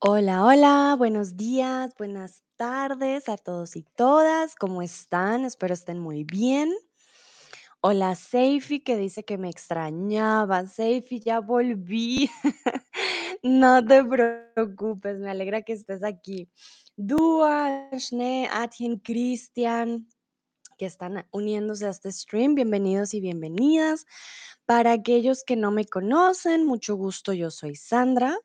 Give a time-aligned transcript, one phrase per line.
[0.00, 4.54] Hola, hola, buenos días, buenas tardes a todos y todas.
[4.56, 5.44] ¿Cómo están?
[5.44, 6.72] Espero estén muy bien.
[7.80, 10.66] Hola, Seifi, que dice que me extrañaba.
[10.66, 12.30] Seifi, ya volví.
[13.42, 16.48] No te preocupes, me alegra que estés aquí.
[16.96, 20.08] Dua, Shne, Atien, Cristian,
[20.78, 24.06] que están uniéndose a este stream, bienvenidos y bienvenidas.
[24.66, 28.38] Para aquellos que no me conocen, mucho gusto, yo soy Sandra.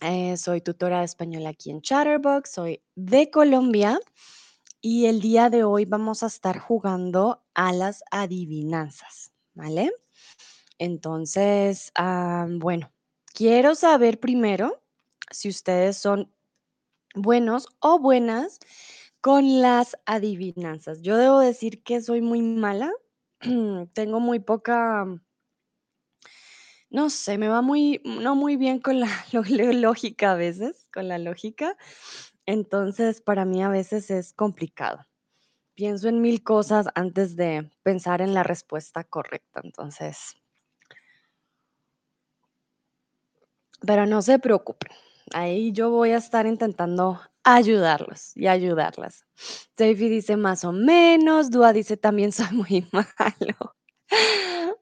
[0.00, 3.98] Eh, soy tutora de español aquí en Chatterbox, soy de Colombia
[4.80, 9.92] y el día de hoy vamos a estar jugando a las adivinanzas, ¿vale?
[10.78, 11.90] Entonces,
[12.58, 12.92] bueno,
[13.34, 14.80] quiero saber primero
[15.32, 16.32] si ustedes son
[17.14, 18.60] buenos o buenas
[19.20, 21.02] con las adivinanzas.
[21.02, 22.92] Yo debo decir que soy muy mala,
[23.94, 25.06] tengo muy poca
[26.90, 31.18] no sé, me va muy no muy bien con la lógica a veces, con la
[31.18, 31.76] lógica.
[32.46, 35.06] Entonces, para mí a veces es complicado.
[35.74, 40.36] Pienso en mil cosas antes de pensar en la respuesta correcta, entonces
[43.80, 44.90] pero no se preocupen,
[45.32, 47.20] ahí yo voy a estar intentando
[47.56, 49.24] ayudarlos y ayudarlas.
[49.76, 53.74] Seifi dice: "Más o menos", Dúa dice: "También soy muy malo".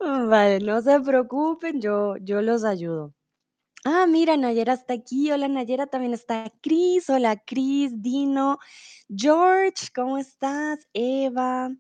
[0.01, 3.15] Vale, no se preocupen, yo yo los ayudo.
[3.85, 5.31] Ah, mira, Nayera está aquí.
[5.33, 7.11] Hola, Nayera, también está Cris.
[7.11, 8.59] Hola, Cris, Dino,
[9.09, 10.81] George, ¿cómo estás?
[10.95, 11.71] Eva,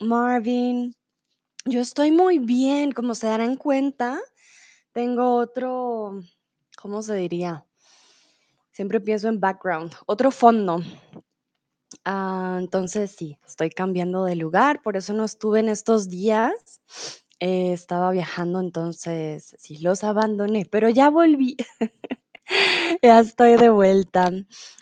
[0.00, 0.94] Marvin.
[1.66, 4.20] Yo estoy muy bien, como se darán cuenta,
[4.92, 6.20] tengo otro,
[6.82, 7.66] ¿cómo se diría?
[8.80, 10.80] Siempre pienso en background, otro fondo.
[12.06, 16.80] Ah, entonces sí, estoy cambiando de lugar, por eso no estuve en estos días.
[17.40, 21.56] Eh, estaba viajando, entonces sí, los abandoné, pero ya volví.
[23.02, 24.30] Ya estoy de vuelta.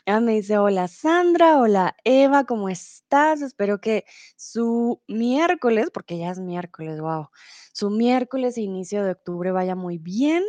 [0.06, 3.42] Me dice: "Hola, Sandra, hola, Eva, ¿cómo estás?
[3.42, 4.04] Espero que
[4.36, 7.30] su miércoles", porque ya es miércoles, guau,
[7.72, 10.44] "su miércoles e inicio de octubre vaya muy bien".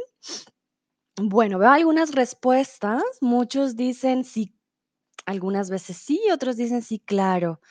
[1.21, 3.03] Bueno, veo algunas respuestas.
[3.21, 4.55] Muchos dicen sí,
[5.25, 7.61] algunas veces sí, otros dicen sí, claro.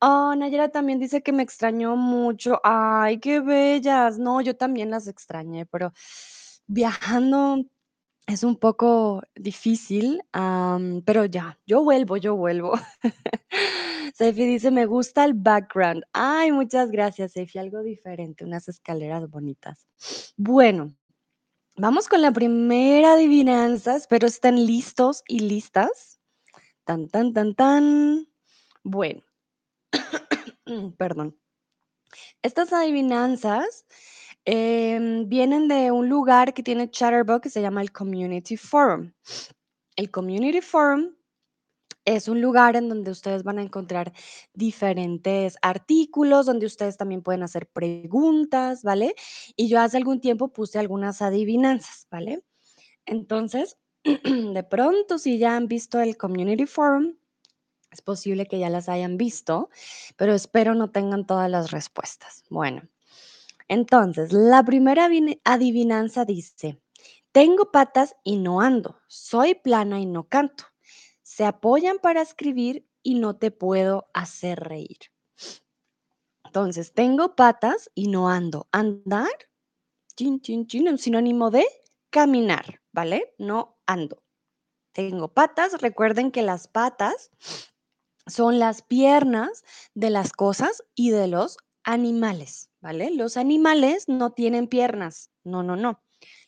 [0.00, 2.60] Oh, Nayera también dice que me extrañó mucho.
[2.64, 4.18] Ay, qué bellas.
[4.18, 5.92] No, yo también las extrañé, pero
[6.68, 7.64] viajando
[8.26, 10.22] es un poco difícil,
[11.06, 12.74] pero ya, yo vuelvo, yo vuelvo.
[14.14, 16.04] Sefi dice: "Me gusta el background".
[16.12, 19.86] Ay, muchas gracias, Sefi, algo diferente, unas escaleras bonitas.
[20.36, 20.94] Bueno,
[21.76, 26.20] vamos con la primera adivinanza, espero estén listos y listas.
[26.84, 28.28] Tan, tan, tan, tan.
[28.82, 29.22] Bueno,
[30.98, 31.36] perdón.
[32.42, 33.86] Estas adivinanzas,
[34.44, 39.12] em, vienen de un lugar que tiene Chatterbox que se llama el Community Forum.
[39.96, 41.14] El Community Forum
[42.04, 44.12] es un lugar en donde ustedes van a encontrar
[44.52, 49.14] diferentes artículos, donde ustedes también pueden hacer preguntas, ¿vale?
[49.56, 52.44] Y yo hace algún tiempo puse algunas adivinanzas, ¿vale?
[53.06, 57.14] Entonces, de pronto, si ya han visto el Community Forum,
[57.90, 59.70] es posible que ya las hayan visto,
[60.16, 62.44] pero espero no tengan todas las respuestas.
[62.50, 62.82] Bueno,
[63.68, 65.08] entonces, la primera
[65.44, 66.80] adivinanza dice,
[67.32, 70.73] tengo patas y no ando, soy plana y no canto.
[71.34, 74.98] Se apoyan para escribir y no te puedo hacer reír.
[76.44, 78.68] Entonces, tengo patas y no ando.
[78.70, 79.32] Andar,
[80.14, 81.66] chin, chin, chin, un sinónimo de
[82.10, 83.34] caminar, ¿vale?
[83.36, 84.22] No ando.
[84.92, 87.32] Tengo patas, recuerden que las patas
[88.28, 93.10] son las piernas de las cosas y de los animales, ¿vale?
[93.10, 96.00] Los animales no tienen piernas, no, no, no.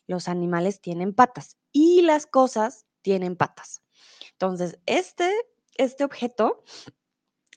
[0.07, 3.81] Los animales tienen patas y las cosas tienen patas.
[4.39, 5.33] Entonces, este,
[5.77, 6.63] este objeto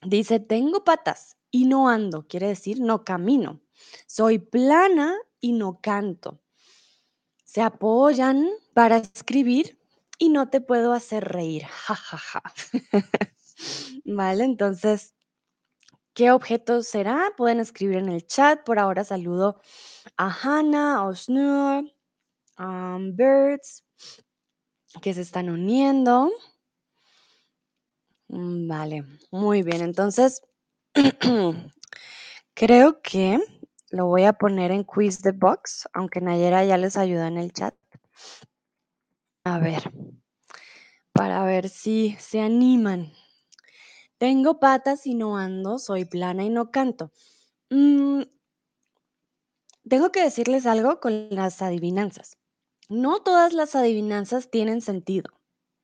[0.03, 3.61] dice, tengo patas y no ando, quiere decir no camino.
[4.07, 6.41] Soy plana y no canto.
[7.43, 9.79] Se apoyan para escribir
[10.17, 11.65] y no te puedo hacer reír.
[11.65, 12.41] Ja.
[14.05, 15.13] Vale, entonces,
[16.15, 17.33] ¿qué objeto será?
[17.37, 18.63] Pueden escribir en el chat.
[18.63, 19.61] Por ahora saludo
[20.17, 21.83] a Hannah, Osnur,
[22.57, 23.83] um, Birds,
[25.01, 26.31] que se están uniendo.
[28.31, 29.81] Mm, Vale, muy bien.
[29.81, 30.41] Entonces,
[32.53, 33.39] creo que
[33.91, 37.51] lo voy a poner en Quiz the Box, aunque Nayera ya les ayuda en el
[37.53, 37.75] chat.
[39.45, 39.83] A ver,
[41.13, 43.11] para ver si se animan.
[44.17, 47.11] Tengo patas y no ando, soy plana y no canto.
[47.69, 48.23] Mm,
[49.87, 52.37] Tengo que decirles algo con las adivinanzas.
[52.89, 55.31] No todas las adivinanzas tienen sentido,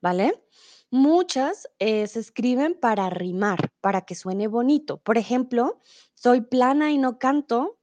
[0.02, 0.44] ¿vale?
[0.90, 4.98] Muchas eh, se escriben para rimar, para que suene bonito.
[4.98, 5.80] Por ejemplo,
[6.14, 7.78] soy plana y no canto,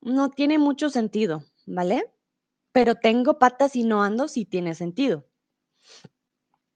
[0.00, 2.12] no tiene mucho sentido, ¿vale?
[2.72, 5.26] Pero tengo patas y no ando, sí tiene sentido.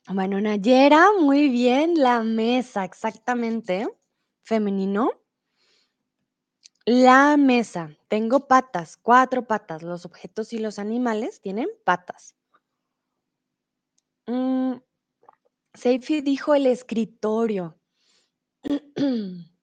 [0.09, 3.89] Bueno, Nayera, muy bien, la mesa, exactamente.
[4.45, 5.11] Femenino.
[6.85, 7.91] La mesa.
[8.07, 9.83] Tengo patas, cuatro patas.
[9.83, 12.37] Los objetos y los animales tienen patas.
[14.29, 14.75] Mm,
[15.76, 17.78] Seifi dijo el escritorio.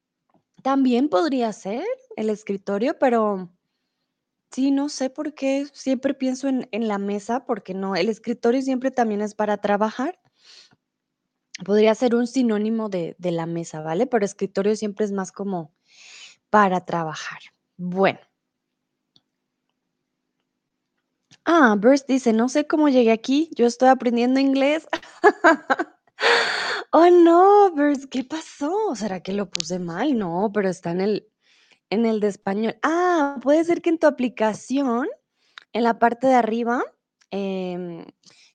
[0.63, 1.83] También podría ser
[2.15, 3.50] el escritorio, pero
[4.51, 8.92] sí, no sé por qué siempre pienso en, la mesa, porque no, el escritorio siempre
[8.92, 10.19] también es para trabajar.
[11.65, 14.07] Podría ser un sinónimo de, de la mesa, ¿vale?
[14.07, 15.74] Pero escritorio siempre es más como
[16.50, 17.39] para trabajar.
[17.75, 18.19] Bueno.
[21.45, 24.88] Ah, Burst dice, no sé cómo llegué aquí, yo estoy aprendiendo inglés.
[26.92, 28.96] oh no, Burst, ¿qué pasó?
[28.96, 30.18] ¿Será que lo puse mal?
[30.18, 31.28] No, pero está en el,
[31.90, 32.78] en el de español.
[32.84, 35.08] Ah, puede ser que en tu aplicación,
[35.74, 36.84] en la parte de arriba,
[37.31, 38.06] em,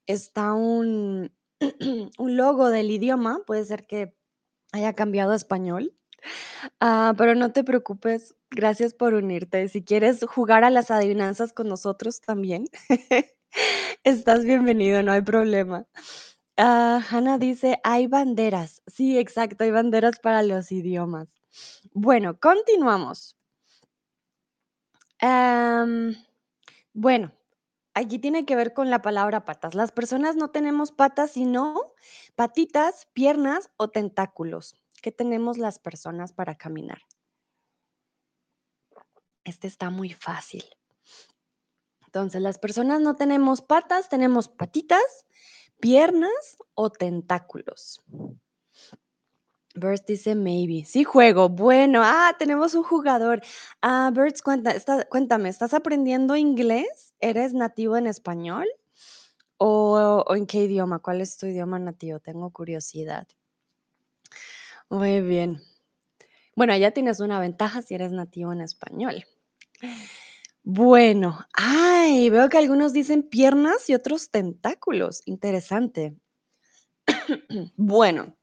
[0.06, 1.32] está un,
[2.18, 4.14] un logo del idioma, puede ser que
[4.72, 5.94] haya cambiado a español.
[6.80, 9.68] Ah, pero no te preocupes, gracias por unirte.
[9.68, 12.66] Si quieres jugar a las adivinanzas con nosotros también,
[14.04, 15.86] estás bienvenido, no hay problema.
[16.60, 18.82] Ah, Hannah dice, hay banderas.
[18.88, 21.28] Sí, exacto, hay banderas para los idiomas.
[21.92, 23.36] Bueno, continuamos.
[26.92, 27.32] Bueno,
[27.94, 29.76] aquí tiene que ver con la palabra patas.
[29.76, 31.92] Las personas no tenemos patas, sino
[32.34, 34.74] patitas, piernas o tentáculos.
[35.00, 37.02] ¿Qué tenemos las personas para caminar?
[39.44, 40.64] Este está muy fácil.
[42.06, 45.24] Entonces, las personas no tenemos patas, tenemos patitas,
[45.80, 48.02] piernas o tentáculos.
[49.74, 50.84] Birds dice maybe.
[50.84, 51.48] Sí juego.
[51.48, 53.40] Bueno, ah, tenemos un jugador.
[53.80, 54.74] Ah, Birds, cuenta,
[55.08, 57.14] cuéntame, ¿estás aprendiendo inglés?
[57.20, 58.66] ¿Eres nativo en español?
[59.56, 61.00] ¿O, ¿O en qué idioma?
[61.00, 62.20] ¿Cuál es tu idioma nativo?
[62.20, 63.26] Tengo curiosidad.
[64.88, 65.60] Muy bien.
[66.54, 69.24] Bueno, ya tienes una ventaja si eres nativo en español.
[70.70, 75.22] Bueno, ay, veo que algunos dicen piernas y otros tentáculos.
[75.24, 76.14] Interesante.
[77.78, 78.36] Bueno,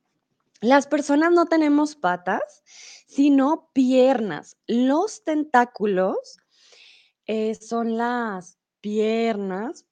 [0.59, 2.63] las personas no tenemos patas,
[3.05, 4.57] sino piernas.
[4.65, 6.39] Los tentáculos
[7.27, 9.85] eh, son las piernas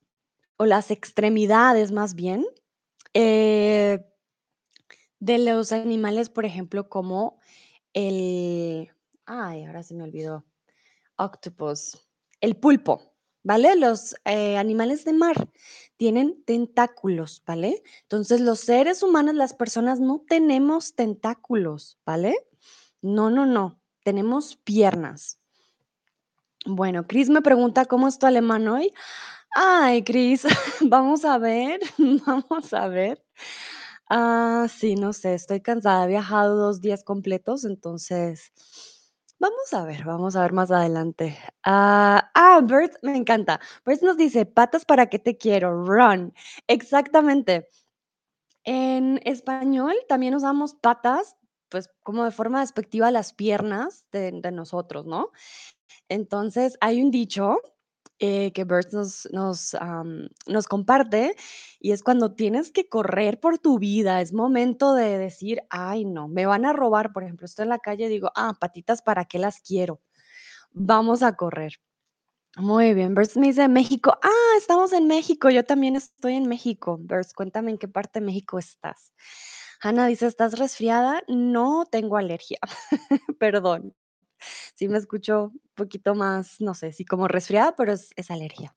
[0.57, 2.47] o las extremidades más bien
[3.13, 4.03] eh,
[5.19, 7.39] de los animales, por ejemplo, como
[7.93, 8.89] el...
[9.27, 10.43] Ay, ahora se me olvidó.
[11.15, 12.03] Octopus.
[12.43, 13.73] El pulpo, ¿vale?
[13.77, 15.49] Los eh, animales de mar
[15.95, 17.81] tienen tentáculos, ¿vale?
[18.01, 22.35] Entonces los seres humanos, las personas, no tenemos tentáculos, ¿vale?
[23.01, 25.39] No, no, no, tenemos piernas.
[26.65, 28.93] Bueno, Chris me pregunta, ¿cómo es tu alemán hoy?
[29.55, 30.43] Ay, Chris,
[30.81, 31.79] vamos a ver,
[32.27, 33.23] vamos a ver.
[34.09, 38.51] Ah, sí, no sé, estoy cansada, he viajado dos días completos, entonces
[39.43, 41.37] Vamos a ver, vamos a ver más adelante.
[41.65, 43.59] Ah, ah, Bert, me encanta.
[43.85, 46.33] Bert nos dice, patas para qué te quiero, run.
[46.67, 47.67] Exactamente.
[48.63, 51.35] En español también usamos patas,
[51.67, 55.31] pues como de forma despectiva las piernas de nosotros, ¿no?
[56.07, 57.57] Entonces hay un dicho
[58.25, 59.75] eh, que Bert nos,
[60.69, 61.35] comparte,
[61.81, 66.29] y es cuando tienes que correr por tu vida, es momento de decir, ay, no,
[66.29, 69.25] me van a robar, por ejemplo, estoy en la calle y digo, ah, patitas, ¿para
[69.25, 69.99] qué las quiero?
[70.71, 71.73] Vamos a correr.
[72.55, 74.17] Muy bien, Bert me dice México.
[74.23, 75.49] Ah, estamos en México.
[75.49, 76.97] Yo también estoy en México.
[77.01, 79.11] Bert, cuéntame en qué parte de México estás.
[79.81, 81.23] Hanna dice, ¿estás resfriada?
[81.27, 82.59] No tengo alergia.
[83.37, 83.93] Perdón
[84.75, 88.75] sí me escucho un poquito más, no sé, si como resfriada, pero es, es alergia.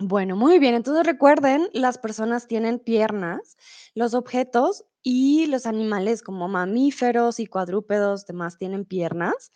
[0.00, 0.74] Bueno, muy bien.
[0.74, 3.56] Entonces recuerden, las personas tienen piernas,
[3.94, 9.52] los objetos y los animales como mamíferos y cuadrúpedos demás tienen piernas.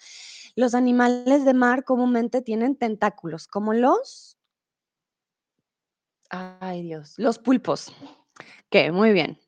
[0.55, 4.39] Los animales de mar comúnmente tienen tentáculos, como los...
[6.31, 7.93] Ay Dios, los pulpos.
[8.71, 9.41] Que muy bien.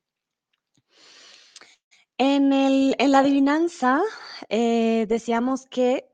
[2.22, 4.02] En, el, en la adivinanza
[4.50, 6.12] eh, decíamos que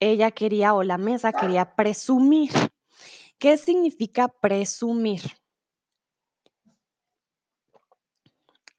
[0.00, 2.50] ella quería o la mesa quería presumir.
[3.38, 5.20] ¿Qué significa presumir?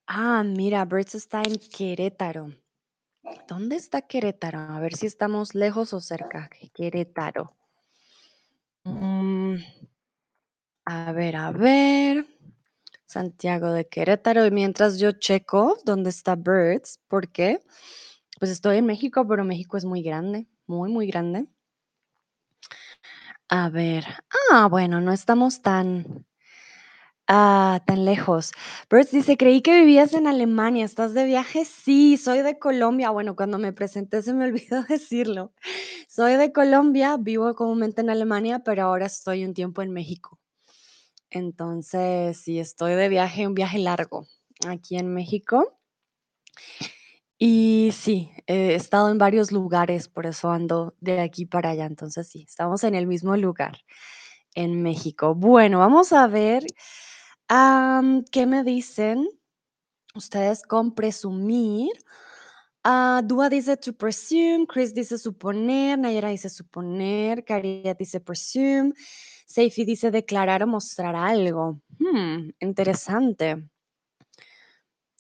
[0.08, 2.50] Ah, mira, Bert está en Querétaro.
[3.48, 4.58] ¿Dónde está Querétaro?
[4.58, 6.50] A ver si estamos lejos o cerca.
[6.74, 7.56] Querétaro.
[8.86, 9.58] Mm,
[10.86, 12.37] a ver, a ver.
[13.08, 14.46] Santiago de Querétaro.
[14.46, 17.62] Y mientras yo checo dónde está Birds, porque
[18.40, 21.48] pues estoy en México, pero México es muy grande, muy, muy grande.
[23.50, 24.06] A ver.
[24.52, 26.26] Ah, bueno, no estamos tan,
[27.28, 28.52] ah, tan lejos.
[28.90, 30.86] Birds dice, creí que vivías en Alemania.
[30.86, 31.66] ¿Estás de viaje?
[31.66, 33.10] Sí, soy de Colombia.
[33.12, 35.54] Bueno, cuando me presenté se me olvidó decirlo.
[36.10, 40.40] Soy de Colombia, vivo comúnmente en Alemania, pero ahora estoy un tiempo en México.
[41.30, 44.28] Entonces, sí, estoy de viaje, un viaje largo
[44.68, 45.78] aquí en México.
[47.38, 51.86] Y sí, he estado en varios lugares, por eso ando de aquí para allá.
[51.86, 53.78] Entonces, sí, estamos en el mismo lugar,
[54.56, 55.36] en México.
[55.36, 56.66] Bueno, vamos a ver
[58.32, 59.30] qué me dicen
[60.16, 61.92] ustedes con presumir.
[62.84, 68.94] Ah, Dua dice to presume, Chris dice suponer, Nayera dice suponer, Caria dice presume,
[69.48, 71.80] Seifi dice declarar o mostrar algo.
[72.00, 73.64] Hmm, interesante.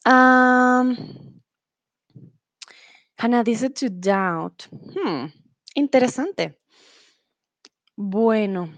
[0.04, 0.96] Am,
[3.18, 4.68] Hannah dice to doubt.
[4.70, 5.28] Hmm,
[5.76, 6.60] interesante.
[7.96, 8.70] Bueno.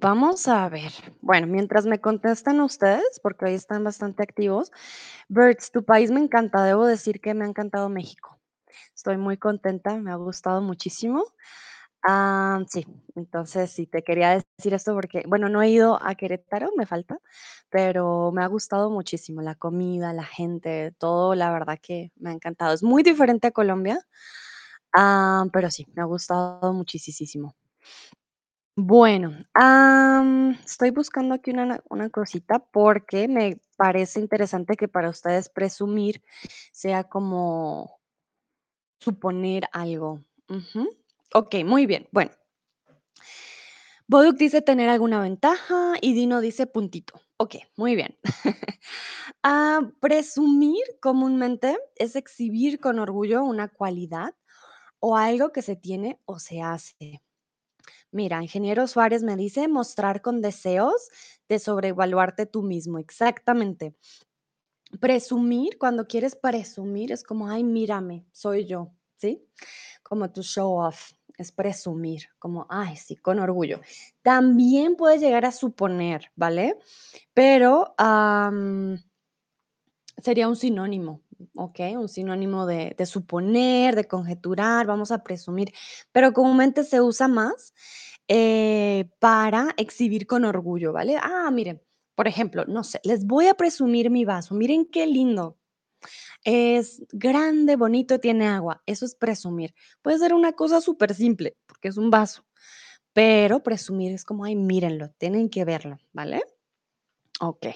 [0.00, 0.92] Vamos a ver.
[1.20, 4.70] Bueno, mientras me contestan ustedes, porque hoy están bastante activos.
[5.28, 6.62] Birds, tu país me encanta.
[6.62, 8.38] Debo decir que me ha encantado México.
[8.94, 11.24] Estoy muy contenta, me ha gustado muchísimo.
[12.04, 12.86] Ah, sí,
[13.16, 17.18] entonces sí, te quería decir esto porque, bueno, no he ido a Querétaro, me falta,
[17.70, 22.32] pero me ha gustado muchísimo la comida, la gente, todo, la verdad que me ha
[22.32, 22.72] encantado.
[22.72, 23.98] Es muy diferente a Colombia,
[24.94, 27.54] ah, pero sí, me ha gustado muchísimo.
[28.76, 29.32] Bueno,
[30.64, 36.22] estoy buscando aquí una, una cosita porque me parece interesante que para ustedes presumir
[36.72, 37.98] sea como
[39.00, 40.20] suponer algo.
[41.34, 42.06] Ok, muy bien.
[42.12, 42.30] Bueno,
[44.06, 47.20] Boduk dice tener alguna ventaja y Dino dice puntito.
[47.36, 48.16] Ok, muy bien.
[49.44, 54.34] Ah, presumir comúnmente es exhibir con orgullo una cualidad
[55.00, 57.22] o algo que se tiene o se hace.
[58.10, 61.08] Mira, ingeniero Suárez me dice mostrar con deseos
[61.48, 62.98] de sobrevaluarte tú mismo.
[62.98, 63.94] Exactamente.
[65.00, 69.46] Presumir, cuando quieres presumir, es como, ay, mírame, soy yo, ¿sí?
[70.02, 73.80] Como tu show off, es presumir, como, ay, sí, con orgullo.
[74.22, 76.76] También puedes llegar a suponer, ¿vale?
[77.32, 77.94] Pero
[80.18, 81.22] sería un sinónimo,
[81.54, 81.80] ¿ok?
[81.96, 85.72] Un sinónimo de, de suponer, de conjeturar, vamos a presumir,
[86.12, 87.72] pero comúnmente se usa más
[88.26, 91.16] eh, para exhibir con orgullo, ¿vale?
[91.16, 91.80] Ah, miren,
[92.14, 95.56] por ejemplo, no sé, les voy a presumir mi vaso, miren qué lindo.
[96.50, 98.82] Es grande, bonito, tiene agua.
[98.86, 99.74] Eso es presumir.
[100.00, 102.46] Puede ser una cosa súper simple, porque es un vaso,
[103.12, 106.42] pero presumir es como, ay, mírenlo, tienen que verlo, ¿vale?
[107.40, 107.66] Ok.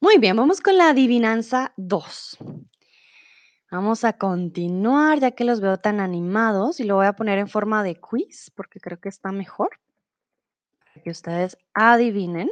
[0.00, 2.38] Muy bien, vamos con la adivinanza 2.
[3.70, 7.46] Vamos a continuar, ya que los veo tan animados, y lo voy a poner en
[7.46, 9.78] forma de quiz, porque creo que está mejor.
[10.86, 12.50] Para que ustedes adivinen.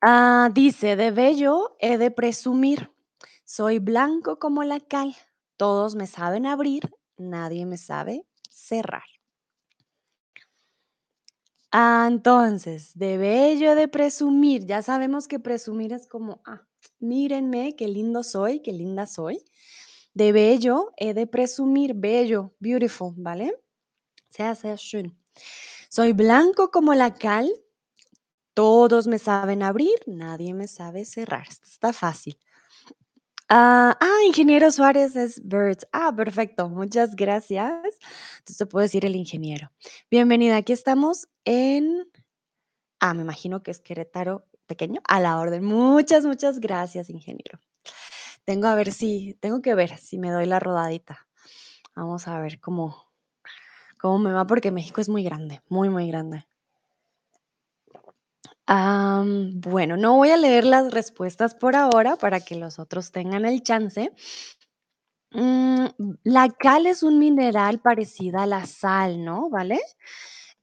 [0.00, 2.92] Ah, dice, de bello he de presumir.
[3.52, 5.16] Soy blanco como la cal.
[5.56, 9.02] Todos me saben abrir, nadie me sabe cerrar.
[11.72, 14.66] Ah, entonces, de bello de presumir.
[14.66, 16.64] Ya sabemos que presumir es como, ah,
[17.00, 19.44] mírenme, qué lindo soy, qué linda soy.
[20.14, 23.52] De bello he de presumir, bello, beautiful, ¿vale?
[24.28, 25.18] Sehr, sehr schön.
[25.88, 27.50] Soy blanco como la cal.
[28.54, 31.48] Todos me saben abrir, nadie me sabe cerrar.
[31.48, 32.38] Está fácil.
[33.52, 35.84] Ah, ah, ingeniero Suárez es Birds.
[35.92, 36.68] Ah, perfecto.
[36.68, 37.72] Muchas gracias.
[38.38, 39.72] Entonces te puedo decir el ingeniero.
[40.08, 40.56] Bienvenida.
[40.56, 42.08] Aquí estamos en.
[43.00, 45.00] Ah, me imagino que es Querétaro pequeño.
[45.04, 45.64] A la orden.
[45.64, 47.58] Muchas, muchas gracias, ingeniero.
[48.44, 49.34] Tengo a ver si.
[49.40, 51.26] Tengo que ver si me doy la rodadita.
[51.96, 53.12] Vamos a ver cómo,
[53.98, 56.46] cómo me va, porque México es muy grande, muy, muy grande.
[58.72, 63.62] Bueno, no voy a leer las respuestas por ahora para que los otros tengan el
[63.62, 64.12] chance.
[65.32, 65.86] Mm,
[66.24, 69.48] la cal es un mineral parecida a la sal, ¿no?
[69.50, 69.78] ¿Vale?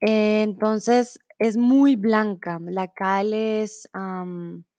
[0.02, 2.60] Eh, entonces es muy blanca.
[2.64, 3.90] La cal es,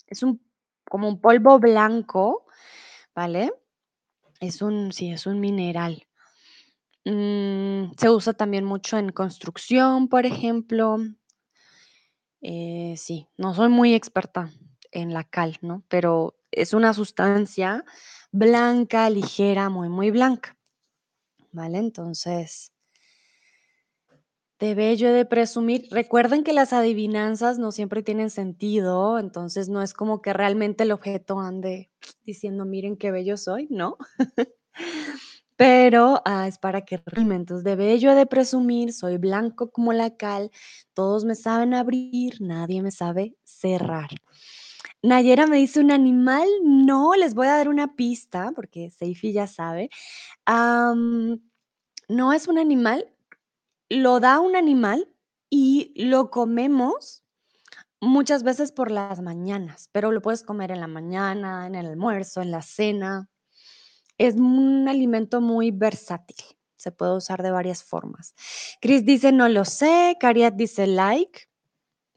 [0.06, 0.40] es un,
[0.88, 2.47] como un polvo blanco,
[3.14, 3.52] ¿vale?
[4.40, 6.06] Es un, sí, es un mineral.
[7.04, 10.99] Mm, se usa también mucho en construcción, por ejemplo.
[12.40, 14.50] Eh, sí, no soy muy experta
[14.92, 15.83] en la cal, ¿no?
[15.88, 17.85] Pero es una sustancia
[18.30, 20.57] blanca, ligera, muy, muy blanca.
[21.52, 21.78] ¿Vale?
[21.78, 22.73] Entonces,
[24.59, 25.88] de bello he de presumir.
[25.90, 30.92] Recuerden que las adivinanzas no siempre tienen sentido, entonces no es como que realmente el
[30.92, 31.90] objeto ande
[32.25, 33.97] diciendo, miren qué bello soy, ¿no?
[35.58, 37.44] Pero ah, es para que rime.
[37.44, 40.52] De bello he de presumir, soy blanco como la cal,
[40.94, 44.08] todos me saben abrir, nadie me sabe cerrar.
[45.02, 49.48] Nayera me dice un animal, no, les voy a dar una pista porque Seifi ya
[49.48, 49.90] sabe.
[50.46, 53.12] No es un animal,
[53.88, 55.08] lo da un animal
[55.50, 57.24] y lo comemos
[58.00, 62.42] muchas veces por las mañanas, pero lo puedes comer en la mañana, en el almuerzo,
[62.42, 63.28] en la cena.
[64.18, 66.37] Es un alimento muy versátil,
[66.76, 68.34] se puede usar de varias formas.
[68.80, 71.48] Chris dice, no lo sé, Cariat dice like,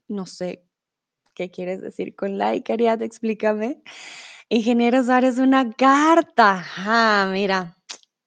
[0.07, 0.65] no sé
[1.35, 3.81] qué quieres decir con like, Cariat, explícame.
[4.49, 6.65] Ingeniero Suárez, una carta.
[6.77, 7.77] Ah, mira,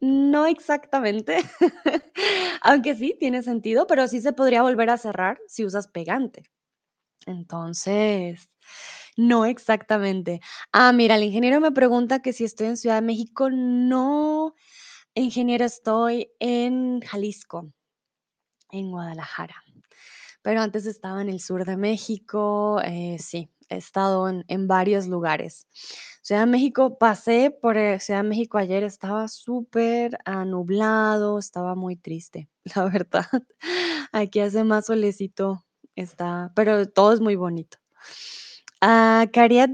[0.01, 1.39] no exactamente,
[2.63, 6.45] aunque sí tiene sentido, pero sí se podría volver a cerrar si usas pegante.
[7.27, 8.51] Entonces,
[9.17, 10.41] no exactamente.
[10.73, 13.51] Ah, mira, el ingeniero me pregunta que si estoy en Ciudad de México.
[13.51, 14.55] No,
[15.15, 17.73] ingeniero, estoy en Jalisco,
[18.71, 19.57] en Guadalajara.
[20.43, 22.81] Pero antes estaba en el sur de México.
[22.85, 25.67] eh, sí, he estado en, en varios lugares.
[26.23, 31.75] Ciudad de México, pasé por eh, Ciudad de México ayer, estaba súper ah, nublado, estaba
[31.77, 33.27] muy triste, la verdad.
[34.13, 35.65] Aquí hace más solecito,
[35.97, 37.79] está, pero todo es muy bonito.
[38.87, 39.27] Ah,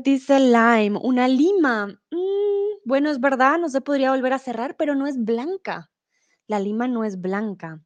[0.05, 1.87] dice lime, una lima.
[2.13, 5.91] Mm, bueno, es verdad, no se podría volver a cerrar, pero no es blanca.
[6.47, 7.83] La lima no es blanca.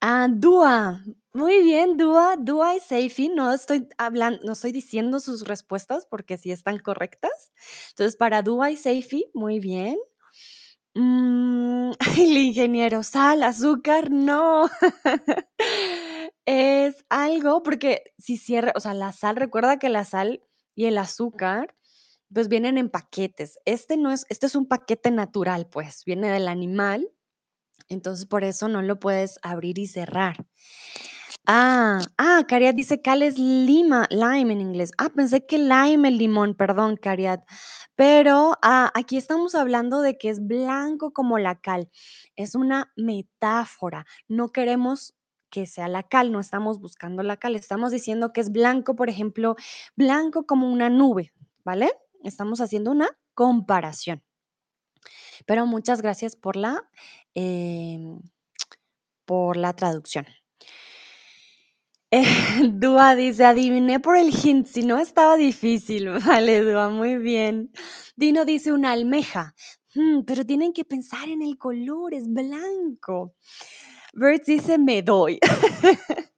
[0.00, 1.02] Ah, Dúa.
[1.32, 2.36] Muy bien, Dúa.
[2.38, 3.28] Dúa y Seifi.
[3.28, 7.52] No estoy hablando, no estoy diciendo sus respuestas porque sí están correctas.
[7.90, 9.98] Entonces, para Dúa y Seifi, muy bien.
[10.94, 14.70] Mm, el ingeniero, sal, azúcar, no.
[16.46, 20.42] Es algo, porque si cierra, o sea, la sal, recuerda que la sal
[20.76, 21.74] y el azúcar,
[22.32, 23.58] pues vienen en paquetes.
[23.64, 27.10] Este no es, este es un paquete natural, pues, viene del animal,
[27.88, 30.46] entonces por eso no lo puedes abrir y cerrar.
[31.46, 34.90] Ah, ah, Cariat dice cal es lima, lime en inglés.
[34.98, 37.44] Ah, pensé que lime el limón, perdón, Cariat.
[37.94, 41.88] Pero ah, aquí estamos hablando de que es blanco como la cal.
[42.36, 44.06] Es una metáfora.
[44.28, 45.14] No queremos
[45.50, 47.56] que sea la cal, no estamos buscando la cal.
[47.56, 49.56] Estamos diciendo que es blanco, por ejemplo,
[49.96, 51.32] blanco como una nube,
[51.64, 51.92] ¿vale?
[52.24, 54.22] Estamos haciendo una comparación.
[55.46, 56.82] Pero muchas gracias por la,
[57.34, 58.20] em,
[59.24, 60.26] por la traducción.
[62.10, 62.22] Eh,
[62.72, 66.08] Dúa dice, adiviné por el hint, si no estaba difícil.
[66.26, 67.70] Vale, Dúa, muy bien.
[68.16, 69.54] Dino dice una almeja,
[69.94, 73.34] "Mm, pero tienen que pensar en el color, es blanco.
[74.16, 75.38] Bert dice, me doy.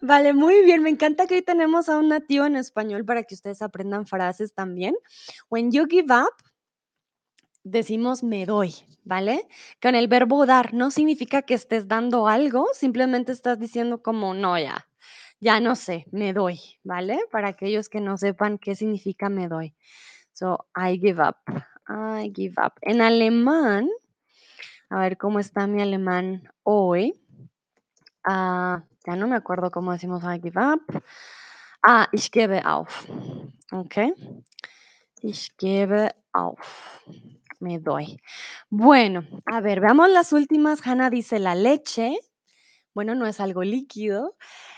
[0.00, 0.82] Vale, muy bien.
[0.82, 4.54] Me encanta que hoy tenemos a un nativo en español para que ustedes aprendan frases
[4.54, 4.96] también.
[5.50, 6.32] When you give up,
[7.62, 9.46] decimos me doy, ¿vale?
[9.82, 14.58] Con el verbo dar no significa que estés dando algo, simplemente estás diciendo como no,
[14.58, 14.88] ya,
[15.40, 17.20] ya no sé, me doy, ¿vale?
[17.30, 19.74] Para aquellos que no sepan qué significa me doy.
[20.32, 21.36] So, I give up.
[21.86, 22.72] I give up.
[22.80, 23.90] En alemán,
[24.90, 27.18] a ver cómo está mi alemán hoy.
[28.24, 31.02] Ah, ya no me acuerdo cómo decimos I give up.
[31.82, 33.06] Ah, ich gebe auf.
[33.72, 33.96] Ok.
[35.22, 37.00] Ich gebe auf.
[37.60, 38.20] Me doy.
[38.68, 40.86] Bueno, a ver, veamos las últimas.
[40.86, 42.18] Hanna dice la leche.
[42.92, 44.36] Bueno, no es algo líquido.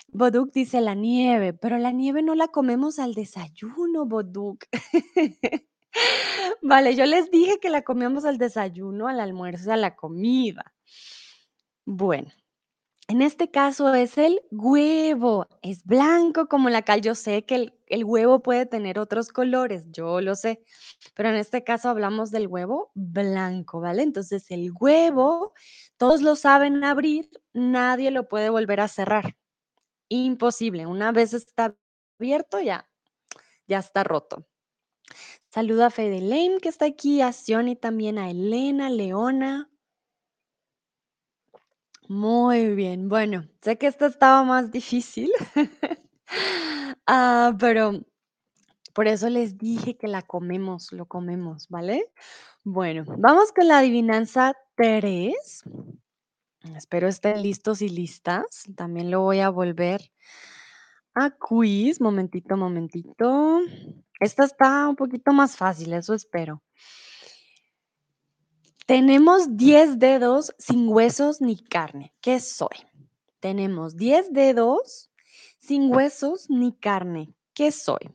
[0.08, 4.66] Boduk dice la nieve, pero la nieve no la comemos al desayuno, Boduk.
[6.62, 10.74] Vale, yo les dije que la comíamos al desayuno, al almuerzo, a la comida.
[11.84, 12.32] Bueno,
[13.08, 15.46] en este caso es el huevo.
[15.60, 17.02] Es blanco como la cal.
[17.02, 20.64] Yo sé que el, huevo puede tener otros colores, yo lo sé,
[21.14, 24.02] pero en este caso hablamos del huevo blanco, ¿vale?
[24.02, 25.52] Entonces el huevo,
[25.98, 29.36] todos lo saben abrir, nadie lo puede volver a cerrar.
[30.08, 30.86] Imposible.
[30.86, 31.74] Una vez está
[32.18, 32.88] abierto, ya,
[33.66, 34.46] ya está roto.
[35.52, 39.68] Saluda a Fede Lane, que está aquí, a Sioni también, a Elena, Leona.
[42.08, 43.10] Muy bien.
[43.10, 45.30] Bueno, sé que esto estaba más difícil,
[47.06, 48.00] ah, pero
[48.94, 52.10] por eso les dije que la comemos, lo comemos, ¿vale?
[52.64, 55.64] Bueno, vamos con la adivinanza 3.
[56.74, 58.64] Espero estén listos y listas.
[58.74, 60.00] También lo voy a volver
[61.14, 62.00] a quiz.
[62.00, 63.60] Momentito, momentito.
[64.22, 66.62] Esta está un poquito más fácil, eso espero.
[68.86, 72.14] Tenemos 10 dedos sin huesos ni carne.
[72.20, 72.86] ¿Qué soy?
[73.40, 75.10] Tenemos 10 dedos
[75.58, 77.34] sin huesos ni carne.
[77.52, 78.12] ¿Qué soy?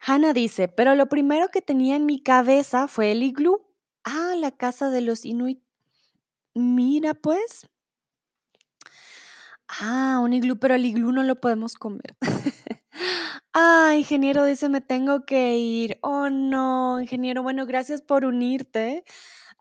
[0.00, 3.64] Hannah dice, pero lo primero que tenía en mi cabeza fue el iglú.
[4.02, 5.62] Ah, la casa de los Inuit.
[6.54, 7.68] Mira, pues.
[9.68, 12.16] Ah, un iglú, pero el iglú no lo podemos comer.
[13.54, 15.98] ah, ingeniero dice, me tengo que ir.
[16.02, 17.42] Oh, no, ingeniero.
[17.42, 19.04] Bueno, gracias por unirte.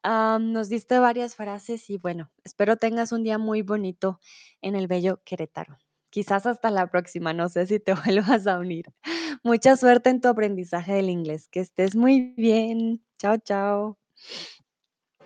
[0.04, 4.20] nos diste varias frases y bueno, espero tengas un día muy bonito
[4.62, 5.78] en el bello Querétaro.
[6.10, 8.86] Quizás hasta la próxima, no sé si te vuelvas a unir.
[9.44, 11.48] Mucha suerte en tu aprendizaje del inglés.
[11.50, 13.04] Que estés muy bien.
[13.20, 13.98] Chao, chao.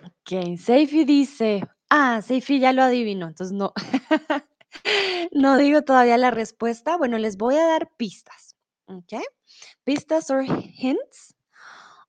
[0.04, 3.72] Ok, Seifi dice, ah, Seifi ya lo adivino, entonces no.
[5.32, 6.96] no digo todavía la respuesta.
[6.98, 8.43] Bueno, les voy a dar pistas.
[8.86, 9.20] Ok,
[9.84, 11.34] pistas or hints.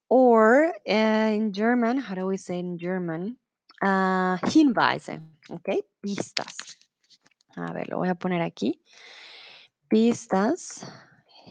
[0.10, 3.38] Or uh, in German, how do we say in German?
[3.82, 5.20] Uh, Hinweise.
[5.50, 6.78] Ok, pistas.
[7.58, 8.82] A ver, lo voy a poner aquí.
[9.90, 10.86] Pistas,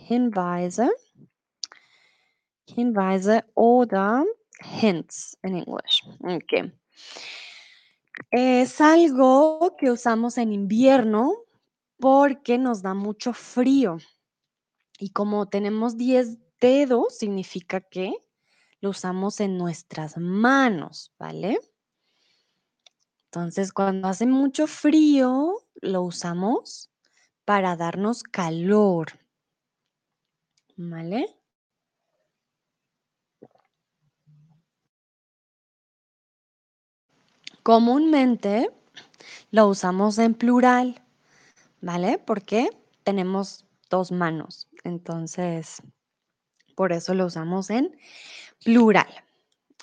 [0.08, 0.90] Hinweise,
[2.66, 4.24] Hinweise oder
[4.60, 6.02] hints en English.
[6.20, 6.72] Ok.
[8.30, 11.32] Es algo que usamos en invierno
[11.98, 13.98] porque nos da mucho frío.
[14.98, 18.14] Y como tenemos 10 dedos, significa que
[18.80, 21.58] lo usamos en nuestras manos, ¿vale?
[23.26, 26.90] Entonces, cuando hace mucho frío, lo usamos
[27.44, 29.18] para darnos calor.
[30.76, 31.34] ¿Vale?
[37.62, 38.70] Comúnmente
[39.50, 41.02] lo usamos en plural,
[41.80, 42.18] ¿vale?
[42.18, 42.68] Porque
[43.04, 44.68] tenemos dos manos.
[44.84, 45.82] Entonces,
[46.76, 47.96] por eso lo usamos en
[48.64, 49.08] plural.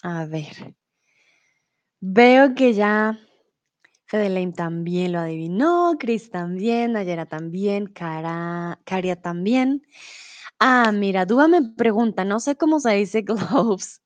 [0.04, 0.76] A ver.
[2.02, 3.20] Veo que ya
[4.08, 9.84] Fedelaine también lo adivinó, Chris también, Nayera también, Cara, Caria también.
[10.60, 14.02] Ah, mira, Dúa me pregunta, no sé cómo se dice gloves.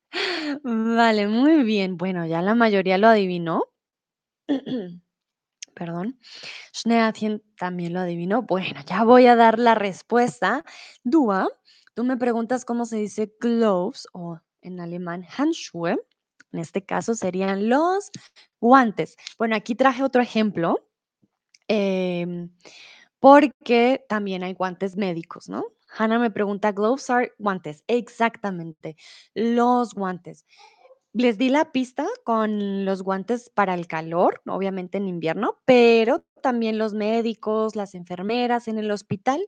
[0.63, 1.98] Vale, muy bien.
[1.98, 3.63] Bueno, ya la mayoría lo adivinó.
[5.75, 6.19] Perdón.
[6.73, 8.41] Schneatien también lo adivinó.
[8.43, 10.63] Bueno, ya voy a dar la respuesta.
[11.03, 11.49] Dúa,
[11.93, 15.97] tú me preguntas cómo se dice gloves o en alemán Handschuhe.
[16.53, 18.09] En este caso serían los
[18.61, 19.17] guantes.
[19.38, 20.88] Bueno, aquí traje otro ejemplo.
[21.67, 22.49] Em,
[23.19, 25.65] porque también hay guantes médicos, ¿no?
[25.97, 27.83] Hannah me pregunta, gloves are guantes.
[27.88, 28.95] Exactamente,
[29.33, 30.45] los guantes.
[31.17, 36.78] Les di la pista con los guantes para el calor, obviamente en invierno, pero también
[36.78, 39.47] los médicos, las enfermeras en el hospital,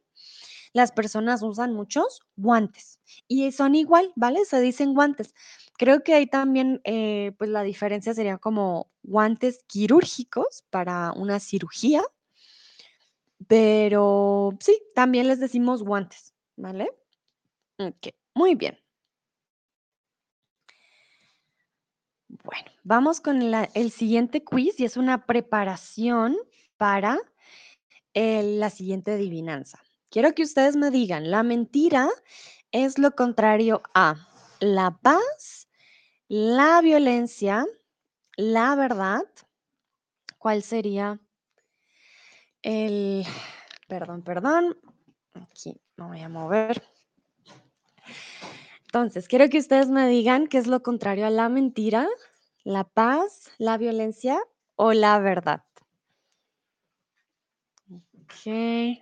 [0.71, 4.45] las personas usan muchos guantes y son igual, ¿vale?
[4.45, 5.35] Se dicen guantes.
[5.77, 12.01] Creo que ahí también, eh, pues la diferencia sería como guantes quirúrgicos para una cirugía,
[13.47, 16.89] pero sí, también les decimos guantes, ¿vale?
[17.79, 18.77] Ok, muy bien.
[22.47, 26.37] Bueno, vamos con el siguiente quiz y es una preparación
[26.77, 27.19] para
[28.13, 29.83] la siguiente adivinanza.
[30.09, 32.07] Quiero que ustedes me digan, la mentira
[32.71, 34.15] es lo contrario a
[34.61, 35.67] la paz,
[36.29, 37.65] la violencia,
[38.37, 39.25] la verdad.
[40.37, 41.19] ¿Cuál sería
[42.61, 43.25] el,
[43.89, 44.77] perdón, perdón,
[45.33, 46.81] aquí me voy a mover.
[48.85, 52.07] Entonces, quiero que ustedes me digan qué es lo contrario a la mentira,
[52.67, 54.37] la paz, la violencia
[54.75, 55.63] o la verdad.
[57.89, 58.99] Ok.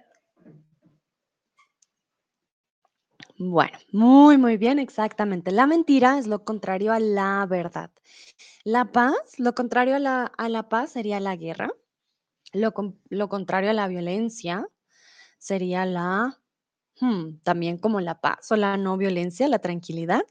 [3.37, 5.51] Bueno, muy, muy bien, exactamente.
[5.51, 7.89] La mentira es lo contrario a la verdad.
[8.63, 11.71] La paz, lo contrario a la, a la paz sería la guerra.
[12.53, 12.73] Lo,
[13.09, 14.67] lo contrario a la violencia
[15.39, 16.39] sería la
[16.99, 20.23] Hmm, también como la paz o la no violencia, la tranquilidad.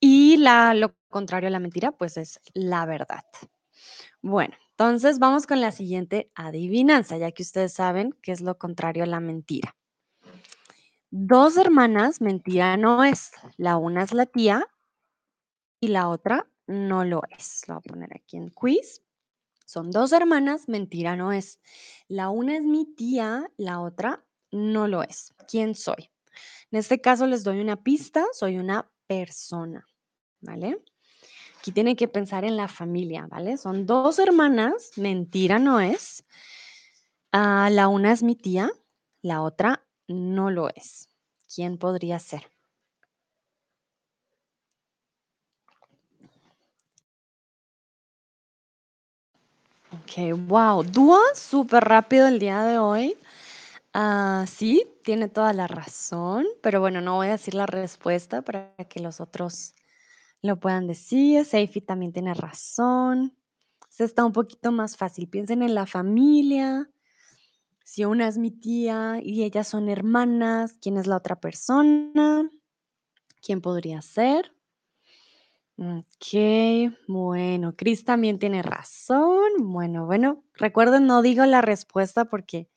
[0.00, 3.24] Y la, lo contrario a la mentira, pues es la verdad.
[4.22, 9.04] Bueno, entonces vamos con la siguiente adivinanza, ya que ustedes saben qué es lo contrario
[9.04, 9.76] a la mentira.
[11.10, 13.32] Dos hermanas, mentira no es.
[13.56, 14.66] La una es la tía
[15.80, 17.66] y la otra no lo es.
[17.66, 19.02] Lo voy a poner aquí en quiz.
[19.66, 21.60] Son dos hermanas, mentira no es.
[22.08, 25.34] La una es mi tía, la otra no lo es.
[25.48, 26.10] ¿Quién soy?
[26.70, 29.86] En este caso les doy una pista, soy una persona,
[30.40, 30.80] ¿vale?
[31.58, 33.56] Aquí tienen que pensar en la familia, ¿vale?
[33.56, 36.24] Son dos hermanas, mentira no es.
[37.32, 38.70] Ah, la una es mi tía,
[39.22, 41.08] la otra no lo es.
[41.54, 42.50] ¿Quién podría ser?
[49.92, 53.16] Ok, wow, dúo súper rápido el día de hoy.
[53.92, 58.72] Ah, sí, tiene toda la razón, pero bueno, no voy a decir la respuesta para
[58.88, 59.74] que los otros
[60.42, 61.44] lo puedan decir.
[61.44, 63.36] Seifi también tiene razón.
[63.88, 65.28] Se está un poquito más fácil.
[65.28, 66.88] Piensen en la familia.
[67.84, 72.50] Si una es mi tía y ellas son hermanas, ¿quién es la otra persona?
[73.42, 74.52] ¿Quién podría ser?
[75.78, 79.50] Ok, bueno, Chris también tiene razón.
[79.58, 82.68] Bueno, bueno, recuerden, no digo la respuesta porque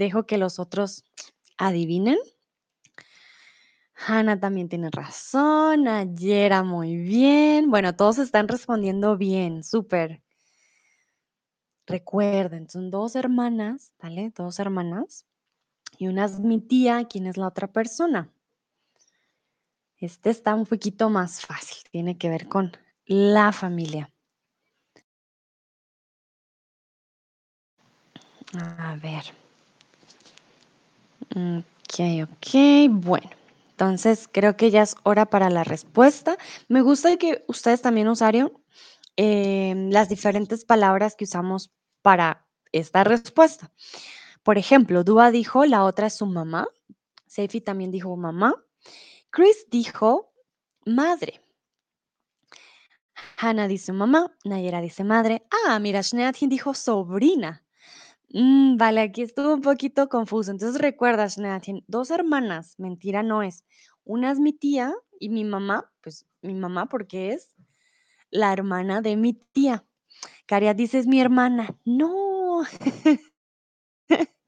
[0.00, 1.04] dejo que los otros
[1.58, 2.18] adivinen.
[3.94, 5.86] Hannah también tiene razón.
[5.86, 7.70] Ayera, muy bien.
[7.70, 10.22] Bueno, todos están respondiendo bien, súper.
[11.86, 14.32] Recuerden, son dos hermanas, ¿vale?
[14.34, 15.26] Dos hermanas.
[15.98, 18.32] Y una es mi tía, ¿quién es la otra persona?
[19.98, 22.72] Este está un poquito más fácil, tiene que ver con
[23.04, 24.10] la familia.
[28.54, 29.49] A ver.
[31.30, 33.30] Ok, ok, bueno.
[33.70, 36.36] Entonces creo que ya es hora para la respuesta.
[36.68, 38.52] Me gusta que ustedes también usaron
[39.16, 41.70] em, las diferentes palabras que usamos
[42.02, 43.70] para esta respuesta.
[44.42, 46.68] Por ejemplo, Dua dijo, la otra es su mamá.
[47.26, 48.54] Seifi también dijo mamá.
[49.30, 50.32] Chris dijo
[50.84, 51.40] madre.
[53.38, 55.46] Hannah dice mamá, Nayera dice madre.
[55.66, 57.62] Ah, mira, Shneathin dijo sobrina.
[58.32, 60.50] Mm, vale, aquí estuvo un poquito confuso.
[60.50, 63.64] Entonces recuerda, Shneathin, dos hermanas, mentira no es.
[64.04, 67.54] Una es mi tía y mi mamá, pues mi mamá porque es
[68.30, 69.84] la hermana de mi tía.
[70.46, 71.76] Caria dice es mi hermana.
[71.84, 72.62] No.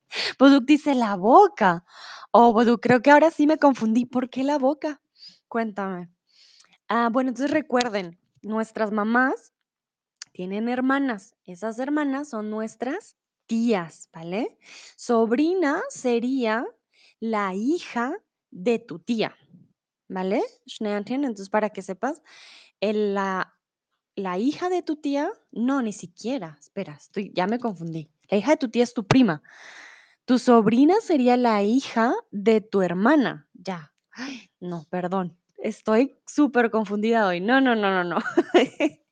[0.38, 1.84] Boduk dice la boca.
[2.32, 4.04] Oh, Boduk, creo que ahora sí me confundí.
[4.06, 5.00] ¿Por qué la boca?
[5.48, 6.10] Cuéntame.
[6.88, 9.52] Ah, bueno, entonces recuerden, nuestras mamás
[10.32, 11.36] tienen hermanas.
[11.44, 13.16] Esas hermanas son nuestras
[13.52, 14.56] tías, ¿vale?
[14.96, 16.64] Sobrina sería
[17.20, 18.16] la hija
[18.50, 19.36] de tu tía,
[20.08, 20.40] ¿vale?
[20.80, 22.22] Entonces, para que sepas,
[22.80, 23.54] la,
[24.16, 28.10] la hija de tu tía, no, ni siquiera, espera, estoy, ya me confundí.
[28.30, 29.42] La hija de tu tía es tu prima.
[30.24, 33.50] Tu sobrina sería la hija de tu hermana.
[33.52, 33.92] Ya.
[34.60, 35.36] no, perdón.
[35.58, 37.42] Estoy súper confundida hoy.
[37.42, 38.18] No, no, no, no, no.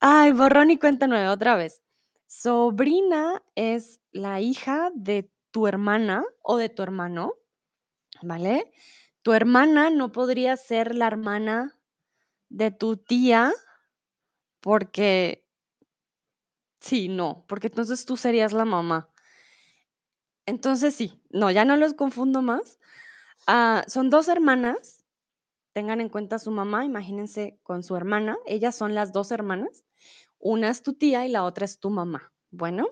[0.00, 1.82] Ay, borrón y cuenta nueva otra vez.
[2.26, 7.34] Sobrina es la hija de tu hermana o de tu hermano,
[8.22, 8.72] ¿vale?
[9.22, 11.78] Tu hermana no podría ser la hermana
[12.48, 13.52] de tu tía
[14.60, 15.46] porque,
[16.80, 19.08] sí, no, porque entonces tú serías la mamá.
[20.46, 22.78] Entonces sí, no, ya no los confundo más.
[23.46, 25.04] Ah, son dos hermanas,
[25.72, 29.85] tengan en cuenta su mamá, imagínense con su hermana, ellas son las dos hermanas,
[30.38, 32.32] una es tu tía y la otra es tu mamá.
[32.50, 32.88] Bueno,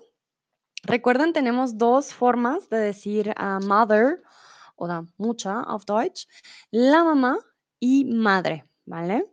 [0.83, 4.21] recuerden, tenemos dos formas de decir uh, mother
[4.75, 6.27] o da mucha auf Deutsch,
[6.71, 7.37] la mamá
[7.79, 9.25] y madre, ¿vale?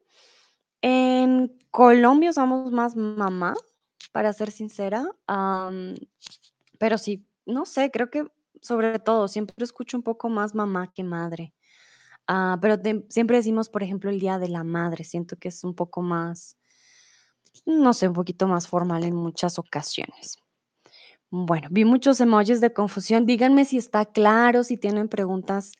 [0.82, 3.54] En Colombia usamos más mamá,
[4.12, 5.04] para ser sincera,
[6.78, 8.26] pero sí, no sé, creo que
[8.60, 11.54] sobre todo siempre escucho un poco más mamá que madre.
[12.28, 12.76] Ah, pero
[13.08, 15.02] siempre decimos, por ejemplo, el Día de la Madre.
[15.02, 16.56] Siento que es un poco más,
[17.66, 20.36] no sé, un poquito más formal en muchas ocasiones.
[21.30, 23.24] Bueno, vi muchos emojis de confusión.
[23.24, 25.72] Díganme si está claro, si tienen preguntas,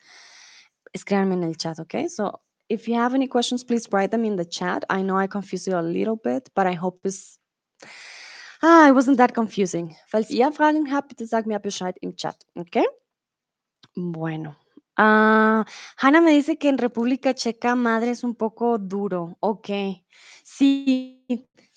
[0.92, 2.08] escríbanme en el chat, ¿ok?
[2.08, 4.84] So, if you have any questions, please write them in the chat.
[4.88, 7.38] I know I confused you a little bit, but I hope it's
[8.64, 9.96] Ah, it wasn't that confusing.
[10.06, 12.84] Falls ihr Fragen habt, bitte sagt mir Bescheid im Chat, ¿ok?
[13.96, 14.56] Bueno.
[14.96, 15.64] Ah,
[15.96, 19.36] Hannah me dice que en República Checa madre es un poco duro.
[19.40, 19.68] Ok.
[20.44, 21.21] Sí,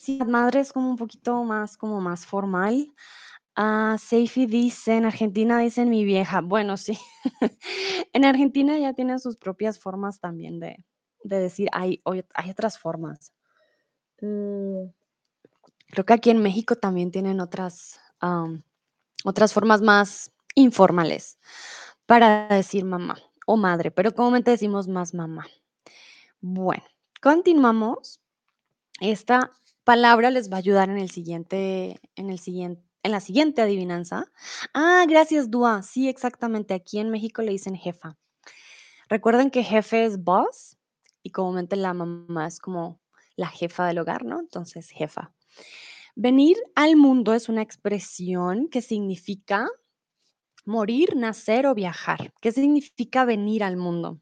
[0.05, 2.93] sí, madre es como un poquito más, como más formal.
[3.55, 6.41] Ah, Seifi dice, en Argentina dicen mi vieja.
[6.41, 6.97] Bueno, sí.
[8.13, 10.83] en Argentina ya tienen sus propias formas también de,
[11.23, 12.01] decir, hay,
[12.33, 13.33] hay otras formas.
[14.21, 14.89] Mm.
[15.87, 17.99] Creo que aquí en México también tienen otras,
[19.23, 21.39] otras formas más informales
[22.05, 25.47] para decir mamá o madre, pero comúnmente decimos más mamá.
[26.41, 26.83] Bueno,
[27.21, 28.19] continuamos.
[28.99, 29.51] Esta
[29.86, 34.26] palabra les va a ayudar en el siguiente, en el siguiente, en la siguiente adivinanza.
[34.74, 35.84] Ah, gracias, Dua.
[35.84, 36.74] Sí, exactamente.
[36.74, 38.17] Aquí en México le dicen jefa.
[39.08, 40.78] Recuerden que jefe es boss
[41.24, 43.00] y comúnmente la mamá es como
[43.36, 44.39] la jefa del hogar, ¿no?
[44.39, 45.34] Entonces, jefa.
[46.15, 49.67] Venir al mundo es una expresión que significa
[50.65, 52.34] morir, nacer o viajar.
[52.41, 54.19] ¿Qué significa venir al mundo?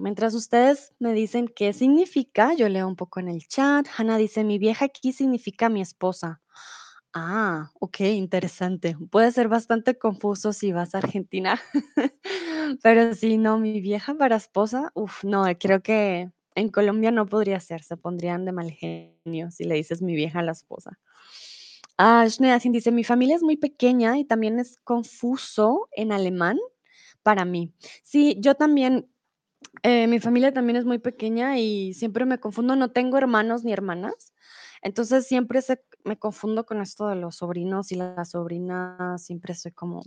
[0.00, 3.86] Mientras ustedes me dicen qué significa, yo leo un poco en el chat.
[3.96, 6.40] Hannah dice, mi vieja aquí significa mi esposa.
[7.14, 8.96] Ah, ok, interesante.
[9.10, 11.60] Puede ser bastante confuso si vas a Argentina,
[12.82, 17.26] pero si no, mi vieja para esposa, uf, no, eh, creo que en Colombia no
[17.26, 20.98] podría ser, se pondrían de mal genio si le dices mi vieja a la esposa.
[21.98, 26.58] Ah, Schneedasin dice, mi familia es muy pequeña y también es confuso en alemán
[27.22, 27.72] para mí.
[28.02, 29.08] Sí, yo también,
[29.82, 33.72] eh, mi familia también es muy pequeña y siempre me confundo, no tengo hermanos ni
[33.72, 34.32] hermanas,
[34.82, 39.72] entonces siempre se, me confundo con esto de los sobrinos y las sobrinas, siempre soy
[39.72, 40.02] como,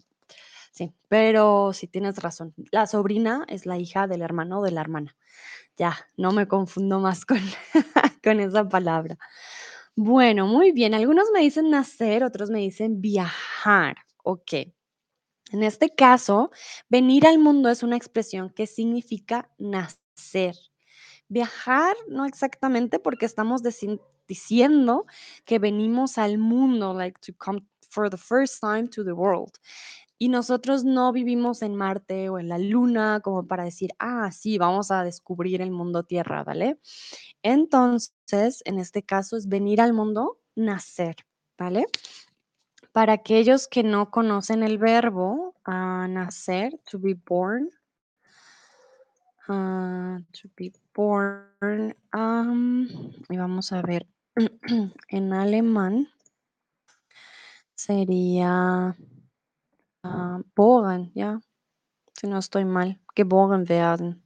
[0.71, 4.81] sí, pero sí tienes razón, la sobrina es la hija del hermano o de la
[4.81, 5.15] hermana.
[5.77, 7.39] Ya, no me confundo más con,
[8.23, 9.17] con esa palabra.
[9.95, 10.93] Bueno, muy bien.
[10.93, 13.97] Algunos me dicen nacer, otros me dicen viajar.
[14.23, 14.53] Ok.
[15.51, 16.51] En este caso,
[16.89, 20.55] venir al mundo es una expresión que significa nacer.
[21.27, 23.61] Viajar, no exactamente, porque estamos
[24.27, 25.05] diciendo
[25.45, 29.53] que venimos al mundo, like to come for the first time to the world.
[30.17, 34.57] Y nosotros no vivimos en Marte o en la Luna como para decir, ah, sí,
[34.57, 36.79] vamos a descubrir el mundo Tierra, ¿vale?
[37.43, 41.17] Entonces, en este caso es venir al mundo, nacer,
[41.57, 41.85] ¿vale?
[42.95, 47.69] Para aquellos que no conocen el verbo ah, nacer, to be born,
[49.49, 51.93] ah, to be born,
[53.29, 54.07] y vamos a ver,
[55.09, 56.07] en alemán
[57.75, 58.95] sería
[60.03, 61.41] ah, boren, ¿ya?
[62.13, 64.23] Si no estoy mal, geboren werden.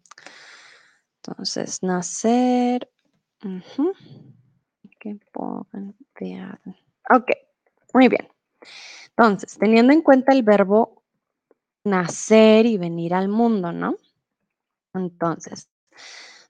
[1.23, 2.87] Entonces, nacer,
[3.43, 3.93] ujú,
[4.99, 6.75] geboren werden.
[7.09, 7.31] Ok,
[7.95, 8.29] muy bien.
[9.09, 11.03] Entonces, teniendo en cuenta el verbo
[11.83, 13.97] nacer y venir al mundo, ¿no?
[14.93, 15.69] Entonces,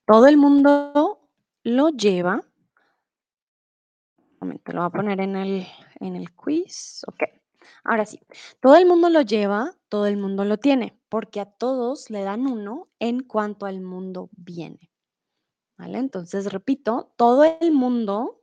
[0.06, 1.30] todo el mundo
[1.63, 2.43] lo lleva.
[4.17, 5.67] Un momento, lo voy a poner en el,
[6.00, 7.02] en el quiz.
[7.08, 7.24] Ok.
[7.84, 8.19] Ahora sí,
[8.60, 12.45] todo el mundo lo lleva, todo el mundo lo tiene, porque a todos le dan
[12.48, 14.91] uno en cuanto al mundo viene.
[15.78, 15.98] ¿Vale?
[15.98, 18.38] Entonces, repito, todo el mundo,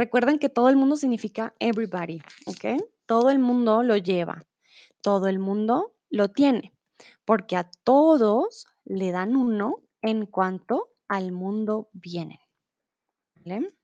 [0.00, 2.82] recuerden que todo el mundo significa everybody, ¿ok?
[3.04, 4.46] Todo el mundo lo lleva,
[5.02, 6.72] todo el mundo lo tiene,
[7.26, 12.40] porque a todos le dan uno en cuanto al mundo viene.
[13.34, 13.74] ¿Vale?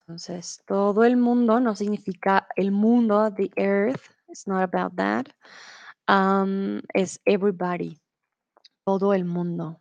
[0.00, 5.26] Entonces, todo el mundo no significa el mundo, the earth, it's not about that.
[6.08, 8.00] Um, es everybody,
[8.84, 9.80] todo el mundo.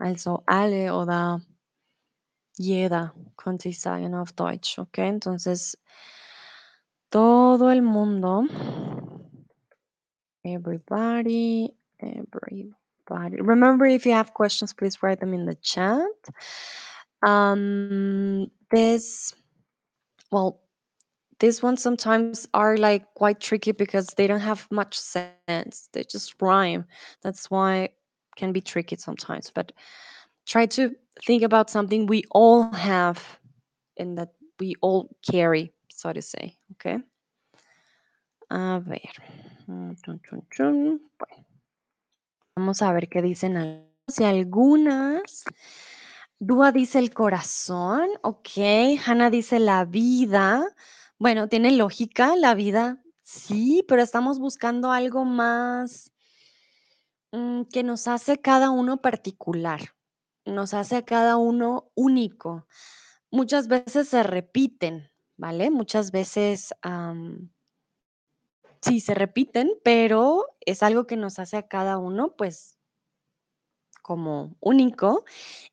[0.00, 1.40] Also alle oder
[2.56, 4.98] jeder, könnte ich sagen auf Deutsch, ¿ok?
[4.98, 5.76] Entonces,
[7.10, 8.44] todo el mundo,
[10.44, 13.40] everybody, everybody.
[13.40, 16.02] Remember, if you have questions, please write them in the chat.
[17.22, 19.34] Um, this,
[20.30, 20.60] well,
[21.40, 25.88] these ones sometimes are like quite tricky because they don't have much sense.
[25.92, 26.84] They just rhyme.
[27.22, 27.90] That's why
[28.36, 29.50] can be tricky sometimes.
[29.52, 29.72] But
[30.46, 33.20] try to think about something we all have
[33.96, 36.56] and that we all carry, so to say.
[36.72, 36.98] Okay.
[38.50, 39.10] A ver.
[39.66, 39.92] Mm,
[42.56, 45.44] vamos a ver qué dicen algunos y algunas.
[46.40, 48.48] Dúa dice el corazón, ok.
[49.04, 50.64] Hannah dice la vida.
[51.18, 56.10] Bueno, tiene lógica, la vida, sí, pero estamos buscando algo más
[57.32, 59.80] mm, que nos hace cada uno particular,
[60.44, 62.66] nos hace a cada uno único.
[63.30, 65.70] Muchas veces se repiten, ¿vale?
[65.70, 66.74] Muchas veces
[68.82, 72.78] sí se repiten, pero es algo que nos hace a cada uno, pues,
[74.02, 75.24] como único.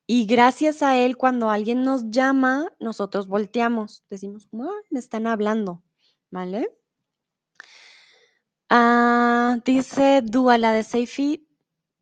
[0.07, 5.27] Y gracias a él, cuando alguien nos llama, nosotros volteamos, decimos, como, "Ah, me están
[5.27, 5.83] hablando,
[6.31, 6.69] ¿vale?
[8.69, 11.47] Ah, dice Dua, la de Seifi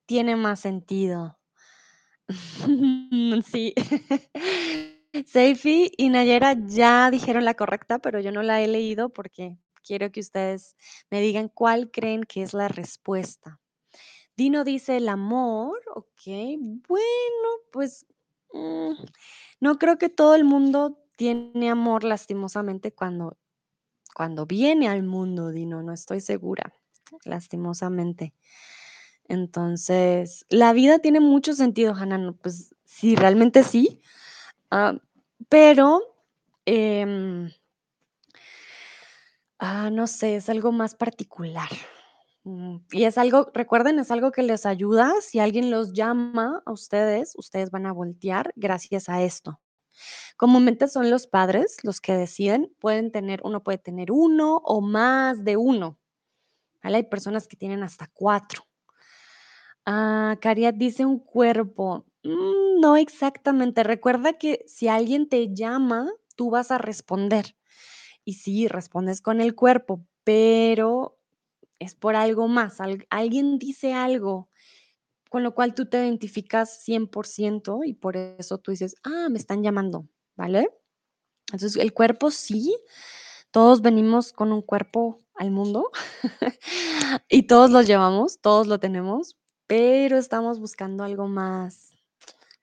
[0.06, 1.38] tiene más sentido.
[3.52, 3.74] Sí.
[5.26, 10.12] Seifi y Nayera ya dijeron la correcta, pero yo no la he leído porque quiero
[10.12, 10.76] que ustedes
[11.10, 13.60] me digan cuál creen que es la respuesta.
[14.36, 16.22] Dino dice el amor, ok,
[16.88, 18.06] bueno, pues
[18.52, 18.92] mm,
[19.62, 23.38] no creo que todo el mundo tiene amor lastimosamente cuando,
[24.14, 26.74] cuando viene al mundo, Dino, no estoy segura,
[27.24, 28.34] lastimosamente.
[29.28, 34.02] Entonces, la vida tiene mucho sentido, Hannah, pues sí, realmente sí,
[34.72, 34.96] ah,
[35.50, 36.02] pero
[36.66, 37.52] em,
[39.60, 41.70] ah, no sé, es algo más particular.
[42.44, 45.14] Mm, y es algo, recuerden, es algo que les ayuda.
[45.22, 49.60] Si alguien los llama a ustedes, ustedes van a voltear gracias a esto.
[50.38, 55.44] Comúnmente son los padres los que deciden, pueden tener, uno puede tener uno o más
[55.44, 55.98] de uno.
[56.82, 58.64] Hay personas que tienen hasta cuatro.
[59.86, 62.06] Ah, Cariat dice un cuerpo.
[62.24, 63.84] Mm, no exactamente.
[63.84, 67.56] Recuerda que si alguien te llama, tú vas a responder.
[68.26, 71.18] Y sí, respondes con el cuerpo, pero
[71.80, 72.80] es por algo más.
[73.10, 74.50] alguien dice algo
[75.30, 79.64] con lo cual tú te identificas 100% y por eso tú dices, ah, me están
[79.64, 80.08] llamando,
[80.38, 80.70] ¿vale?
[81.48, 82.78] Entonces, el cuerpo sí,
[83.52, 85.92] todos venimos con un cuerpo al mundo
[87.30, 89.38] y todos lo llevamos, todos lo tenemos,
[89.68, 91.92] pero estamos buscando algo más,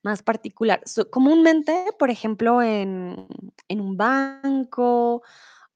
[0.02, 0.82] más particular.
[1.10, 3.26] comúnmente, por ejemplo, en,
[3.68, 5.22] en un banco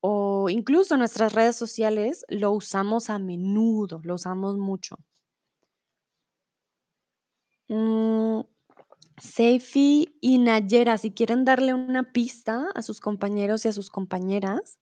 [0.00, 4.96] o incluso en nuestras redes sociales, lo usamos a menudo, lo usamos mucho.
[7.68, 8.42] Mm,
[9.18, 14.78] Seifi y Nayera, si quieren darle una pista a sus compañeros y a sus compañeras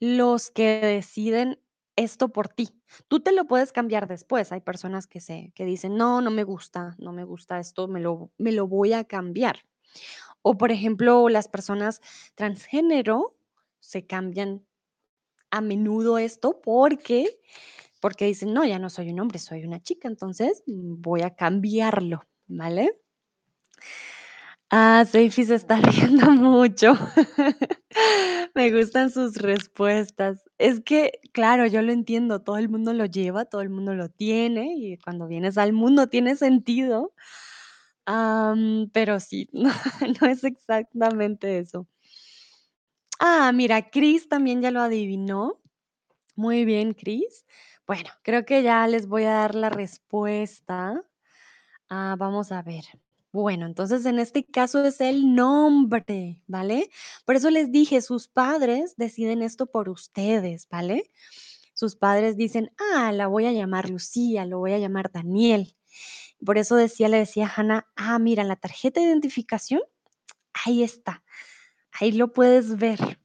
[0.00, 1.60] los que deciden
[1.96, 2.68] esto por ti.
[3.08, 4.52] Tú te lo puedes cambiar después.
[4.52, 8.00] Hay personas que, se, que dicen, no, no me gusta, no me gusta esto, me
[8.00, 9.60] lo, me lo voy a cambiar.
[10.42, 12.00] O por ejemplo, las personas
[12.34, 13.36] transgénero
[13.80, 14.64] se cambian
[15.50, 17.40] a menudo esto porque
[18.00, 22.26] porque dicen, no, ya no soy un hombre, soy una chica, entonces voy a cambiarlo,
[22.46, 22.98] ¿vale?
[24.70, 26.94] Ah, Seifi se está riendo mucho.
[28.54, 30.48] Me gustan sus respuestas.
[30.58, 34.08] Es que, claro, yo lo entiendo, todo el mundo lo lleva, todo el mundo lo
[34.08, 37.12] tiene y cuando vienes al mundo tiene sentido.
[38.92, 39.70] pero sí, no,
[40.28, 41.86] es exactamente eso.
[43.18, 45.60] Ah, mira, Chris también ya lo adivinó.
[46.36, 47.46] Muy bien, Chris.
[47.86, 51.02] Bueno, creo que ya les voy a dar la respuesta.
[51.88, 52.84] Ah, vamos a ver.
[53.32, 56.90] Bueno, entonces en este caso es el nombre, ¿vale?
[57.24, 61.04] Por eso les dije, sus padres deciden esto por ustedes, ¿vale?
[61.74, 65.76] Sus padres dicen, ah, la voy a llamar Lucía, lo voy a llamar Daniel.
[66.44, 69.80] Por eso decía, le decía a Hannah, ah, mira, la tarjeta de identificación,
[70.64, 71.22] ahí está,
[71.92, 73.20] ahí lo puedes ver.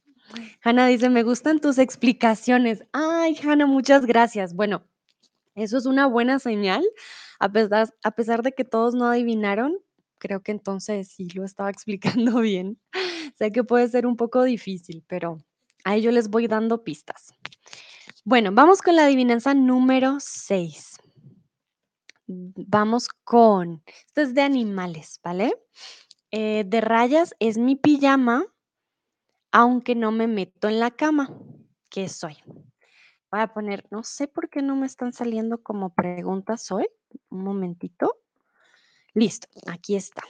[0.62, 2.84] Hannah dice, me gustan tus explicaciones.
[2.92, 4.54] Ay, Hannah, muchas gracias.
[4.54, 4.86] Bueno,
[5.56, 6.84] eso es una buena señal.
[7.40, 9.76] A pesar de que todos no adivinaron,
[10.26, 12.80] creo que entonces sí lo estaba explicando bien.
[13.38, 15.38] sé que puede ser un poco difícil, pero
[15.84, 17.32] ahí yo les voy dando pistas.
[18.24, 20.98] Bueno, vamos con la adivinanza número 6.
[22.26, 25.54] Vamos con, esto es de animales, ¿vale?
[26.32, 28.44] Eh, de rayas es mi pijama,
[29.52, 31.30] aunque no me meto en la cama.
[31.88, 32.36] ¿Qué soy?
[33.30, 36.88] Voy a poner, no sé por qué no me están saliendo como preguntas hoy.
[37.30, 38.25] Un momentito.
[39.16, 40.22] Listo, aquí está.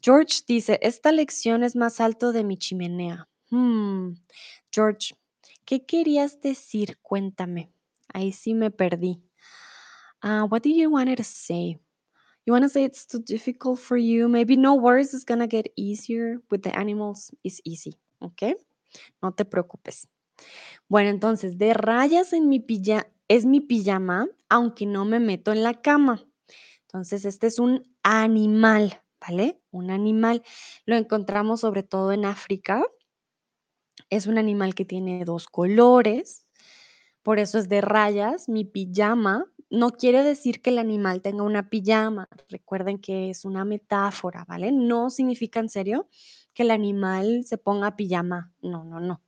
[0.00, 3.28] George dice, esta lección es más alto de mi chimenea.
[3.50, 4.14] Hmm,
[4.72, 5.14] George,
[5.66, 6.98] ¿qué querías decir?
[7.02, 7.70] Cuéntame.
[8.14, 9.22] Ahí sí me perdí.
[10.24, 11.78] Uh, what did you want to say?
[12.46, 14.26] You want to say it's too difficult for you?
[14.26, 16.40] Maybe no worries, it's gonna get easier.
[16.50, 17.98] With the animals, it's easy.
[18.20, 18.56] ¿Ok?
[19.20, 20.08] No te preocupes.
[20.88, 25.62] Bueno, entonces, de rayas en mi pijama, es mi pijama, aunque no me meto en
[25.62, 26.24] la cama.
[26.88, 29.60] Entonces, este es un animal, ¿vale?
[29.70, 30.42] Un animal.
[30.86, 32.82] Lo encontramos sobre todo en África.
[34.10, 36.46] Es un animal que tiene dos colores,
[37.22, 38.48] por eso es de rayas.
[38.48, 42.28] Mi pijama no quiere decir que el animal tenga una pijama.
[42.48, 44.72] Recuerden que es una metáfora, ¿vale?
[44.72, 46.08] No significa en serio
[46.54, 48.54] que el animal se ponga pijama.
[48.62, 49.22] No, no, no.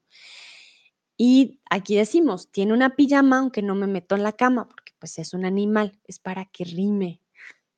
[1.18, 5.18] Y aquí decimos, tiene una pijama aunque no me meto en la cama, porque pues
[5.18, 7.20] es un animal, es para que rime.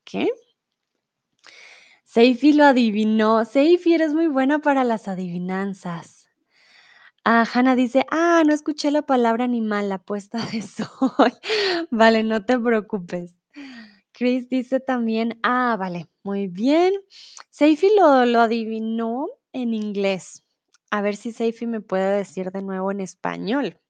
[0.04, 0.28] ¿Qué?
[2.12, 3.46] Seifi lo adivinó.
[3.46, 6.28] Seifi, eres muy buena para las adivinanzas.
[7.24, 11.32] Ah, Hanna dice, ah, no escuché la palabra animal, la puesta de sol.
[11.90, 13.34] vale, no te preocupes.
[14.12, 16.92] Chris dice también, ah, vale, muy bien.
[17.48, 20.44] Seifi lo, lo adivinó en inglés.
[20.90, 23.80] A ver si Seifi me puede decir de nuevo en español.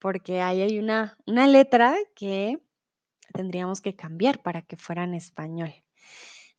[0.00, 2.58] Porque ahí hay una, una letra que
[3.32, 5.83] tendríamos que cambiar para que fuera en español.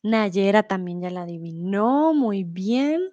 [0.06, 3.10] Nayera también ya la adivinó, muy bien.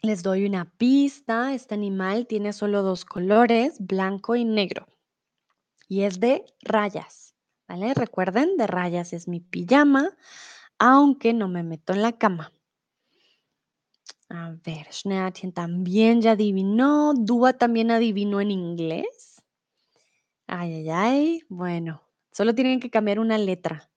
[0.00, 4.86] Les doy una pista, este animal tiene solo dos colores, blanco y negro.
[5.88, 7.34] Y es de rayas,
[7.68, 7.92] ¿vale?
[7.94, 10.16] Recuerden, de rayas es mi pijama,
[10.78, 12.52] aunque no me meto en la cama.
[14.30, 17.12] A ver, Schneatien también ya adivinó.
[17.14, 19.42] Dúa también adivinó en inglés.
[20.46, 21.42] Ay, ay, ay.
[21.48, 22.02] Bueno,
[22.34, 23.88] solo tienen que cambiar una letra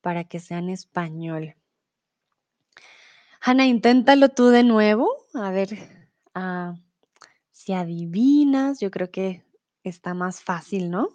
[0.00, 1.54] para que sea en español.
[3.40, 5.08] Hanna, inténtalo tú de nuevo.
[5.34, 5.70] A ver
[6.34, 6.74] ah,
[7.52, 8.80] si adivinas.
[8.80, 9.44] Yo creo que
[9.84, 11.08] está más fácil, ¿no?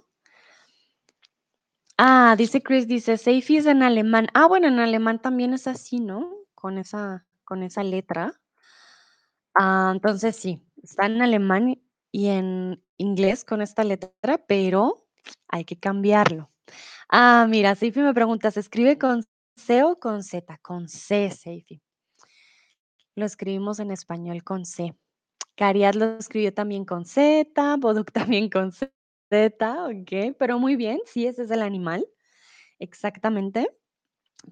[1.98, 4.28] Ah, dice Chris, dice, Seifi es en alemán.
[4.34, 6.30] Ah, bueno, en alemán también es así, ¿no?
[6.54, 8.34] Con esa, con esa letra.
[9.54, 11.82] Ah, entonces sí, está en alemán
[12.12, 15.05] y en inglés con esta letra, pero
[15.48, 16.52] hay que cambiarlo.
[17.10, 19.24] Ah, mira, Seifi me pregunta, ¿se escribe con
[19.56, 20.58] C o con Z?
[20.60, 21.82] Con C, Seifi.
[23.16, 24.96] Lo escribimos en español con C.
[25.56, 31.26] Cariat lo escribió también con Z, Boduk también con Z, ok, pero muy bien, sí,
[31.26, 32.08] ese es el animal,
[32.80, 33.70] exactamente.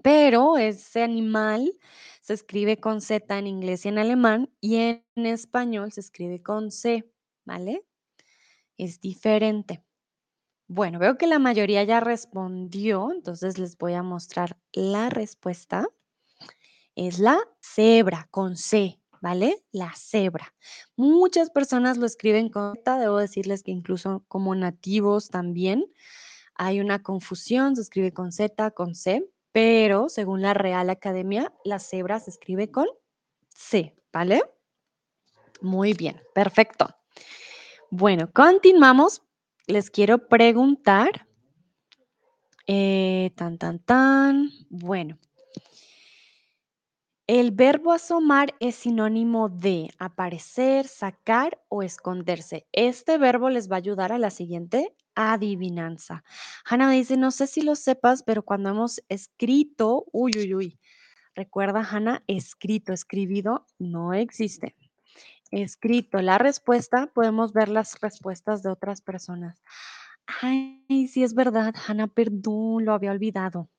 [0.01, 1.78] Pero ese animal
[2.21, 6.71] se escribe con Z en inglés y en alemán y en español se escribe con
[6.71, 7.11] C,
[7.45, 7.86] ¿vale?
[8.78, 9.84] Es diferente.
[10.68, 15.88] Bueno, veo que la mayoría ya respondió, entonces les voy a mostrar la respuesta.
[16.95, 19.64] Es la cebra con C, ¿vale?
[19.72, 20.53] La cebra.
[20.95, 25.86] Muchas personas lo escriben con Z, debo decirles que incluso como nativos también
[26.55, 31.80] hay una confusión, se escribe con Z, con C, pero según la Real Academia, la
[31.80, 32.88] cebra se escribe con
[33.49, 34.41] C, ¿vale?
[35.61, 36.88] Muy bien, perfecto.
[37.89, 39.22] Bueno, continuamos.
[39.68, 41.28] Les quiero preguntar.
[42.68, 44.49] Eh, tan, tan, tan.
[44.70, 45.18] Bueno.
[47.26, 52.68] El verbo asomar es sinónimo de aparecer, sacar o esconderse.
[52.74, 56.26] Este verbo les va a ayudar a la siguiente adivinanza.
[56.66, 60.80] Hanna dice, no sé si lo sepas, pero cuando hemos escrito, uy, uy, uy,
[61.34, 64.76] recuerda Hanna, escrito, escribido, no existe.
[65.55, 69.61] Escrito la respuesta, podemos ver las respuestas de otras personas.
[70.41, 73.69] Ay, sí es verdad, Hanna, perdón, lo había olvidado.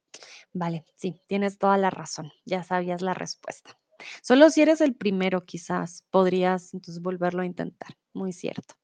[0.52, 3.76] Vale, sí, tienes toda la razón, ya sabías la respuesta.
[4.22, 8.74] Solo si eres el primero, quizás podrías entonces volverlo a intentar, muy cierto.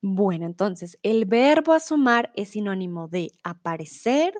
[0.00, 4.32] Bueno, entonces, el verbo asomar es sinónimo de aparecer,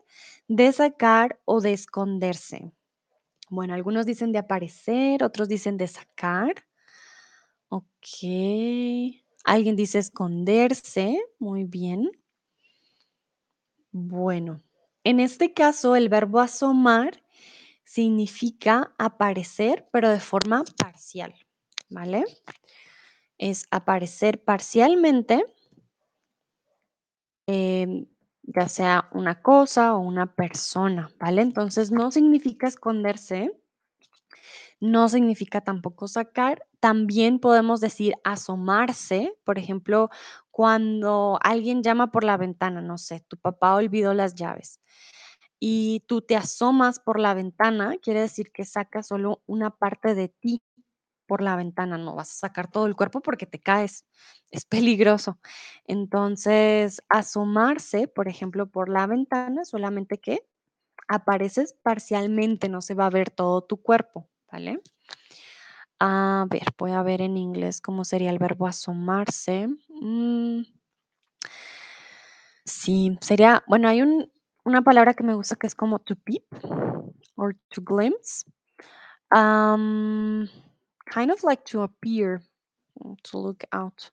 [0.48, 2.72] de sacar o de esconderse.
[3.50, 6.54] Bueno, algunos dicen de aparecer, otros dicen de sacar.
[7.68, 8.06] Ok.
[9.44, 11.20] Alguien dice esconderse.
[11.38, 12.10] Muy bien.
[13.92, 14.62] Bueno,
[15.04, 17.22] en este caso, el verbo asomar
[17.84, 21.34] significa aparecer, pero de forma parcial,
[21.88, 22.24] ¿vale?
[23.38, 25.44] Es aparecer parcialmente
[27.48, 28.06] Em,
[28.42, 31.42] ya sea una cosa o una persona, ¿vale?
[31.42, 33.52] Entonces no significa esconderse,
[34.80, 36.66] no significa tampoco sacar.
[36.80, 40.10] También podemos decir asomarse, por ejemplo,
[40.50, 44.80] cuando alguien llama por la ventana, no sé, tu papá olvidó las llaves
[45.58, 50.28] y tú te asomas por la ventana, quiere decir que sacas solo una parte de
[50.28, 50.62] ti
[51.26, 54.06] por la ventana, no vas a sacar todo el cuerpo porque te caes,
[54.50, 55.38] es peligroso.
[55.86, 60.46] Entonces, asomarse, por ejemplo, por la ventana, solamente que
[61.08, 64.80] apareces parcialmente, no se va a ver todo tu cuerpo, ¿vale?
[65.98, 69.68] A ver, voy a ver en inglés cómo sería el verbo asomarse.
[69.88, 70.62] Mm.
[72.64, 74.30] Sí, sería, bueno, hay un,
[74.64, 76.44] una palabra que me gusta que es como to peep
[77.36, 78.44] or to glimpse.
[79.30, 80.48] Um,
[81.06, 82.42] kind of like to appear,
[83.00, 84.10] mm, to look out.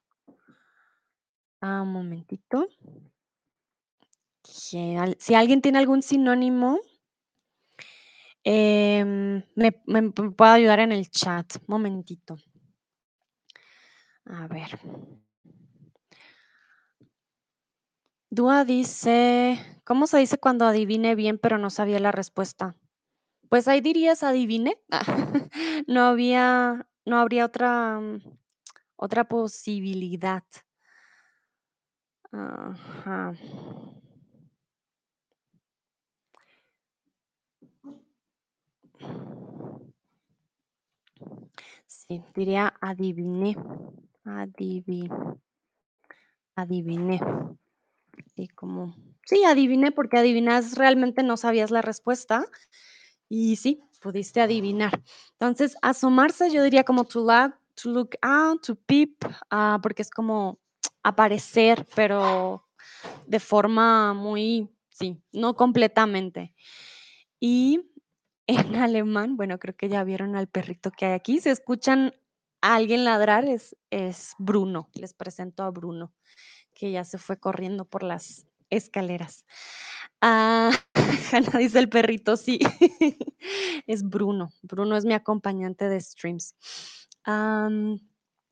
[1.62, 2.68] Ah, un momentito.
[4.44, 6.80] Si alguien tiene algún sinónimo,
[8.44, 11.54] em, me, me puede ayudar en el chat.
[11.68, 12.38] Momentito.
[14.26, 14.80] A ver.
[18.30, 22.76] Dúa dice, ¿cómo se dice cuando adiviné bien pero no sabía la respuesta?
[23.50, 24.78] Pues ahí dirías adiviné.
[25.88, 28.00] No había, no habría otra,
[28.96, 30.44] otra posibilidad.
[32.32, 33.34] Ajá.
[41.88, 43.56] Sí, diría adiviné.
[44.26, 45.10] Adivi,
[46.56, 47.20] adiviné.
[48.36, 48.96] Y como,
[49.26, 52.46] sí, adiviné porque adivinas realmente no sabías la respuesta
[53.30, 55.02] y sí, pudiste adivinar.
[55.34, 60.10] Entonces, asomarse yo diría como to look, to look out, to peep, ah, porque es
[60.10, 60.60] como
[61.04, 62.66] aparecer, pero
[63.28, 66.54] de forma muy, sí, no completamente.
[67.40, 67.82] Y
[68.48, 71.40] en alemán, bueno, creo que ya vieron al perrito que hay aquí.
[71.40, 72.14] Si escuchan
[72.62, 74.90] a alguien ladrar, es, es Bruno.
[74.94, 76.14] Les presento a Bruno,
[76.74, 79.46] que ya se fue corriendo por las escaleras.
[80.22, 80.72] Ah,
[81.58, 82.60] dice el perrito, sí.
[83.88, 84.52] es Bruno.
[84.62, 86.56] Bruno es mi acompañante de streams.
[87.24, 88.00] Am,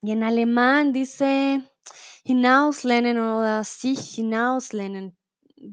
[0.02, 1.64] y en alemán dice
[2.24, 3.98] hinauslernen o sí.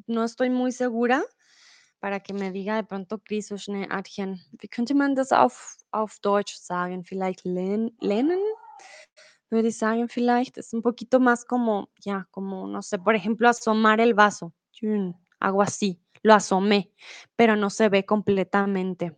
[0.07, 1.25] No estoy muy segura
[2.01, 4.41] para que me diga de pronto Chris o schnell Adchen.
[4.61, 7.05] Wie könnte man das auf, auf Deutsch sagen?
[7.05, 7.93] Vielleicht len-
[9.51, 10.59] würde ich sagen, vielleicht.
[10.59, 11.89] Es un poquito más como,
[12.31, 14.53] como, no sé, por ejemplo, asomar el vaso.
[15.41, 16.93] Hago así, lo asomé,
[17.37, 19.17] pero no se ve completamente.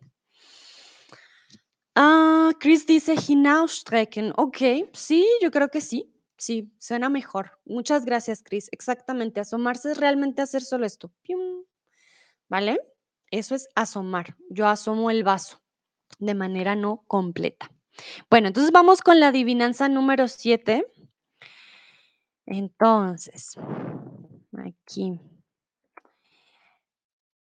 [1.95, 4.33] Ah, Chris dice hinausstrecken.
[4.37, 4.57] Ok,
[4.93, 6.07] sí, yo creo que sí.
[6.37, 7.59] Sí, suena mejor.
[7.65, 8.67] Muchas gracias, Chris.
[8.71, 11.11] Exactamente, asomarse es realmente hacer solo esto.
[11.21, 11.63] Pium,
[12.51, 12.81] ¿Vale?
[13.31, 14.35] Eso es asomar.
[14.49, 15.61] Yo asomo el vaso
[16.19, 17.71] de manera no completa.
[18.29, 20.85] Bueno, entonces vamos con la adivinanza número 7.
[22.45, 23.55] Entonces,
[24.57, 25.17] aquí.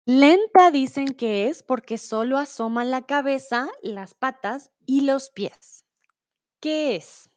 [0.05, 5.85] Lenta dicen que es porque solo asoma la cabeza, las patas y los pies.
[6.59, 7.29] ¿Qué es?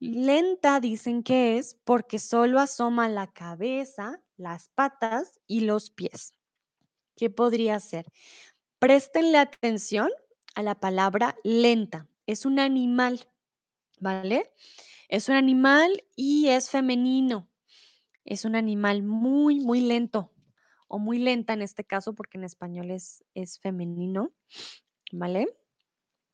[0.00, 6.35] Lenta dicen que es porque solo asoma la cabeza, las patas y los pies.
[7.16, 8.06] ¿Qué podría ser?
[8.78, 10.10] Préstenle atención
[10.54, 12.08] a la palabra lenta.
[12.26, 13.26] Es un animal,
[13.98, 14.52] ¿vale?
[15.08, 17.48] Es un animal y es femenino.
[18.24, 20.32] Es un animal muy, muy lento
[20.88, 24.32] o muy lenta en este caso porque en español es, es femenino,
[25.12, 25.48] ¿vale?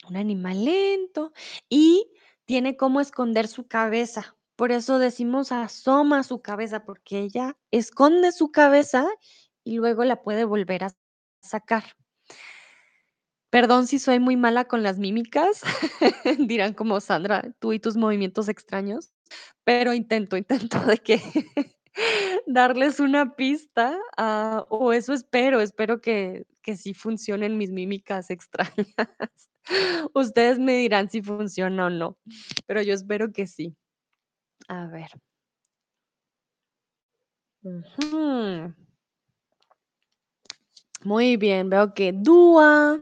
[0.09, 1.33] Un animal lento
[1.69, 2.11] y
[2.45, 4.37] tiene cómo esconder su cabeza.
[4.57, 9.07] Por eso decimos asoma su cabeza porque ella esconde su cabeza
[9.65, 10.93] y luego la puede volver a
[11.43, 11.85] sacar.
[13.51, 15.61] Perdón si soy muy mala con las mímicas,
[16.39, 19.13] dirán como Sandra, tú y tus movimientos extraños,
[19.65, 21.21] pero intento, intento de que
[22.47, 28.87] darles una pista, ah, o eso espero, espero que, que sí funcionen mis mímicas extrañas.
[30.15, 32.17] Ustedes me dirán si funciona o no,
[32.67, 33.77] pero yo espero que sí.
[34.69, 35.11] A ver.
[37.65, 38.75] Ujú.
[41.05, 43.01] Muy bien, veo que Dúa,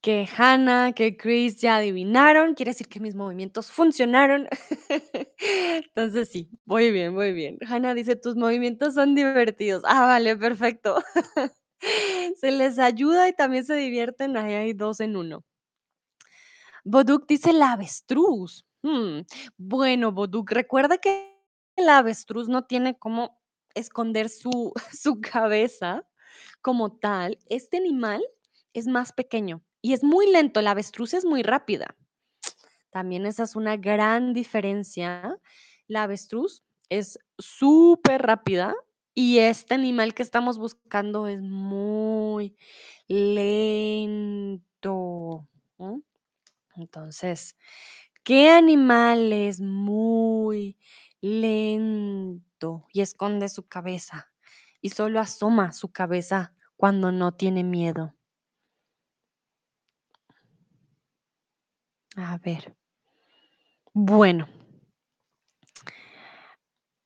[0.00, 2.54] que Hannah, que Chris ya adivinaron.
[2.54, 4.48] Quiere decir que mis movimientos funcionaron.
[5.40, 7.58] Entonces sí, muy bien, muy bien.
[7.68, 9.82] Hannah dice, tus movimientos son divertidos.
[9.86, 11.02] Ah, vale, perfecto.
[12.40, 14.36] Se les ayuda y también se divierten.
[14.36, 15.44] Ahí hay dos en uno.
[16.84, 18.64] Boduk dice la avestruz.
[18.82, 19.20] Hmm,
[19.56, 21.36] Bueno, Boduk, recuerda que
[21.76, 23.38] el avestruz no tiene cómo
[23.74, 26.04] esconder su, su cabeza
[26.62, 27.38] como tal.
[27.46, 28.22] Este animal
[28.72, 30.60] es más pequeño y es muy lento.
[30.62, 31.96] La avestruz es muy rápida.
[32.90, 35.38] También esa es una gran diferencia.
[35.86, 38.74] La avestruz es súper rápida
[39.14, 42.56] y este animal que estamos buscando es muy
[43.08, 44.28] lento.
[46.76, 47.56] Entonces,
[48.22, 50.76] ¿qué animal es muy
[51.20, 54.27] lento y esconde su cabeza
[54.80, 58.14] y solo asoma su cabeza cuando no tiene miedo?
[62.16, 62.74] A ver.
[63.94, 64.48] Bueno.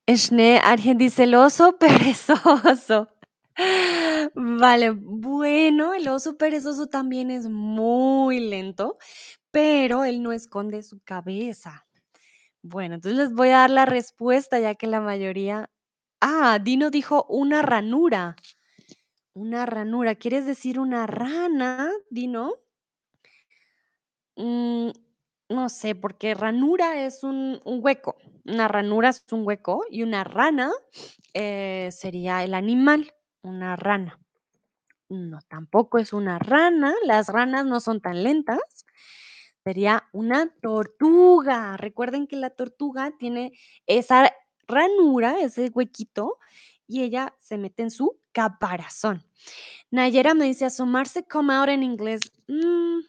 [0.08, 3.08] Schnee, alguien dice el oso perezoso.
[4.34, 8.98] Vale, bueno, el oso perezoso también es muy lento,
[9.50, 11.86] pero él no esconde su cabeza.
[12.62, 15.70] Bueno, entonces les voy a dar la respuesta, ya que la mayoría
[16.24, 18.36] Ah, Dino dijo una ranura.
[19.34, 22.54] Una ranura, ¿quieres decir una rana, Dino?
[24.36, 24.90] Mm,
[25.48, 28.16] no sé, porque ranura es un hueco.
[28.44, 30.70] Una ranura es un hueco y una rana,
[31.34, 33.12] eh, sería el animal,
[33.42, 34.18] una rana.
[35.08, 38.58] No, tampoco es una rana, las ranas no son tan lentas.
[39.64, 41.76] Sería una tortuga.
[41.76, 43.52] Recuerden que la tortuga tiene
[43.86, 44.32] esa
[44.72, 46.38] ranura, ese huequito,
[46.88, 49.22] y ella se mete en su caparazón.
[49.90, 52.20] Nayera me dice: "Asomarse, come out en inglés".
[52.48, 53.00] Mm.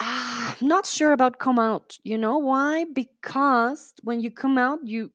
[0.00, 1.98] Ah, not sure about come out.
[2.04, 2.84] You know why?
[2.92, 5.10] Because when you come out, you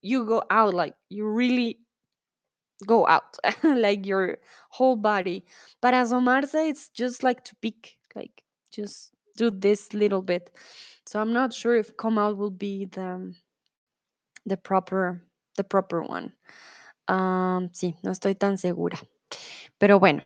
[0.00, 1.78] you, go out like you really
[2.86, 4.38] go out, like your
[4.70, 5.44] whole body.
[5.82, 10.50] Para asomarse, it's just like to peek, like just do this little bit.
[11.08, 13.34] So I'm not sure if come out will be the
[14.44, 15.24] the proper
[15.56, 16.36] the proper one.
[17.08, 18.98] Um, sí, no estoy tan segura.
[19.78, 20.22] Pero bueno,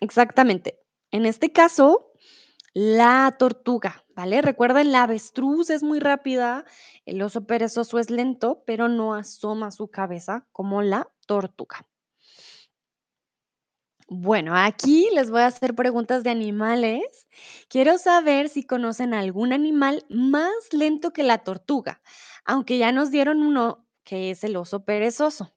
[0.00, 0.78] exactamente.
[1.10, 2.12] En este caso,
[2.74, 4.40] la tortuga, ¿vale?
[4.40, 6.64] Recuerden, la avestruz es muy rápida,
[7.04, 11.88] el oso perezoso es lento, pero no asoma su cabeza como la tortuga.
[14.10, 17.28] Bueno, aquí les voy a hacer preguntas de animales.
[17.68, 22.00] Quiero saber si conocen algún animal más lento que la tortuga,
[22.46, 25.52] aunque ya nos dieron uno que es el oso perezoso.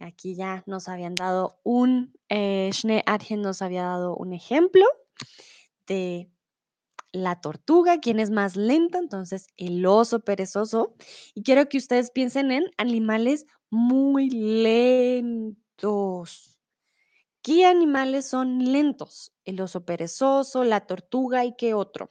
[0.00, 2.70] Aquí ya nos habían dado un, eh,
[3.36, 4.84] nos había dado un ejemplo
[5.86, 6.28] de
[7.12, 10.96] la tortuga, quién es más lenta, entonces el oso perezoso.
[11.34, 15.48] Y quiero que ustedes piensen en animales muy lentos.
[17.48, 19.32] ¿Qué animales son lentos?
[19.46, 22.10] El oso perezoso, la tortuga y qué otro.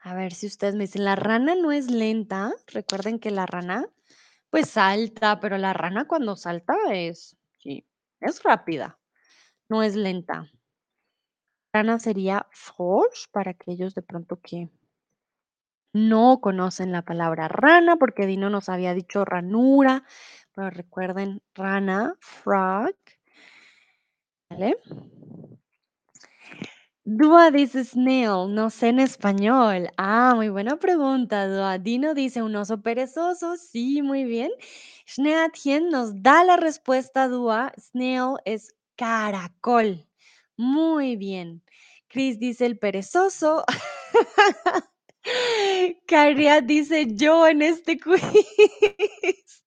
[0.00, 2.52] A ver si ustedes me dicen, la rana no es lenta.
[2.66, 3.86] Recuerden que la rana,
[4.50, 7.86] pues salta, pero la rana cuando salta es, sí,
[8.18, 8.98] es rápida,
[9.68, 10.50] no es lenta.
[11.72, 14.68] Rana sería Frosch para aquellos de pronto que
[15.92, 20.02] no conocen la palabra rana, porque Dino nos había dicho ranura,
[20.56, 22.96] pero recuerden rana, frog.
[24.50, 24.76] ¿Vale?
[27.04, 29.88] Dua dice snail, no sé en español.
[29.96, 31.78] Ah, muy buena pregunta, Dua.
[31.78, 33.56] Dino dice un oso perezoso.
[33.56, 34.50] Sí, muy bien.
[35.06, 37.72] Schneatien nos da la respuesta, Dua.
[37.78, 40.06] Snail es caracol.
[40.56, 41.62] Muy bien.
[42.08, 43.64] Chris dice el perezoso.
[46.06, 48.22] Cariat dice yo en este quiz.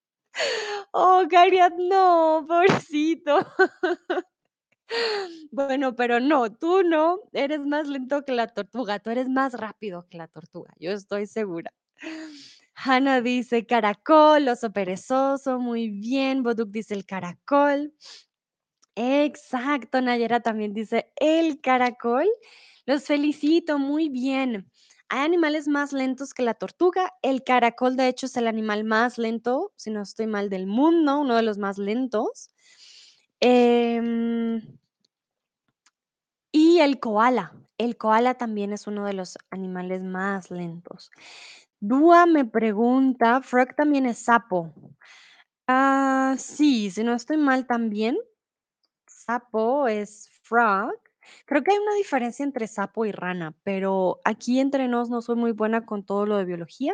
[0.93, 3.45] Oh, Cariat, no, pobrecito.
[5.51, 10.07] Bueno, pero no, tú no, eres más lento que la tortuga, tú eres más rápido
[10.09, 11.71] que la tortuga, yo estoy segura.
[12.75, 16.43] Hannah dice caracol, oso perezoso, muy bien.
[16.43, 17.93] Boduk dice el caracol.
[18.95, 22.27] Exacto, Nayera también dice el caracol.
[22.85, 24.69] Los felicito, muy bien.
[25.09, 27.13] Hay animales más lentos que la tortuga.
[27.21, 31.19] El caracol, de hecho, es el animal más lento, si no estoy mal, del mundo,
[31.19, 32.49] uno de los más lentos.
[33.39, 34.61] Em,
[36.53, 37.51] y el koala.
[37.77, 41.11] El koala también es uno de los animales más lentos.
[41.81, 44.71] Dúa me pregunta, frog también es sapo.
[45.67, 48.17] Ah, sí, si no estoy mal también.
[49.07, 50.93] Sapo es frog.
[51.45, 55.35] Creo que hay una diferencia entre sapo y rana, pero aquí entre nos no soy
[55.35, 56.93] muy buena con todo lo de biología.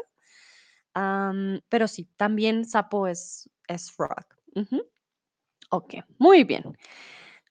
[1.70, 3.50] Pero sí, también sapo es,
[3.96, 4.26] frog.
[4.56, 4.84] Ujú.
[5.72, 6.64] Ok, muy bien.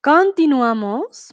[0.03, 1.33] Continuamos.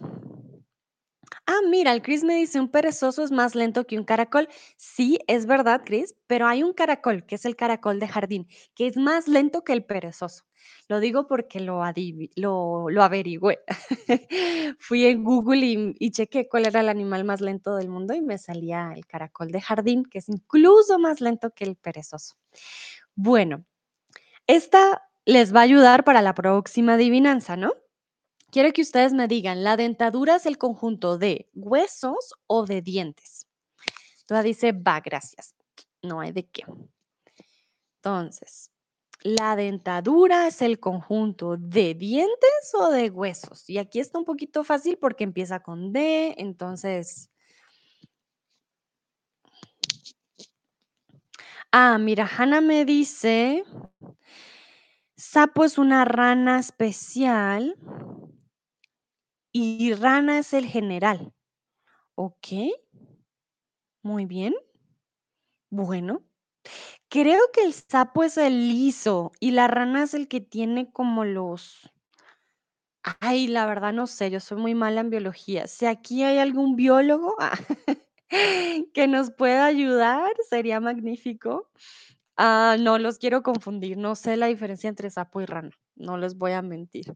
[1.47, 4.49] Ah, mira, el Chris me dice, un perezoso es más lento que un caracol.
[4.77, 8.87] Sí, es verdad, Chris, pero hay un caracol, que es el caracol de jardín, que
[8.87, 10.43] es más lento que el perezoso.
[10.87, 11.83] Lo digo porque lo,
[12.89, 13.59] lo averigüé.
[14.79, 18.21] Fui en Google y, y chequé cuál era el animal más lento del mundo y
[18.21, 22.35] me salía el caracol de jardín, que es incluso más lento que el perezoso.
[23.15, 23.65] Bueno,
[24.47, 27.73] esta les va a ayudar para la próxima adivinanza, ¿no?
[28.55, 33.49] Quiero que ustedes me digan, ¿la dentadura es el conjunto de huesos o de dientes?
[34.25, 35.53] Toda dice, va, gracias.
[36.01, 36.63] No hay de qué.
[37.97, 38.71] Entonces,
[39.23, 43.69] ¿la dentadura es el conjunto de dientes o de huesos?
[43.69, 47.29] Y aquí está un poquito fácil porque empieza con D, entonces...
[51.73, 53.65] Ah, mira, Hannah me dice,
[55.17, 57.75] sapo es una rana especial
[59.57, 61.31] y rana es el general.
[62.15, 62.47] ¿Ok?
[64.03, 64.53] Muy bien.
[65.69, 66.25] Bueno,
[67.07, 71.23] creo que el sapo es el liso y la rana es el que tiene como
[71.23, 71.89] los...
[73.21, 75.67] Ay, la verdad no sé, yo soy muy mala en biología.
[75.67, 77.57] Si aquí hay algún biólogo ah,
[78.93, 81.69] que nos pueda ayudar, sería magnífico.
[82.35, 86.37] Ah, no los quiero confundir, no sé la diferencia entre sapo y rana, no les
[86.37, 87.15] voy a mentir.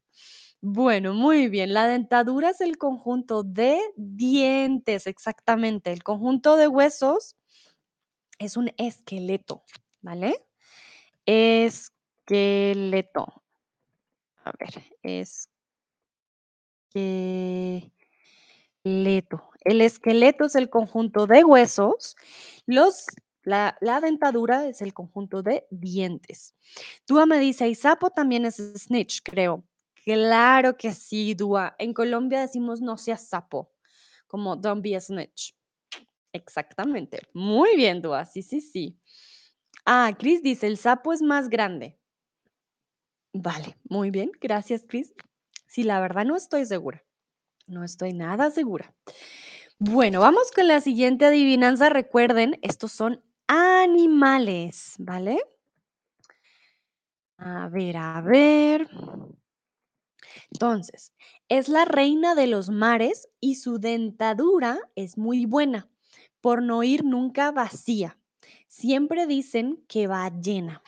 [0.61, 5.93] Bueno, muy bien, la dentadura es el conjunto de dientes, exactamente.
[5.93, 7.37] El conjunto de huesos
[8.39, 9.63] es un esqueleto,
[10.01, 10.45] ¿vale?
[11.25, 13.25] Esqueleto.
[14.43, 14.83] A ver,
[16.93, 17.93] esqueleto.
[19.61, 22.17] El esqueleto es el conjunto de huesos.
[22.65, 23.05] Los,
[23.43, 26.53] la, la dentadura es el conjunto de dientes.
[27.07, 29.63] Dúa me dice, y sapo también es snitch, creo.
[30.03, 31.75] Claro que sí, Dúa.
[31.77, 33.71] En Colombia decimos no seas sapo,
[34.27, 35.55] como don't be a snitch.
[36.33, 37.21] Exactamente.
[37.33, 38.25] Muy bien, Dúa.
[38.25, 38.99] Sí, sí, sí.
[39.85, 41.97] Ah, Chris dice, el sapo es más grande.
[43.33, 44.31] Vale, muy bien.
[44.41, 45.13] Gracias, Chris.
[45.67, 47.03] Sí, la verdad no estoy segura.
[47.67, 48.93] No estoy nada segura.
[49.77, 51.89] Bueno, vamos con la siguiente adivinanza.
[51.89, 55.39] Recuerden, estos son animales, ¿vale?
[57.37, 58.89] A ver, a ver.
[60.51, 61.13] Entonces,
[61.47, 65.89] es la reina de los mares y su dentadura es muy buena,
[66.41, 68.17] por no ir nunca vacía.
[68.67, 70.81] Siempre dicen que va llena.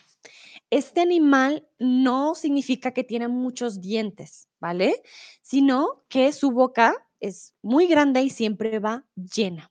[0.69, 5.01] Este animal no significa que tiene muchos dientes, ¿vale?
[5.41, 9.69] Sino que su boca es muy grande y siempre va llena.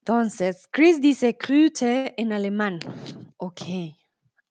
[0.00, 2.80] Entonces, Chris dice Krüte en alemán.
[3.36, 3.60] Ok.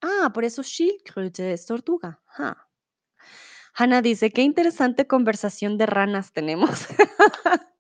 [0.01, 2.21] Ah, por eso Schildkröte es tortuga.
[3.79, 6.87] Hannah dice, qué interesante conversación de ranas tenemos.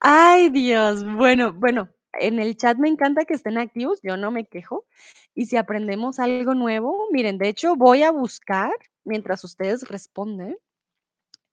[0.00, 1.04] Ay, Dios.
[1.16, 4.86] Bueno, bueno, en el chat me encanta que estén activos, yo no me quejo.
[5.34, 8.70] Y si aprendemos algo nuevo, miren, de hecho voy a buscar
[9.02, 10.56] mientras ustedes responden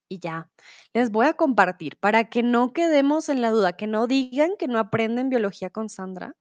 [0.07, 0.51] y ya,
[0.93, 4.67] les voy a compartir para que no quedemos en la duda, que no digan que
[4.67, 6.35] no aprenden biología con Sandra.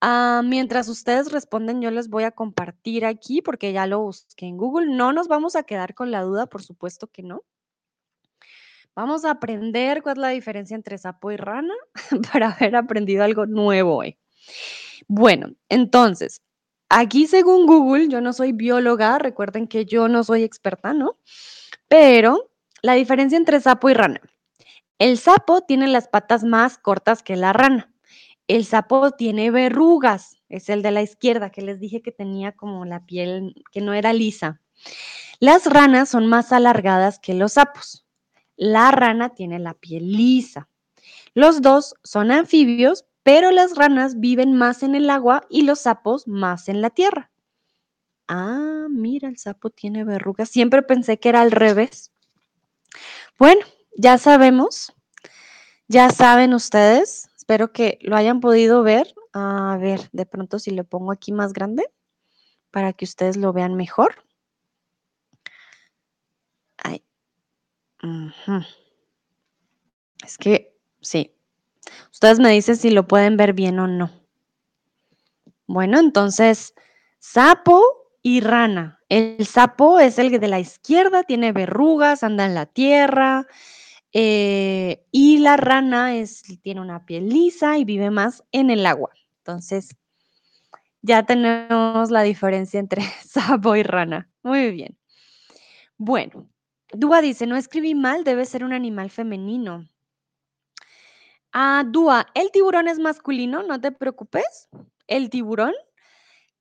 [0.00, 4.56] Ah, mientras ustedes responden, yo les voy a compartir aquí porque ya lo busqué en
[4.56, 4.94] Google.
[4.94, 7.42] No nos vamos a quedar con la duda, por supuesto que no.
[8.94, 11.74] Vamos a aprender cuál es la diferencia entre sapo y rana
[12.32, 14.18] para haber aprendido algo nuevo hoy.
[15.08, 16.42] Bueno, entonces,
[16.88, 21.18] aquí según Google, yo no soy bióloga, recuerden que yo no soy experta, ¿no?
[21.88, 22.50] Pero
[22.82, 24.20] la diferencia entre sapo y rana.
[24.98, 27.92] El sapo tiene las patas más cortas que la rana.
[28.48, 32.86] El sapo tiene verrugas, es el de la izquierda que les dije que tenía como
[32.86, 34.62] la piel que no era lisa.
[35.38, 38.06] Las ranas son más alargadas que los sapos.
[38.56, 40.68] La rana tiene la piel lisa.
[41.34, 46.26] Los dos son anfibios, pero las ranas viven más en el agua y los sapos
[46.26, 47.30] más en la tierra.
[48.28, 50.48] Ah, mira, el sapo tiene verrugas.
[50.48, 52.12] Siempre pensé que era al revés.
[53.38, 53.60] Bueno,
[53.94, 54.94] ya sabemos,
[55.86, 59.14] ya saben ustedes Espero que lo hayan podido ver.
[59.32, 61.90] A ver, de pronto si le pongo aquí más grande
[62.70, 64.16] para que ustedes lo vean mejor.
[66.76, 67.02] Ay.
[70.22, 71.34] Es que, sí.
[72.12, 74.10] Ustedes me dicen si lo pueden ver bien o no.
[75.66, 76.74] Bueno, entonces,
[77.18, 77.82] sapo
[78.20, 79.00] y rana.
[79.08, 83.46] El sapo es el de la izquierda, tiene verrugas, anda en la tierra,
[84.12, 86.12] eh, y la rana
[86.62, 89.10] tiene una piel lisa y vive más en el agua.
[89.38, 89.96] Entonces,
[91.02, 94.30] ya tenemos la diferencia entre sapo y rana.
[94.42, 94.98] Muy bien.
[95.96, 96.48] Bueno,
[96.92, 99.88] Dúa dice, no escribí mal, debe ser un animal femenino.
[101.52, 104.68] Ah, Dúa, el tiburón es masculino, no te preocupes.
[105.06, 105.74] El tiburón.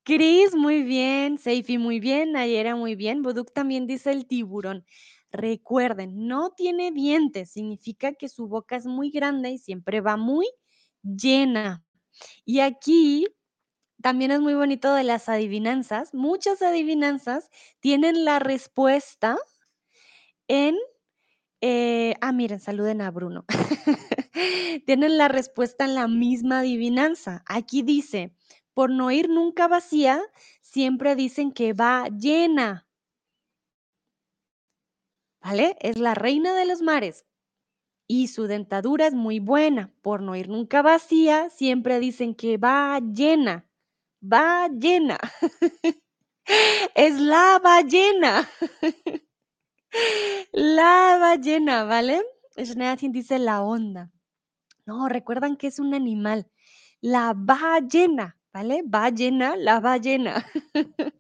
[0.04, 1.38] Cris, muy bien.
[1.38, 2.32] Seifi, muy bien.
[2.32, 3.22] Nayera, muy bien.
[3.22, 4.86] Boduk también dice el tiburón.
[5.32, 10.48] Recuerden, no tiene dientes, significa que su boca es muy grande y siempre va muy
[11.04, 11.84] llena.
[12.46, 13.28] Y aquí
[14.02, 16.14] también es muy bonito de las adivinanzas.
[16.14, 17.50] Muchas adivinanzas
[17.80, 19.38] tienen la respuesta
[20.48, 20.76] en...
[21.62, 23.46] Eh, ah, miren, saluden a Bruno.
[24.86, 27.44] tienen la respuesta en la misma adivinanza.
[27.48, 28.36] Aquí dice,
[28.74, 30.22] por no ir nunca vacía,
[30.62, 32.87] siempre dicen que va llena.
[35.80, 37.26] Es la reina de los mares.
[38.10, 39.92] y su dentadura es muy buena.
[40.02, 43.66] Por no ir nunca vacía, siempre dicen que va llena,
[44.22, 45.18] va llena.
[46.96, 48.50] es la ballena.
[50.54, 52.22] la ballena, ¿vale?
[52.58, 54.12] Schneider dice la onda.
[54.86, 56.50] No, recuerdan que es un animal.
[57.02, 58.84] La ballena, ¿vale?
[58.86, 60.46] Ballena, la ballena.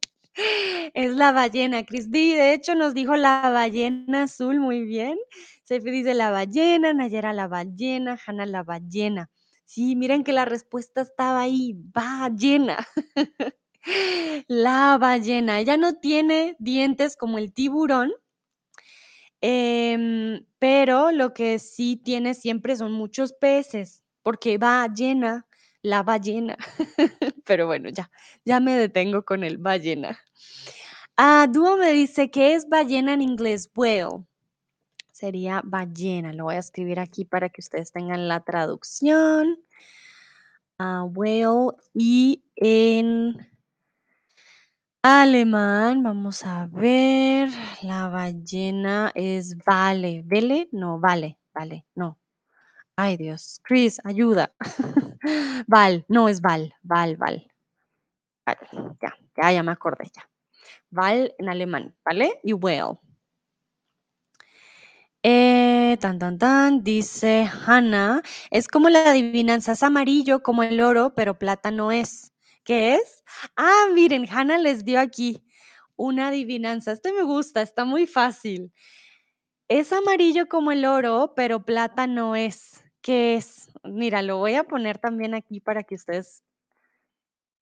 [0.94, 1.86] es la ballena.
[1.86, 5.18] Cristi, de hecho, nos dijo la ballena azul muy bien.
[5.64, 9.30] Sefi dice la ballena, Nayera la ballena, Hanna la ballena.
[9.66, 12.88] Sí, miren que la respuesta estaba ahí, ballena.
[14.48, 15.60] la ballena.
[15.60, 18.14] Ella no tiene dientes como el tiburón,
[19.42, 25.46] em, pero lo que sí tiene siempre son muchos peces, porque ballena,
[25.82, 26.58] la ballena.
[27.46, 28.10] pero bueno, ya,
[28.46, 30.18] ya me detengo con el ballena.
[31.18, 34.26] Ah, Duo me dice que es ballena en inglés, whale.
[35.12, 36.32] Sería ballena.
[36.34, 39.58] Lo voy a escribir aquí para que ustedes tengan la traducción.
[40.78, 43.36] Ah, whale y en
[45.02, 47.50] alemán, vamos a ver,
[47.82, 50.22] la ballena es vale.
[50.26, 50.70] ¿Vele?
[50.72, 52.20] No, vale, vale, no.
[52.96, 53.60] Ay, Dios.
[53.64, 54.54] Chris, ayuda.
[55.68, 57.48] val, no es val, val, val.
[59.02, 60.30] Ya, ya, ya me acordé ya.
[60.90, 62.40] Val en alemán, ¿vale?
[62.44, 62.98] Y whale.
[65.24, 68.22] Eh, tan, tan, tan, dice Hannah,
[68.52, 72.32] es como la adivinanza, es amarillo como el oro, pero plata no es.
[72.64, 73.24] ¿Qué es?
[73.56, 75.44] Ah, miren, Hannah les dio aquí
[75.98, 76.94] una adivinanza.
[76.94, 78.72] Este me gusta, está muy fácil.
[79.68, 82.84] Es amarillo como el oro, pero plata no es.
[83.02, 83.70] ¿Qué es?
[83.84, 86.44] Mira, lo voy a poner también aquí para que ustedes...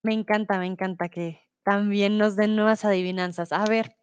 [0.06, 3.50] Me encanta, me encanta que también nos den nuevas adivinanzas.
[3.50, 3.96] A ver,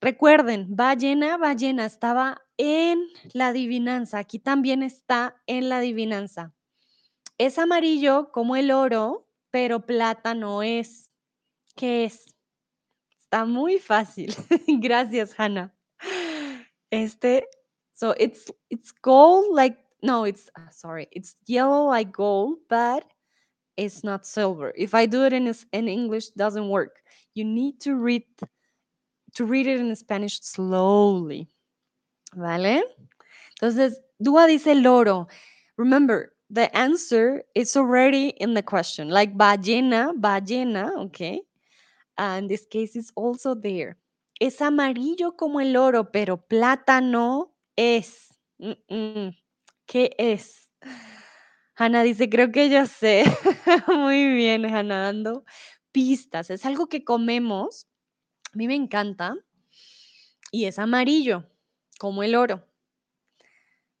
[0.00, 3.04] recuerden, ballena, ballena, estaba en
[3.34, 4.16] la adivinanza.
[4.16, 6.54] Aquí también está en la adivinanza.
[7.36, 11.10] Es amarillo como el oro, pero plata no es.
[11.76, 12.34] ¿Qué es?
[13.20, 14.34] Está muy fácil.
[14.66, 15.74] Gracias, Hannah.
[16.90, 17.46] Este,
[17.92, 23.04] so it's it's gold like no, it's uh, sorry, it's yellow like gold, but
[23.80, 24.72] it's not silver.
[24.76, 27.00] If I do it in in English, doesn't work.
[27.34, 28.24] You need to read
[29.36, 31.48] to read it in Spanish slowly.
[32.36, 32.82] ¿Vale?
[33.56, 35.28] Entonces, Dua dice loro.
[35.76, 39.08] Remember, the answer is already in the question.
[39.08, 41.40] Like ballena, ballena, okay?
[42.18, 43.96] And this case is also there.
[44.40, 48.28] Es amarillo como el oro, pero plátano es.
[48.58, 49.36] Mm -mm.
[49.86, 50.68] ¿Qué es?
[51.80, 53.24] Hanna dice, creo que ya sé.
[53.88, 55.46] Muy bien, Hanna, dando
[55.92, 56.50] pistas.
[56.50, 57.86] Es algo que comemos.
[58.52, 59.34] A mí me encanta.
[60.52, 61.46] Y es amarillo,
[61.98, 62.68] como el oro.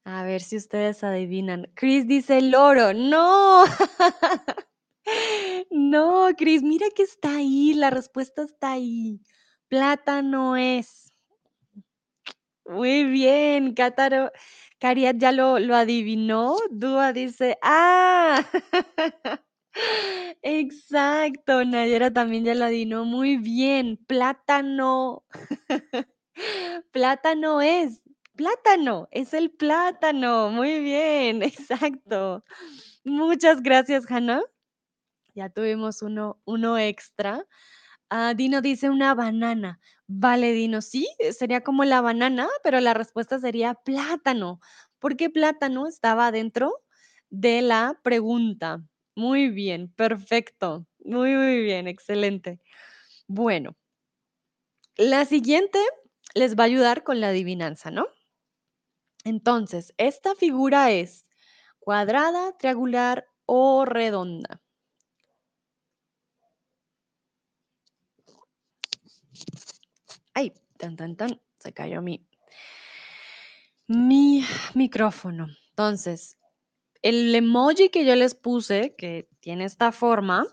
[0.04, 1.70] A ver si ustedes adivinan.
[1.72, 2.92] Chris dice el oro.
[2.92, 3.64] No.
[5.70, 7.72] no, Chris, mira que está ahí.
[7.72, 9.22] La respuesta está ahí.
[9.68, 11.14] Plátano es.
[12.66, 14.30] Muy bien, Cátaro.
[14.80, 16.56] Cariat ya lo, lo adivinó.
[16.70, 18.42] Dúa dice, ah.
[20.42, 23.04] Exacto, Nayera también ya lo adivinó.
[23.04, 25.24] Muy bien, plátano.
[26.92, 28.00] plátano es.
[28.36, 30.48] Plátano, es el plátano.
[30.50, 32.42] Muy bien, exacto.
[33.04, 34.42] Muchas gracias, Hannah.
[35.34, 37.44] Ya tuvimos uno, uno extra.
[38.10, 39.80] Ah, Dino dice una banana.
[40.12, 41.08] Vale, Dino, sí,
[41.38, 44.58] sería como la banana, pero la respuesta sería plátano,
[44.98, 46.82] porque plátano estaba dentro
[47.30, 48.82] de la pregunta.
[49.14, 50.84] Muy bien, perfecto.
[51.04, 52.58] Muy, muy bien, excelente.
[53.28, 53.76] Bueno,
[54.98, 55.80] la siguiente
[56.34, 58.06] les va a ayudar con la adivinanza, ¿no?
[59.24, 61.26] Entonces, esta figura es
[61.78, 64.60] cuadrada, triangular o redonda.
[70.34, 72.26] Ay, tan, tan, tan, se cayó mi,
[73.86, 75.46] mi micrófono.
[75.70, 76.36] Entonces,
[77.02, 80.46] el emoji que yo les puse, que tiene esta forma,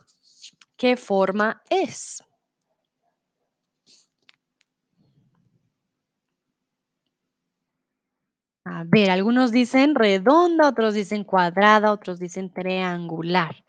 [0.78, 2.23] ¿qué forma es?
[8.65, 13.63] A ver, algunos dicen redonda, otros dicen cuadrada, otros dicen triangular.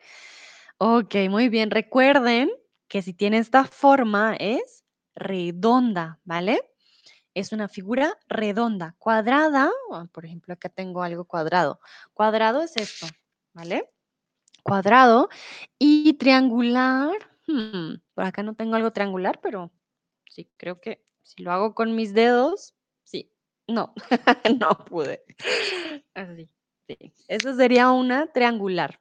[0.78, 1.70] Ok, muy bien.
[1.70, 2.50] Recuerden
[2.88, 4.77] que si tiene esta forma es
[5.18, 6.62] redonda, ¿vale?
[7.34, 8.94] Es una figura redonda.
[8.98, 11.80] Cuadrada, ah, por ejemplo, acá tengo algo cuadrado.
[12.14, 13.06] Cuadrado es esto,
[13.54, 13.90] ¿vale?
[14.62, 15.28] Cuadrado.
[15.78, 17.12] Y triangular,
[17.46, 19.70] hmm, por acá no tengo algo triangular, pero
[20.30, 23.30] sí, creo que si lo hago con mis dedos, sí,
[23.68, 23.94] No,
[24.60, 25.24] no pude.
[26.14, 26.48] Así,
[26.86, 27.12] sí.
[27.28, 28.98] Eso sería una triangular.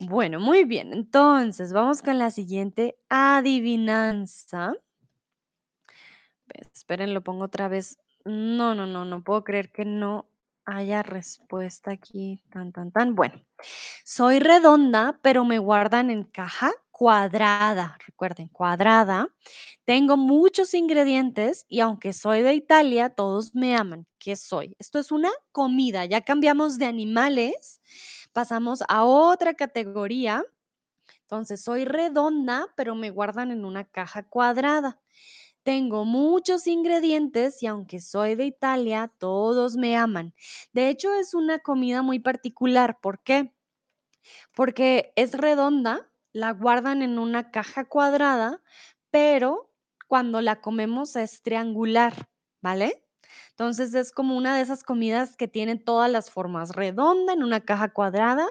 [0.00, 0.92] Bueno, muy bien.
[0.92, 4.74] Entonces, vamos con la siguiente adivinanza.
[6.74, 7.98] Esperen, lo pongo otra vez.
[8.24, 10.26] No, no, no, no puedo creer que no
[10.64, 12.40] haya respuesta aquí.
[12.50, 13.14] Tan, tan, tan.
[13.14, 13.40] Bueno,
[14.04, 17.98] soy redonda, pero me guardan en caja cuadrada.
[18.06, 19.28] Recuerden, cuadrada.
[19.84, 24.06] Tengo muchos ingredientes y aunque soy de Italia, todos me aman.
[24.18, 24.76] ¿Qué soy?
[24.78, 26.04] Esto es una comida.
[26.06, 27.80] Ya cambiamos de animales,
[28.34, 30.44] pasamos a otra categoría.
[31.22, 35.00] Entonces, soy redonda, pero me guardan en una caja cuadrada.
[35.64, 40.34] Tengo muchos ingredientes y aunque soy de Italia, todos me aman.
[40.72, 42.98] De hecho, es una comida muy particular.
[43.00, 43.54] ¿Por qué?
[44.54, 48.62] Porque es redonda, la guardan en una caja cuadrada,
[49.10, 49.70] pero
[50.08, 52.28] cuando la comemos es triangular,
[52.62, 53.03] ¿vale?
[53.50, 57.60] Entonces es como una de esas comidas que tiene todas las formas, redonda en una
[57.60, 58.46] caja cuadrada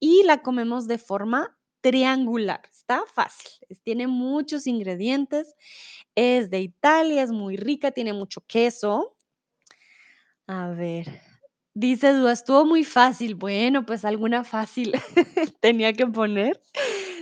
[0.00, 2.62] y la comemos de forma triangular.
[2.72, 5.54] Está fácil, tiene muchos ingredientes,
[6.14, 9.16] es de Italia, es muy rica, tiene mucho queso.
[10.46, 11.20] A ver,
[11.74, 13.34] dice Dúa, estuvo muy fácil.
[13.34, 14.92] Bueno, pues alguna fácil
[15.60, 16.60] tenía que poner.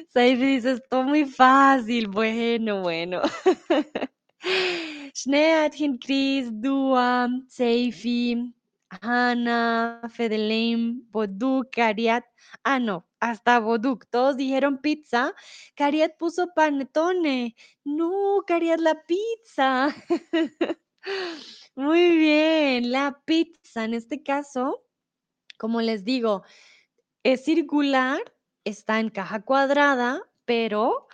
[0.09, 2.09] Saifi dice, estuvo muy fácil.
[2.09, 3.23] Bueno, bueno.
[5.15, 8.53] Schneeärtchen, Chris, Dua, Seifi,
[9.03, 12.25] Hanna, Fedeleim, Boduk, Cariat.
[12.65, 14.07] Ah, no, hasta Boduk.
[14.11, 15.35] Todos dijeron pizza.
[15.75, 17.55] Cariat puso panetone.
[17.85, 19.95] No, Cariat, la pizza.
[21.75, 23.85] Muy bien, la pizza.
[23.85, 24.85] En este caso,
[25.59, 26.43] como les digo,
[27.23, 28.21] es circular,
[28.65, 31.09] está en caja cuadrada, pero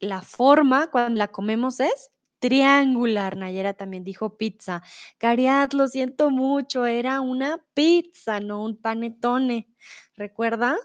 [0.00, 2.10] la forma cuando la comemos es
[2.44, 3.38] triangular.
[3.38, 4.82] Nayera también dijo pizza.
[5.16, 9.66] Cariat, lo siento mucho, era una pizza, no un panetone.
[10.14, 10.76] ¿Recuerda?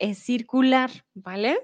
[0.00, 1.56] Es circular, ¿vale?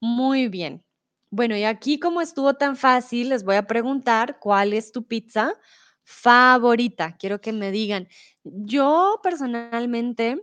[0.00, 0.82] Muy bien.
[1.28, 5.52] Bueno, y aquí como estuvo tan fácil, les voy a preguntar cuál es tu pizza
[6.02, 7.14] favorita.
[7.18, 8.08] Quiero que me digan.
[8.44, 10.42] Yo personalmente,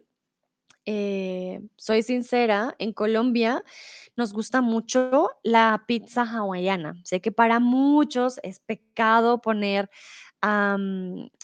[0.85, 3.63] eh, soy sincera, en Colombia
[4.15, 6.95] nos gusta mucho la pizza hawaiana.
[7.03, 9.89] Sé que para muchos es pecado poner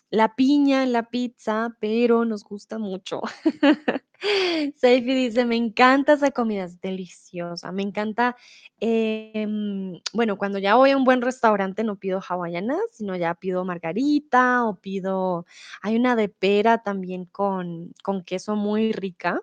[0.09, 3.21] la piña en la pizza, pero nos gusta mucho.
[4.75, 8.35] Seifi dice, me encanta esa comida, es deliciosa, me encanta,
[8.79, 13.65] em, bueno, cuando ya voy a un buen restaurante no pido hawaiana, sino ya pido
[13.65, 15.45] margarita o pido,
[15.81, 19.41] hay una de pera también con, con queso muy rica.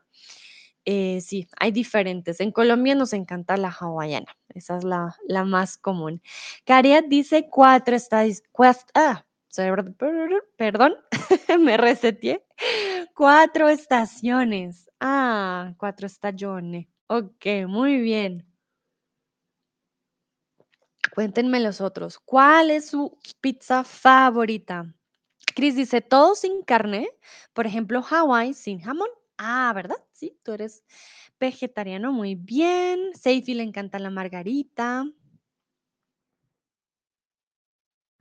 [0.85, 2.41] Eh, sí, hay diferentes.
[2.41, 6.23] En Colombia nos encanta la hawaiana, esa es la, la más común.
[6.65, 8.25] Cariat dice cuatro, está,
[8.95, 9.25] ah,
[10.57, 10.95] perdón,
[11.61, 12.45] me reseteé.
[13.15, 14.89] Cuatro estaciones.
[15.01, 16.87] Ah, cuatro estaciones.
[17.09, 18.47] Ok, muy bien.
[21.15, 22.19] Cuéntenme los otros.
[22.19, 24.95] ¿Cuál es su pizza favorita?
[25.55, 27.11] Chris dice, todo sin carne.
[27.53, 29.09] Por ejemplo, Hawaii sin jamón.
[29.37, 29.97] Ah, ¿verdad?
[30.13, 30.85] Sí, tú eres
[31.39, 32.13] vegetariano.
[32.13, 33.11] Muy bien.
[33.15, 35.05] Seifi le encanta la margarita.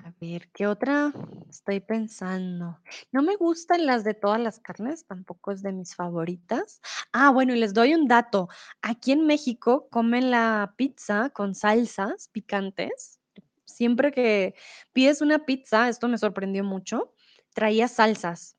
[0.03, 1.13] A ver, ¿qué otra?
[1.47, 2.79] Estoy pensando.
[3.11, 6.81] No me gustan las de todas las carnes, tampoco es de mis favoritas.
[7.11, 8.49] Ah, bueno, y les doy un dato.
[8.81, 13.19] Aquí en México comen la pizza con salsas picantes.
[13.65, 14.55] Siempre que
[14.91, 17.13] pides una pizza, esto me sorprendió mucho,
[17.53, 18.57] traía salsas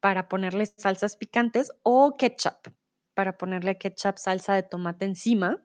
[0.00, 2.72] para ponerle salsas picantes o ketchup
[3.14, 5.62] para ponerle ketchup, salsa de tomate encima.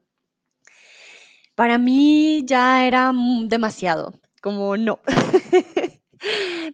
[1.56, 3.14] Para mí ya era
[3.48, 5.00] demasiado como no.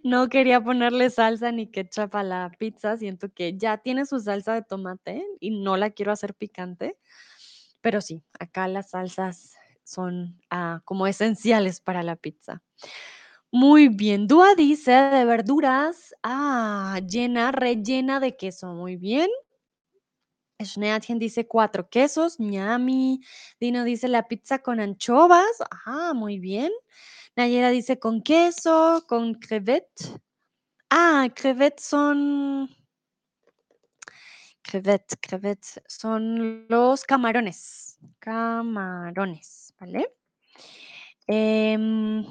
[0.03, 4.55] no quería ponerle salsa ni ketchup a la pizza, siento que ya tiene su salsa
[4.55, 6.97] de tomate y no la quiero hacer picante,
[7.79, 12.63] pero sí, acá las salsas son ah, como esenciales para la pizza.
[13.51, 19.29] Muy bien, Dúa dice de verduras, ah, llena, rellena de queso, muy bien.
[20.61, 23.21] Schneatchen dice cuatro quesos, ñami.
[23.59, 25.45] Dino dice la pizza con anchovas,
[25.85, 26.71] ah, muy bien.
[27.39, 30.19] Nayera dice con queso, con crevette.
[30.89, 32.67] Ah, crevettes son.
[34.61, 37.97] Crevettes, crevettes son los camarones.
[38.19, 40.13] Camarones, ¿vale?
[41.27, 42.25] Em,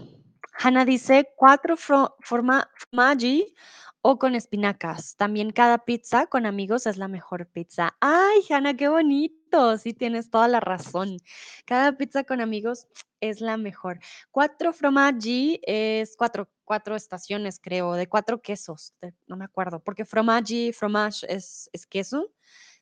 [0.52, 3.54] Hanna dice cuatro forma Maggi
[4.02, 5.16] o con espinacas.
[5.16, 7.96] También cada pizza con amigos es la mejor pizza.
[8.00, 9.37] Ay, Hanna, qué bonito.
[9.78, 11.16] Sí, tienes toda la razón.
[11.64, 12.86] Cada pizza con amigos
[13.20, 13.98] es la mejor.
[14.30, 18.94] Cuatro fromaggi es cuatro, cuatro estaciones, creo, de cuatro quesos.
[19.26, 22.30] no me acuerdo, porque fromaggi, fromage es, es queso.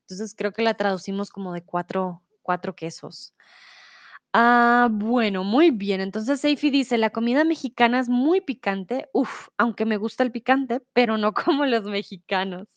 [0.01, 3.33] Entonces creo que la traducimos como de cuatro, cuatro quesos.
[4.33, 6.01] Ah, bueno, muy bien.
[6.01, 9.09] Entonces Seifi dice, la comida mexicana es muy picante.
[9.13, 11.33] Uf, aunque me gusta el picante, pero no
[11.63, 12.69] como los mexicanos.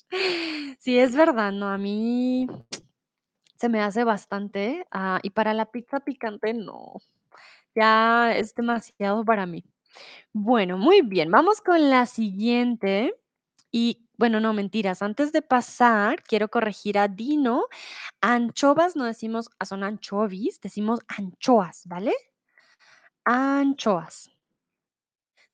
[0.80, 2.48] Sí, es verdad, no, a mí
[3.60, 6.96] se me hace bastante, ah, y para la pizza picante no,
[7.76, 9.64] ya es demasiado para mí.
[10.34, 13.16] Bueno, muy bien, vamos con la siguiente.
[13.72, 15.02] Y bueno, no, mentiras.
[15.04, 17.66] Antes de pasar, quiero corregir a Dino.
[18.22, 22.14] Anchovas no decimos, ah, son anchovies, decimos anchoas, ¿vale?
[23.34, 24.18] Anchoas.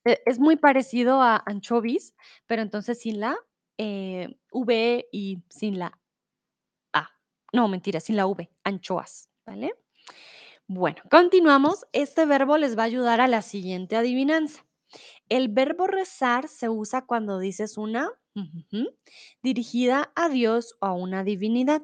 [0.06, 2.14] E- Es muy parecido a anchovies,
[2.48, 3.36] pero entonces sin la
[3.78, 6.00] eh, V y sin la.
[7.56, 9.74] No, mentira, sin la V, anchoas, ¿vale?
[10.68, 11.86] Bueno, continuamos.
[11.94, 14.66] Este verbo les va a ayudar a la siguiente adivinanza.
[15.30, 18.12] El verbo rezar se usa cuando dices una
[19.42, 21.84] dirigida a Dios o a una divinidad.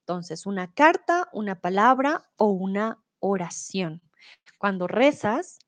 [0.00, 4.02] Entonces, una carta, una palabra o una oración.
[4.58, 5.58] Cuando rezas,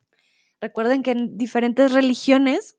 [0.61, 2.79] recuerden que en diferentes religiones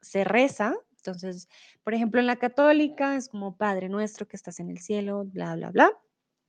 [0.00, 0.74] se reza.
[1.06, 1.48] Entonces,
[1.84, 5.54] por ejemplo, en la católica es como Padre nuestro que estás en el cielo, bla,
[5.56, 5.92] bla, bla.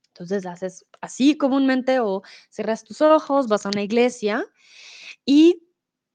[0.08, 4.44] Entonces haces así comúnmente o cierras tus ojos, vas a una iglesia
[5.26, 5.62] y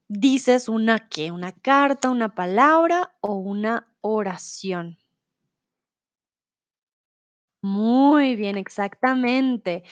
[0.08, 4.98] dices una qué, una carta, una palabra o una oración.
[7.62, 9.84] Muy bien, exactamente.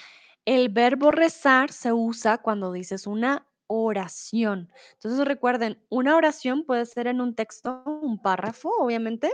[0.45, 4.70] El verbo rezar se usa cuando dices una oración.
[4.94, 9.32] Entonces recuerden, una oración puede ser en un texto, un párrafo, obviamente,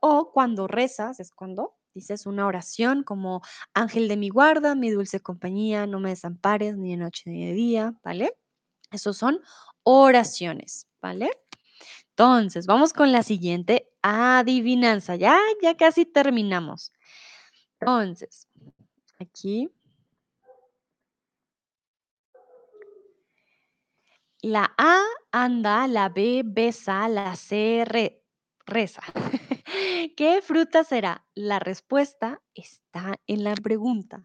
[0.00, 3.42] o cuando rezas es cuando dices una oración como
[3.74, 7.52] Ángel de mi guarda, mi dulce compañía, no me desampares ni de noche ni de
[7.54, 8.34] día, ¿vale?
[8.90, 9.40] Esos son
[9.82, 11.30] oraciones, ¿vale?
[12.10, 15.16] Entonces, vamos con la siguiente adivinanza.
[15.16, 16.92] Ya, ya casi terminamos.
[17.80, 18.48] Entonces,
[19.20, 19.70] aquí
[24.42, 25.02] La A
[25.32, 28.22] anda, la B besa, la C re-
[28.66, 29.02] reza.
[30.16, 31.26] ¿Qué fruta será?
[31.34, 34.24] La respuesta está en la pregunta.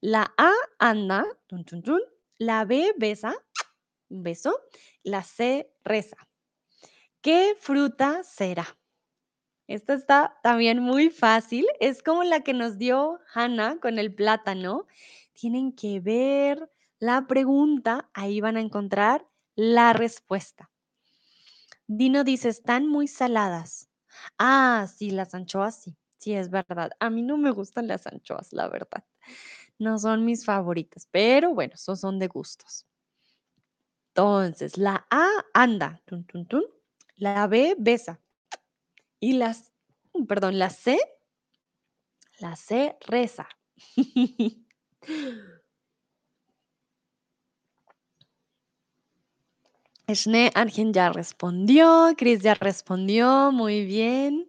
[0.00, 1.24] La A anda,
[2.38, 3.34] la B besa,
[4.10, 4.60] un beso,
[5.02, 6.16] la C reza.
[7.22, 8.66] ¿Qué fruta será?
[9.66, 11.66] Esta está también muy fácil.
[11.80, 14.86] Es como la que nos dio Hannah con el plátano.
[15.32, 20.70] Tienen que ver la pregunta, ahí van a encontrar la respuesta.
[21.86, 23.88] Dino dice, están muy saladas.
[24.38, 25.96] Ah, sí, las anchoas sí.
[26.18, 26.90] Sí, es verdad.
[27.00, 29.04] A mí no me gustan las anchoas, la verdad.
[29.78, 32.86] No son mis favoritas, pero bueno, esos son de gustos.
[34.14, 36.64] Entonces, la A anda, tun, tun, tun.
[37.16, 38.20] La B besa.
[39.20, 39.72] Y las,
[40.28, 40.98] perdón, la C,
[42.38, 43.48] la C reza.
[50.06, 54.46] Esne Argen ya respondió, Chris ya respondió, muy bien.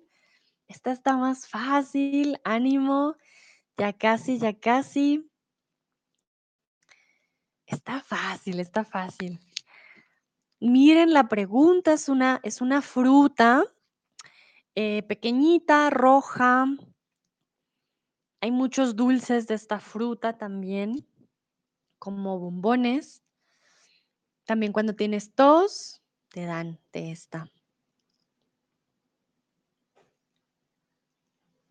[0.68, 3.16] Esta está más fácil, ánimo,
[3.78, 5.32] ya casi, ya casi.
[7.66, 9.40] Está fácil, está fácil.
[10.60, 13.64] Miren, la pregunta es una, es una fruta
[14.76, 16.66] eh, pequeñita, roja.
[18.42, 21.08] Hay muchos dulces de esta fruta también,
[21.98, 23.25] como bombones.
[24.46, 27.48] También cuando tienes tos, te dan de esta.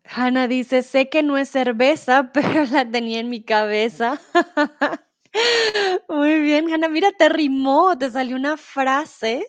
[0.03, 4.19] Hanna dice, sé que no es cerveza, pero la tenía en mi cabeza.
[6.09, 9.45] Muy bien, Hanna, mira, te rimó, te salió una frase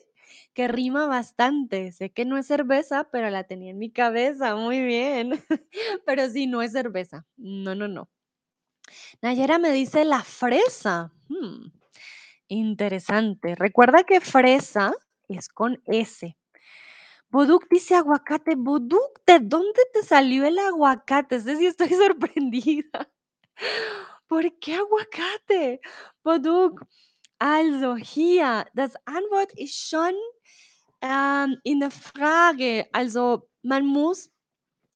[0.54, 1.92] que rima bastante.
[1.92, 4.56] Sé que no es cerveza, pero la tenía en mi cabeza.
[4.56, 5.44] Muy bien.
[6.06, 7.26] Pero sí, no es cerveza.
[7.36, 8.08] No, no, no.
[9.22, 11.12] Nayera me dice la fresa.
[11.28, 11.66] Hmm,
[12.48, 13.54] interesante.
[13.54, 14.92] Recuerda que fresa
[15.28, 16.36] es con S.
[17.30, 18.54] Boduk dice aguacate.
[18.56, 21.36] Boduk, ¿de dónde te salió el aguacate?
[21.36, 23.10] Ese sí estoy sorprendida.
[24.26, 25.80] ¿Por qué aguacate?
[26.22, 26.84] Boduk,
[27.38, 30.14] also hier, das Antwort ist schon
[31.02, 32.86] ähm, in der Frage.
[32.92, 34.30] Also man muss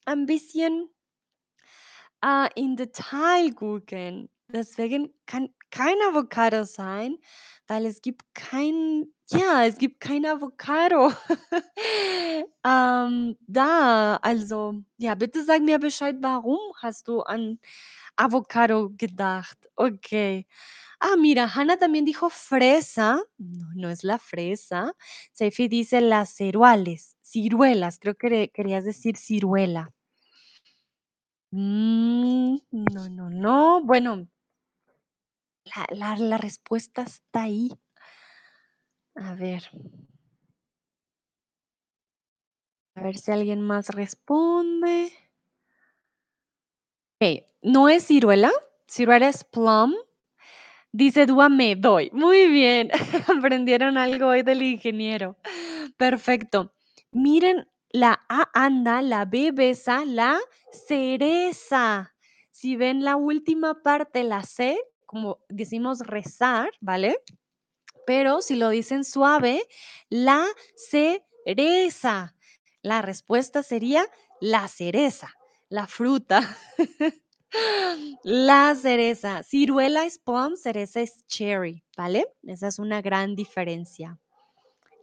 [0.06, 0.88] ein bisschen
[2.24, 4.30] äh, in Detail gucken.
[4.48, 7.18] Deswegen kann kein Avocado sein,
[7.68, 11.12] weil es gibt kein, ja, es gibt kein Avocado.
[12.64, 17.58] ähm, da, also, ja, bitte sag mir Bescheid, warum hast du an
[18.16, 19.58] Avocado gedacht.
[19.76, 20.46] Okey.
[21.00, 23.22] Ah, mira, Hannah también dijo fresa.
[23.38, 24.94] No, no es la fresa.
[25.32, 29.92] Seifi dice las ceruales, ciruelas, creo que querías decir ciruela.
[31.52, 33.82] Mm, no, no, no.
[33.84, 34.28] Bueno
[35.90, 37.70] la la respuesta está ahí.
[39.14, 39.62] A ver.
[42.94, 45.12] A ver si alguien más responde.
[47.16, 48.50] Okey, no es ciruela,
[48.88, 49.94] ciruela es plum.
[50.92, 52.10] Dice Dúa, me doy.
[52.12, 52.90] Muy bien,
[53.28, 55.36] aprendieron algo hoy del ingeniero.
[55.96, 56.74] Perfecto.
[57.12, 60.38] Miren, la A anda, la B besa, la
[60.72, 62.14] cereza.
[62.50, 64.78] Si ven la última parte, la C,
[65.10, 67.18] como decimos rezar, ¿vale?
[68.06, 69.60] Pero si lo dicen suave,
[70.08, 70.46] la
[70.76, 72.36] cereza.
[72.80, 74.06] La respuesta sería
[74.40, 75.34] la cereza,
[75.68, 76.56] la fruta.
[78.22, 79.42] La cereza.
[79.42, 82.28] Ciruela es plum, cereza es cherry, ¿vale?
[82.44, 84.20] Esa es una gran diferencia.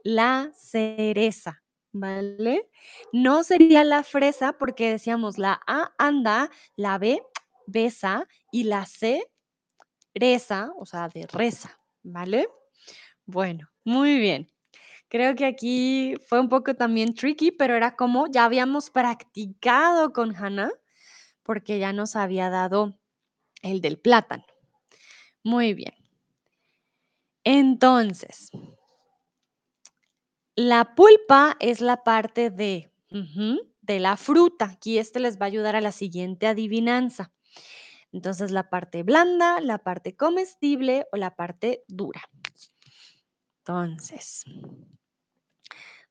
[0.05, 1.61] La cereza,
[1.91, 2.69] ¿vale?
[3.11, 7.21] No sería la fresa porque decíamos la A anda, la B
[7.65, 9.21] besa y la C
[10.19, 12.47] reza, o sea, de reza, ¿vale?
[13.25, 14.51] Bueno, muy bien.
[15.09, 20.35] Creo que aquí fue un poco también tricky, pero era como ya habíamos practicado con
[20.35, 20.71] Hannah,
[21.43, 22.99] porque ya nos había dado
[23.61, 24.43] el del plátano.
[25.43, 25.93] Muy bien.
[27.43, 28.51] Entonces
[30.55, 32.91] la pulpa es la parte de
[33.87, 34.65] de la fruta.
[34.65, 37.31] Aquí este les va a ayudar a la siguiente adivinanza.
[38.11, 42.21] Entonces, la parte blanda, la parte comestible o la parte dura.
[43.59, 44.45] Entonces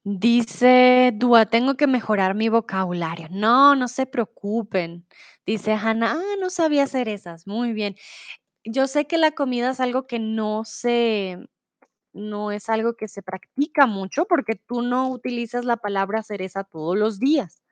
[0.09, 3.27] dice Dúa, tengo que mejorar mi vocabulario.
[3.31, 5.05] No, no se preocupen.
[5.45, 7.47] Dice Hannah, ah, no sabía cerezas.
[7.49, 7.97] Muy bien.
[8.65, 11.39] Yo sé que la comida es algo que no se
[12.13, 16.97] no es algo que se practica mucho, porque tú no utilizas la palabra cereza todos
[16.97, 17.63] los días.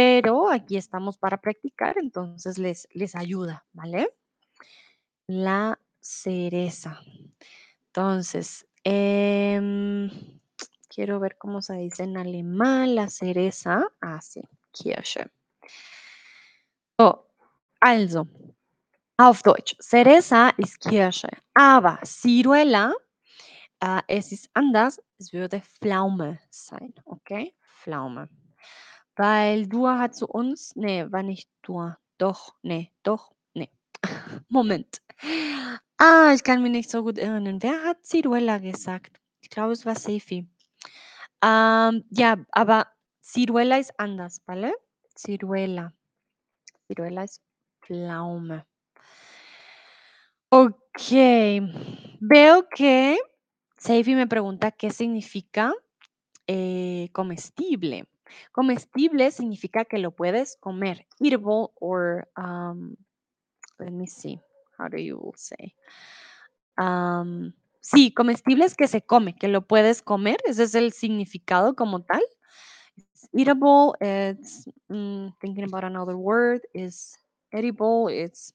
[0.00, 4.10] Pero aquí estamos para practicar, entonces les les ayuda, ¿vale?
[5.28, 7.00] La cereza.
[7.88, 10.10] Entonces, em,
[10.88, 13.88] quiero ver cómo se dice en alemán la cereza.
[14.00, 15.30] Ah, sí, Kirsche.
[16.98, 17.24] Oh,
[17.80, 18.26] also,
[19.18, 22.94] auf Deutsch, Cereza ist Kirsche, aber Ciruela,
[23.80, 27.54] äh, es ist anders, es würde Pflaume sein, okay?
[27.82, 28.28] Pflaume.
[29.16, 31.98] Weil Dua hat zu uns ne, war nicht Dua.
[32.18, 33.68] Doch, ne, doch, ne.
[34.48, 35.00] Moment.
[35.98, 37.62] Ah, ich kann mich nicht so gut erinnern.
[37.62, 39.20] Wer hat Ciruela gesagt?
[39.42, 40.48] Ich glaube, es war Seifi.
[41.44, 42.86] Ähm, ja, aber
[43.22, 44.74] Ciruela ist anders, ¿vale?
[45.16, 45.92] Ciruela.
[46.88, 47.40] Ciruela es
[47.82, 48.64] Pflaume.
[50.52, 51.60] Okey.
[52.20, 53.16] Veo que
[53.78, 55.72] Seifi me pregunta qué significa,
[56.48, 58.06] eh, comestible.
[58.52, 61.06] Comestible significa que lo puedes comer.
[61.20, 62.96] Eatable or, um,
[63.78, 64.40] let me see,
[64.78, 65.74] how do you say?
[66.76, 71.74] Am, sí, comestible es que se come, que lo puedes comer, ese es el significado
[71.74, 72.22] como tal.
[73.32, 74.64] Eatable, it's,
[75.40, 77.16] thinking about another word, is
[77.52, 78.52] edible, it's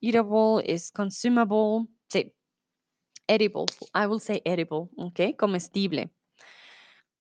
[0.00, 1.88] eatable, is consumable.
[2.08, 2.32] Sí.
[3.28, 5.34] Edible, I will say edible, ¿okey?
[5.34, 6.08] Comestible.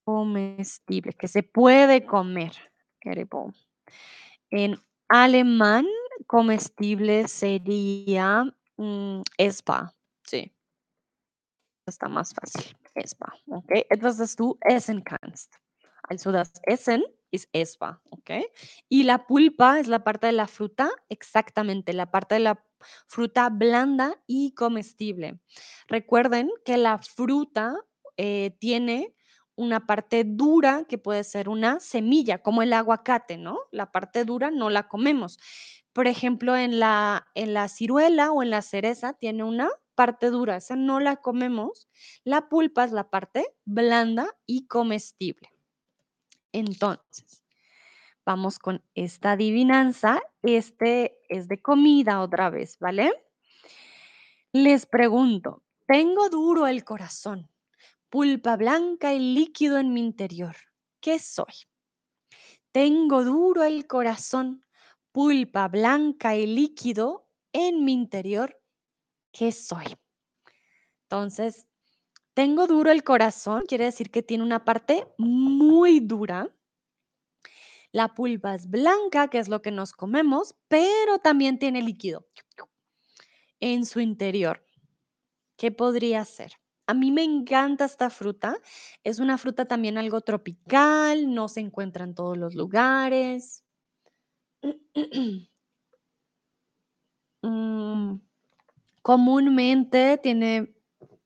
[0.08, 2.52] Comestible, que se puede comer.
[4.52, 4.78] En
[5.10, 5.86] alemán,
[6.28, 8.44] comestible sería,
[8.78, 9.94] mm, essbar,
[10.26, 10.52] sí.
[11.88, 13.86] Está más fácil, essbar, ¿okey?
[13.92, 15.54] Etwas, das du essen kannst.
[16.10, 18.48] Also, das Essen ist essbar, ¿okey?
[18.90, 22.64] Y la pulpa es la parte de la fruta, exactamente, la parte de la
[23.08, 25.40] fruta blanda y comestible.
[25.88, 27.76] Recuerden que la fruta,
[28.18, 29.14] eh, tiene
[29.56, 33.60] una parte dura que puede ser una semilla, como el aguacate, ¿no?
[33.72, 35.40] La parte dura no la comemos.
[35.94, 40.58] Por ejemplo, en la en la ciruela o en la cereza tiene una parte dura,
[40.58, 41.88] esa no la comemos.
[42.24, 45.50] La pulpa es la parte blanda y comestible.
[46.52, 47.42] Entonces,
[48.26, 50.22] vamos con esta adivinanza.
[50.44, 53.12] Este es de comida otra vez, ¿vale?
[54.54, 57.50] Les pregunto, tengo duro el corazón,
[58.16, 60.56] pulpa blanca y líquido en mi interior,
[61.02, 61.54] ¿qué soy?
[62.72, 64.64] Tengo duro el corazón,
[65.12, 68.58] pulpa blanca y líquido en mi interior,
[69.34, 69.98] ¿qué soy?
[71.02, 71.68] Entonces,
[72.34, 76.50] tengo duro el corazón, quiere decir que tiene una parte muy dura.
[77.92, 82.26] La pulpa es blanca, que es lo que nos comemos, pero también tiene líquido
[83.60, 84.66] en su interior.
[85.58, 86.54] ¿Qué podría ser?
[86.88, 88.58] A mí me encanta esta fruta.
[89.04, 93.64] Es una fruta también algo tropical, no se encuentra en todos los lugares.
[97.46, 98.22] Mm,
[99.04, 100.74] comúnmente tiene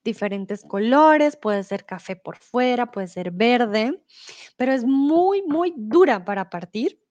[0.03, 4.03] diferentes colores, puede ser café por fuera, puede ser verde,
[4.57, 7.01] pero es muy, muy dura para partir.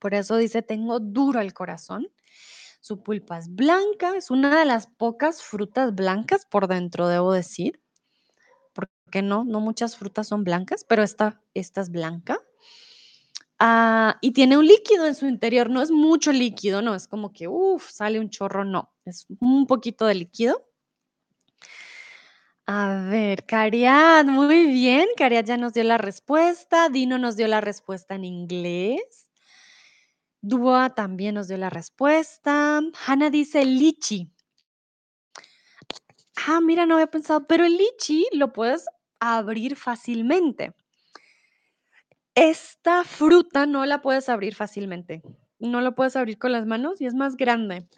[0.00, 2.08] Por eso dice, tengo duro el corazón.
[2.80, 7.80] Su pulpa es blanca, es una de las pocas frutas blancas por dentro, debo decir.
[8.72, 12.40] Porque no, no muchas frutas son blancas, pero esta, esta es blanca.
[13.58, 17.32] Ah, y tiene un líquido en su interior, no es mucho líquido, no, es como
[17.32, 20.64] que, uff, sale un chorro, no, es un poquito de líquido.
[22.66, 27.60] A ver, Cariad, muy bien, Cariad ya nos dio la respuesta, Dino nos dio la
[27.60, 29.27] respuesta en inglés.
[30.40, 32.80] Dua también nos dio la respuesta.
[33.06, 34.30] Hannah dice lichi.
[36.46, 38.86] Ah, mira, no había pensado, pero el lichi lo puedes
[39.20, 40.74] abrir fácilmente.
[42.34, 45.22] Esta fruta no la puedes abrir fácilmente.
[45.58, 47.88] No lo puedes abrir con las manos y es más grande.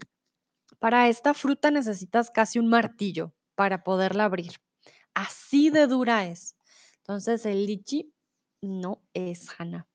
[0.78, 4.52] Para esta fruta necesitas casi un martillo para poderla abrir.
[5.12, 6.56] Así de dura es.
[6.98, 8.14] Entonces el lichi
[8.62, 9.89] no es Hannah.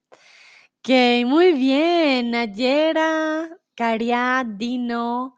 [0.87, 2.29] Ok, muy bien.
[2.29, 5.35] Nayera, Caria, Dino,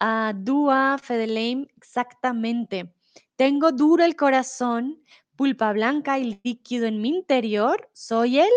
[0.00, 2.94] uh, Dua, Fedeleim, exactamente.
[3.34, 5.02] Tengo duro el corazón,
[5.34, 7.90] pulpa blanca y líquido en mi interior.
[7.92, 8.52] Soy el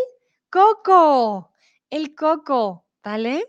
[0.52, 1.52] coco.
[1.90, 3.44] El coco, ¿vale?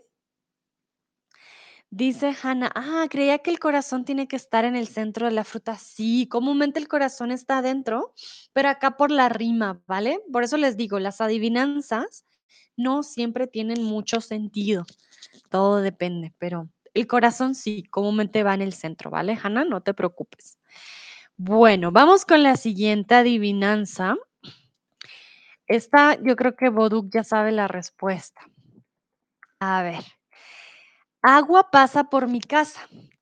[1.91, 5.43] Dice Hannah, ah, creía que el corazón tiene que estar en el centro de la
[5.43, 5.77] fruta.
[5.77, 8.15] Sí, comúnmente el corazón está adentro,
[8.51, 10.19] pero acá por la rima, ¿vale?
[10.31, 12.25] Por eso les digo, las adivinanzas
[12.75, 14.85] no siempre tienen mucho sentido.
[15.49, 19.65] Todo depende, pero el corazón sí, comúnmente va en el centro, ¿vale, Hannah?
[19.65, 20.59] No te preocupes.
[21.37, 24.15] Bueno, vamos con la siguiente adivinanza.
[25.67, 28.41] Esta yo creo que Boduk ya sabe la respuesta.
[29.59, 30.03] A ver.
[31.21, 32.81] Agua pasa por mi casa,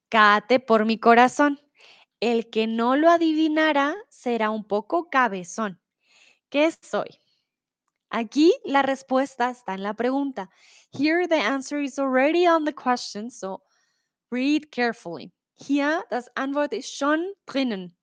[0.09, 1.59] cate por mi corazón.
[2.19, 5.79] El que no lo adivinará será un poco cabezón.
[6.49, 7.07] ¿Qué soy?
[8.11, 10.49] Aquí la respuesta está en la pregunta.
[10.91, 13.63] Here the answer is already on the question, so
[14.29, 15.31] read carefully.
[15.55, 17.95] Hier das Antwort ist schon drinnen.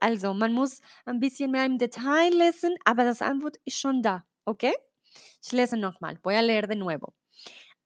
[0.00, 4.24] Also, man muss ein bisschen mehr im Detail lesen, aber das Antwort ist schon da,
[4.44, 4.72] ¿ok?
[5.42, 7.14] Ich nochmal, voy a leer de nuevo.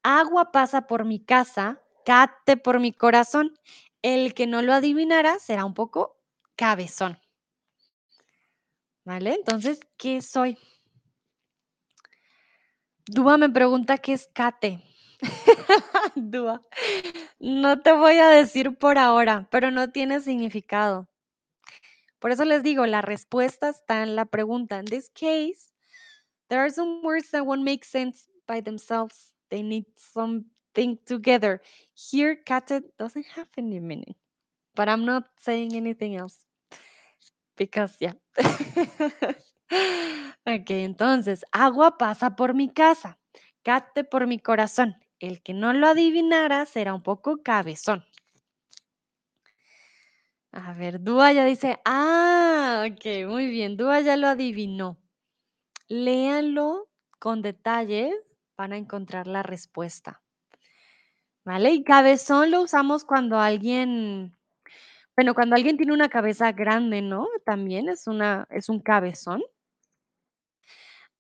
[0.03, 3.57] Agua pasa por mi casa, cate por mi corazón.
[4.03, 6.21] El que no lo adivinara será un poco
[6.57, 7.19] cabezón.
[9.05, 9.35] ¿Vale?
[9.35, 10.59] Entonces, ¿qué soy?
[13.07, 14.83] Dúa me pregunta qué es Kate.
[16.17, 16.63] Dúa,
[17.39, 21.09] no te voy a decir por ahora, pero no tiene significado.
[22.19, 24.79] Por eso les digo, la respuesta está en la pregunta.
[24.79, 25.75] In this case,
[26.49, 29.31] there are some words that won't make sense by themselves.
[29.51, 31.61] They need something together.
[31.93, 34.15] Here, Kate doesn't have any meaning,
[34.75, 36.39] but I'm not saying anything else
[37.57, 38.15] because, yeah.
[40.47, 43.19] Ok, entonces, agua pasa por mi casa,
[43.63, 44.97] cate por mi corazón.
[45.19, 48.05] El que no lo adivinara será un poco cabezón.
[50.53, 54.99] A ver, Dúa ya dice, ah, ok, muy bien, Dúa ya lo adivinó.
[55.89, 56.89] Léanlo
[57.19, 58.13] con detalle,
[58.57, 60.23] van a encontrar la respuesta.
[61.45, 61.73] ¿Vale?
[61.73, 64.37] Y cabezón lo usamos cuando alguien,
[65.17, 67.27] bueno, cuando alguien tiene una cabeza grande, ¿no?
[67.45, 69.43] También es, una, es un cabezón.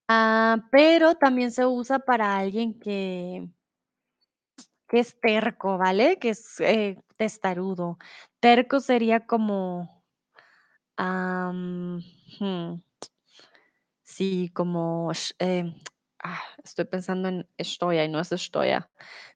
[0.09, 3.49] Ah, pero también se usa para alguien que
[4.89, 6.19] que es terco, ¿vale?
[6.19, 7.99] Que es, eh, testarudo.
[8.41, 10.05] Terco sería como,
[12.41, 12.77] hmm,
[14.03, 15.75] sí, como, em,
[16.23, 18.91] ah, estoy pensando en estoya y no es estoya.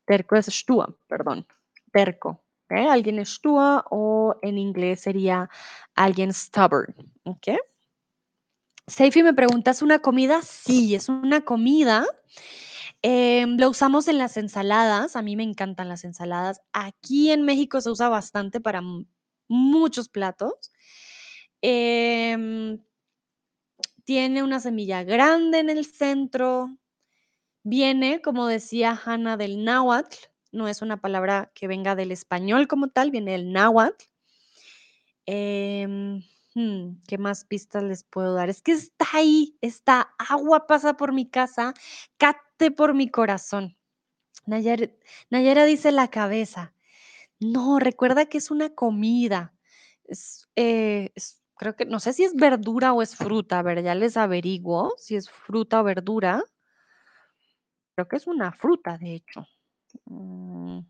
[0.06, 1.46] Terco es stua, perdón,
[1.92, 5.48] terco, Alguien stua o en inglés sería
[5.94, 7.48] alguien stubborn, ¿ok?
[8.88, 10.40] Seifi me pregunta, ¿es una comida?
[10.42, 12.06] Sí, es una comida.
[13.02, 15.14] Em, lo usamos en las ensaladas.
[15.14, 16.62] A mí me encantan las ensaladas.
[16.72, 18.82] Aquí en México se usa bastante para
[19.46, 20.72] muchos platos.
[21.60, 22.82] Em,
[24.04, 26.74] tiene una semilla grande en el centro.
[27.62, 30.16] Viene, como decía Hannah, del náhuatl.
[30.50, 34.06] No es una palabra que venga del español como tal, viene del náhuatl.
[35.26, 36.22] Em,
[36.58, 38.50] Hmm, ¿qué más pistas les puedo dar?
[38.50, 41.72] Es que está ahí, está agua pasa por mi casa,
[42.16, 43.76] cate por mi corazón.
[44.44, 44.90] Nayara,
[45.30, 46.74] Nayara dice la cabeza.
[47.38, 49.54] No, recuerda que es una comida.
[50.56, 51.12] Eh,
[51.54, 53.60] creo que, no sé si es verdura o es fruta.
[53.60, 56.42] A ver, ya les averiguo si es fruta o verdura.
[57.94, 59.46] Creo que es una fruta, de hecho.
[60.06, 60.80] Mm.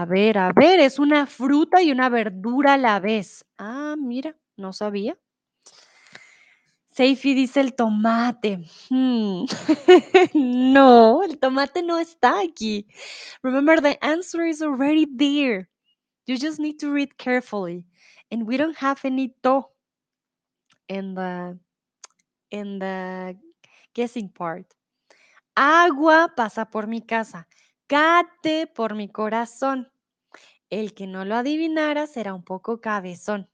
[0.00, 3.44] A ver, a ver, es una fruta y una verdura a la vez.
[3.58, 5.18] Ah, mira, no sabía.
[6.90, 8.64] Seifi dice el tomate.
[8.88, 9.44] Hmm.
[10.32, 12.86] no, el tomate no está aquí.
[13.42, 15.68] Remember, the answer is already there.
[16.26, 17.84] You just need to read carefully.
[18.30, 19.66] And we don't have any to
[20.88, 21.58] in the
[22.50, 23.36] in the
[23.92, 24.64] guessing part.
[25.54, 27.46] Agua pasa por mi casa.
[27.90, 29.90] Cate por mi corazón.
[30.70, 33.50] El que no lo adivinara será un poco cabezón.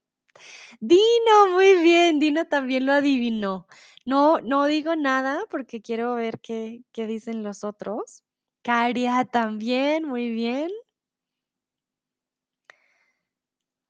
[0.78, 3.66] Dino, muy bien, Dino también lo adivinó.
[4.04, 8.24] No, no digo nada porque quiero ver qué, qué dicen los otros.
[8.60, 10.70] Caria también, muy bien.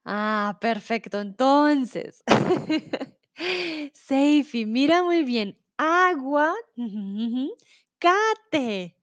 [0.05, 1.19] Ah, perfecto.
[1.19, 2.23] Entonces,
[3.93, 5.57] Seifi, mira muy bien.
[5.77, 6.55] Agua,
[7.99, 8.96] cate.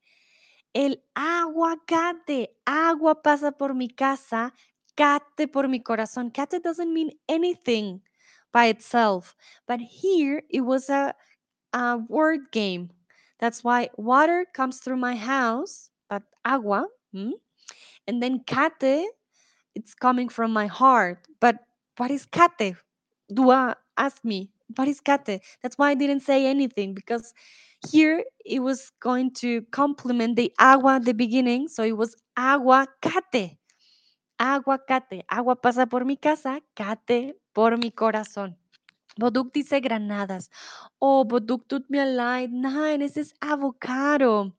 [0.75, 2.49] El aguacate.
[2.65, 4.53] Agua pasa por mi casa,
[4.95, 6.33] cate por mi corazón.
[6.33, 8.01] Cate doesn't mean anything
[8.51, 9.35] by itself,
[9.67, 11.15] but here it was a,
[11.73, 12.89] a word game.
[13.39, 17.31] That's why water comes through my house, but agua, mm,
[18.07, 19.07] and then cate
[19.75, 21.19] it's coming from my heart.
[21.39, 21.57] But
[21.97, 22.75] what is kate?
[23.33, 25.41] Dua asked me, what is kate?
[25.63, 27.33] That's why I didn't say anything because
[27.91, 31.67] here it was going to complement the agua at the beginning.
[31.67, 33.57] So it was agua kate.
[34.37, 38.57] Agua pasa por mi casa, kate por mi corazón.
[39.17, 40.49] Boduk dice granadas.
[40.99, 42.51] Oh, Boduk tut mir leid.
[42.51, 44.53] Nein, es es avocado.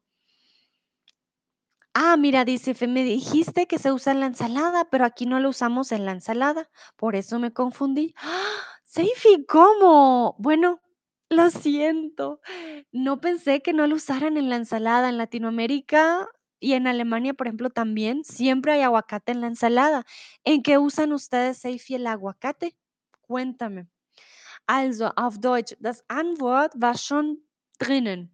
[1.94, 5.51] Ah, mira, dice me dijiste que se usa en la ensalada, pero aquí no lo
[5.51, 6.69] usamos en la ensalada.
[6.97, 8.15] Por eso me confundí.
[8.19, 8.47] ¡Ah!
[8.86, 10.36] Seifi, ¿cómo?
[10.39, 10.81] Bueno,
[11.31, 12.40] lo siento.
[12.93, 15.09] No pensé que no lo usaran en la ensalada.
[15.09, 16.28] En Latinoamérica
[16.61, 20.05] y en Alemania, por ejemplo, también siempre hay aguacate en la ensalada.
[20.44, 22.77] ¿En qué usan ustedes, Seifi, el aguacate?
[23.23, 23.89] Cuéntame.
[24.66, 27.39] Also, auf Deutsch, das Antwort war schon
[27.78, 28.32] drinnen.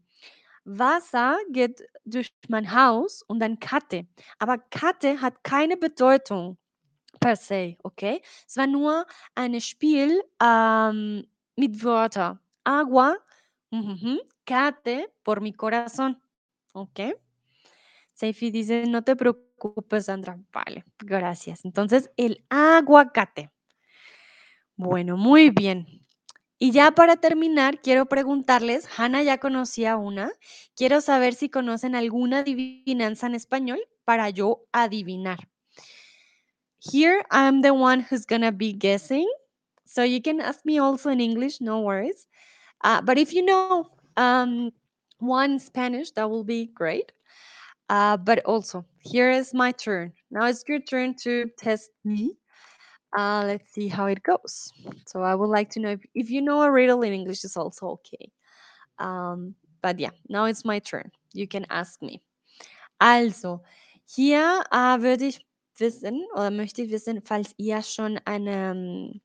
[0.64, 4.06] Wasser geht durch mein Haus und dann Kate.
[4.38, 6.56] Aber Kate hat keine Bedeutung
[7.20, 8.22] per se, okay?
[8.46, 12.38] Es war nur ein Spiel ähm, mit Wörtern.
[12.64, 13.18] Agua,
[13.70, 16.22] mhm, Kate por mi corazón,
[16.72, 17.00] ¿ok?
[18.12, 20.38] Seifi dice, no te preocupes, Sandra.
[20.52, 21.64] Vale, gracias.
[21.64, 23.50] Entonces, el aguacate.
[24.76, 26.02] Bueno, muy bien.
[26.58, 30.30] Y ya para terminar, quiero preguntarles, Hanna ya conocía una,
[30.76, 35.48] quiero saber si conocen alguna adivinanza en español para yo adivinar.
[36.78, 39.26] Here I'm the one who's gonna be guessing,
[39.84, 42.28] so you can ask me also in English, no worries.
[42.84, 43.86] Uh, but if you know
[44.16, 44.70] um,
[45.18, 47.12] one Spanish, that will be great.
[47.88, 50.12] Uh, but also, here is my turn.
[50.30, 52.38] Now it's your turn to test me.
[53.16, 54.72] Uh, let's see how it goes.
[55.06, 57.56] So I would like to know if, if you know a riddle in English is
[57.56, 58.30] also okay.
[58.98, 61.10] Um, but yeah, now it's my turn.
[61.34, 62.22] You can ask me.
[63.00, 63.62] Also,
[64.06, 65.40] hier äh, würde ich
[65.76, 69.20] wissen oder möchte ich wissen, falls ihr schon eine,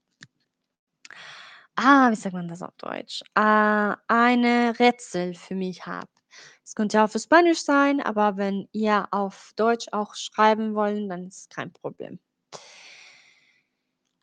[1.77, 3.21] ah, wie sagt man das auf Deutsch?
[3.35, 6.17] Äh, eine Rätsel für mich habt.
[6.63, 11.27] Es könnte auch für Spanisch sein, aber wenn ihr auf Deutsch auch schreiben wollen, dann
[11.27, 12.19] ist kein Problem.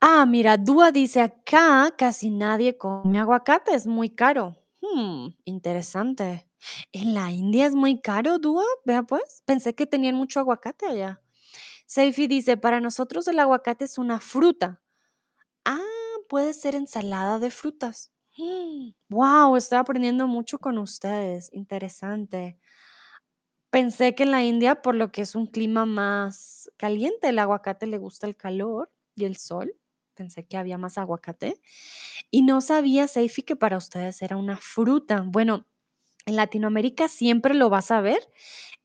[0.01, 4.55] Ah, mira, Dúa dice acá casi nadie come aguacate, es muy caro.
[4.83, 6.47] Hmm, interesante.
[6.93, 8.65] ¿En la India es muy caro, Dúa?
[8.85, 11.23] Vea pues, pensé que tenían mucho aguacate allá.
[11.87, 14.84] Seifi dice, para nosotros el aguacate es una fruta.
[16.29, 18.11] Puede ser ensalada de frutas.
[19.09, 21.51] wow, estoy aprendiendo mucho con ustedes.
[21.53, 22.59] Interesante.
[23.71, 27.87] Pensé que en la India, por lo que es un clima más caliente, el aguacate
[27.87, 29.75] le gusta el calor y el sol.
[30.15, 31.61] Pensé que había más aguacate.
[32.31, 35.25] Y no sabía, Seifi, que para ustedes era una fruta.
[35.27, 35.67] Bueno,
[36.27, 38.21] en Latinoamérica siempre lo vas a ver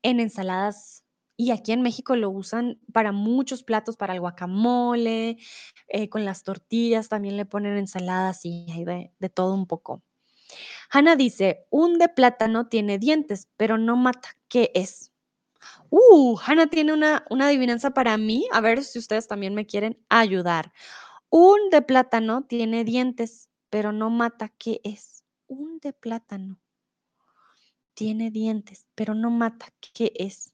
[0.02, 0.99] en ensaladas
[1.40, 5.38] y aquí en México lo usan para muchos platos, para el guacamole,
[5.88, 10.02] eh, con las tortillas también le ponen ensaladas y hay de, todo un poco.
[10.90, 14.36] Hanna dice, un de plátano tiene dientes, pero no mata.
[14.48, 15.12] ¿Qué es?
[15.88, 18.46] Uh, Hannah tiene una, una adivinanza para mí.
[18.52, 20.74] A ver si ustedes también me quieren ayudar.
[21.30, 24.52] Un de plátano tiene dientes, pero no mata.
[24.58, 25.24] ¿Qué es?
[25.46, 26.60] Un de plátano
[27.94, 29.72] tiene dientes, pero no mata.
[29.94, 30.52] ¿Qué es?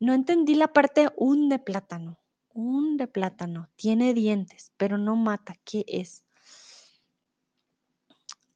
[0.00, 2.18] No entendí la parte un de plátano.
[2.54, 5.54] Un de plátano tiene dientes, pero no mata.
[5.64, 6.24] ¿Qué es?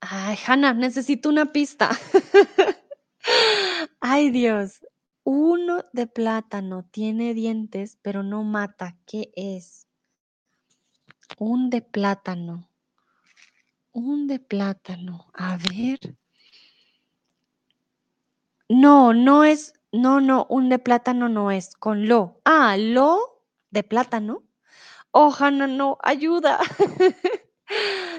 [0.00, 1.90] Ay, Hannah, necesito una pista.
[4.00, 4.80] Ay, Dios.
[5.22, 8.96] Uno de plátano tiene dientes, pero no mata.
[9.06, 9.86] ¿Qué es?
[11.38, 12.70] Un de plátano.
[13.92, 15.30] Un de plátano.
[15.34, 16.16] A ver.
[18.68, 19.74] No, no es.
[20.02, 21.76] No, no, un de plátano no es.
[21.76, 22.40] Con lo.
[22.44, 23.40] Ah, lo
[23.70, 24.42] de plátano.
[25.12, 26.58] Oh, no, ayuda.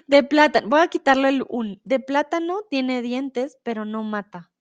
[0.08, 0.70] de plátano.
[0.70, 1.82] Voy a quitarle el un.
[1.84, 4.52] De plátano tiene dientes, pero no mata.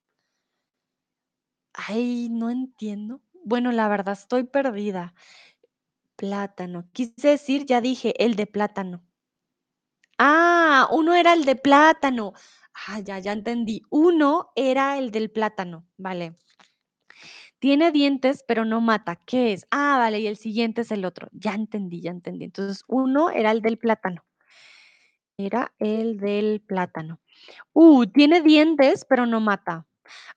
[1.73, 3.21] Ay, no entiendo.
[3.45, 5.15] Bueno, la verdad, estoy perdida.
[6.17, 6.89] Plátano.
[6.93, 9.03] Quise decir, ya dije, el de plátano.
[10.19, 12.33] Ah, uno era el de plátano.
[12.87, 13.83] Ah, ya, ya entendí.
[13.91, 15.87] Uno era el del plátano.
[15.97, 16.37] Vale.
[17.65, 19.17] Tiene dientes, pero no mata.
[19.17, 19.67] ¿Qué es?
[19.71, 21.29] Ah, vale, y el siguiente es el otro.
[21.33, 22.45] Ya entendí, ya entendí.
[22.45, 24.23] Entonces, uno era el del plátano.
[25.39, 27.23] Era el del plátano.
[27.73, 29.87] Uh, tiene dientes, pero no mata.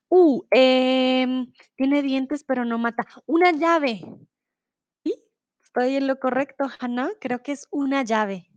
[0.08, 3.06] Uh, em, tiene dientes, pero no mata.
[3.26, 4.00] Una llave.
[5.04, 5.22] ¿Sí?
[5.62, 7.10] Estoy en lo correcto, Hannah.
[7.20, 8.50] Creo que es una llave.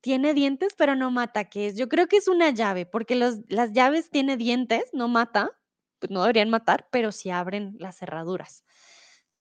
[0.00, 1.50] Tiene dientes, pero no mata.
[1.50, 1.76] ¿Qué es?
[1.76, 5.55] Yo creo que es una llave, porque las llaves tiene dientes, no mata.
[5.98, 8.64] Pues no deberían matar, pero sí abren las cerraduras.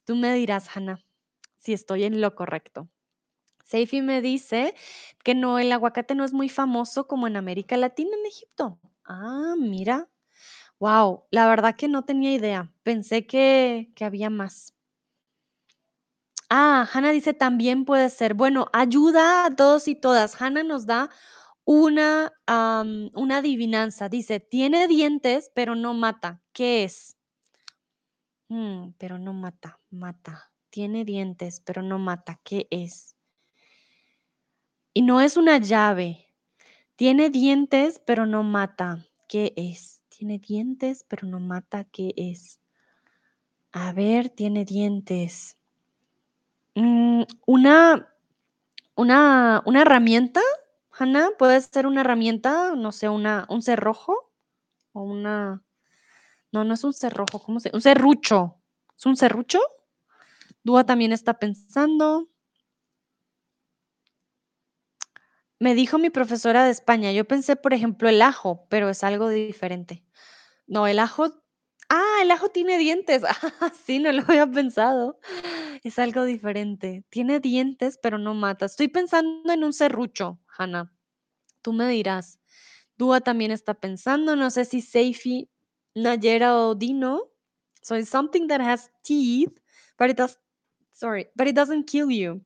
[0.06, 1.00] Tú me dirás, Hannah,
[1.58, 2.90] si estoy en lo correcto.
[3.66, 4.76] Seifi me dice
[5.24, 8.80] que no, el aguacate no es muy famoso como en América Latina, en Egipto.
[9.06, 10.08] Ah, mira.
[10.80, 12.72] Wow, la verdad que no tenía idea.
[12.84, 14.76] Pensé que, que había más.
[16.50, 18.34] Ah, Hannah dice también puede ser.
[18.36, 20.40] Bueno, ayuda a todos y todas.
[20.42, 21.10] Hannah nos da
[21.66, 24.08] una, una adivinanza.
[24.08, 26.42] Dice, tiene dientes, pero no mata.
[26.54, 27.18] ¿Qué es?
[28.48, 30.52] Mm, pero no mata, mata.
[30.70, 32.40] Tiene dientes, pero no mata.
[32.44, 33.16] ¿Qué es?
[34.94, 36.30] Y no es una llave.
[36.96, 39.06] Tiene dientes, pero no mata.
[39.28, 40.02] ¿Qué es?
[40.10, 41.84] Tiene dientes, pero no mata.
[41.86, 42.60] ¿Qué es?
[43.72, 45.58] A ver, tiene dientes.
[46.76, 48.08] Mm, una,
[48.96, 50.42] una, una herramienta,
[50.98, 54.32] Hannah, puede ser una herramienta, no sé, una, un cerrojo
[54.94, 55.62] o una,
[56.52, 57.70] no, no es un cerrojo, ¿cómo se?
[57.74, 58.62] Un serrucho.
[58.98, 59.60] ¿Es un serrucho?
[60.64, 62.30] Dúa también está pensando.
[65.60, 69.30] Me dijo mi profesora de España, yo pensé, por ejemplo, el ajo, pero es algo
[69.30, 70.04] diferente.
[70.68, 71.28] No, el ajo,
[71.90, 73.24] ah, el ajo tiene dientes.
[73.62, 75.20] Ah, sí, no lo había pensado.
[75.84, 77.06] Es algo diferente.
[77.10, 78.66] Tiene dientes, pero no mata.
[78.66, 80.92] Estoy pensando en un serrucho, Hannah.
[81.62, 82.40] Tú me dirás.
[82.98, 85.50] Dúa también está pensando, no sé si Seifi,
[85.96, 87.32] Nayera o Dino.
[87.82, 89.60] So it's something that has teeth,
[89.98, 90.38] but it does,
[90.94, 92.42] sorry, but it doesn't kill you.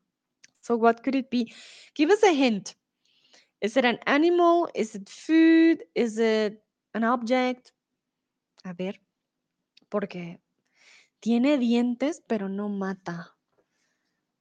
[0.61, 1.53] So what could it be?
[1.95, 2.75] Give us a hint.
[3.61, 4.69] Is it an animal?
[4.73, 5.83] Is it food?
[5.95, 6.63] Is it
[6.93, 7.71] an object?
[8.65, 8.99] A ver,
[9.89, 10.39] porque
[11.21, 13.35] tiene dientes, pero no mata.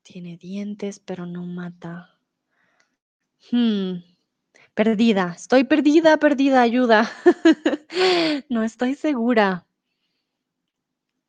[0.03, 2.18] Tiene dientes, pero no mata.
[3.51, 4.03] Hmm.
[4.75, 5.35] Perdida.
[5.37, 6.63] Estoy perdida, perdida.
[6.63, 7.11] Ayuda.
[8.49, 9.67] no estoy segura.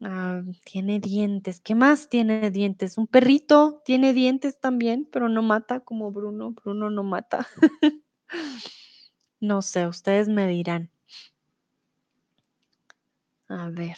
[0.02, 1.60] Ah, tiene dientes.
[1.62, 2.98] ¿Qué más tiene dientes?
[2.98, 6.52] Un perrito tiene dientes también, pero no mata como Bruno.
[6.52, 7.48] Bruno no mata.
[9.42, 10.90] no sé, ustedes me dirán.
[13.50, 13.98] A ver.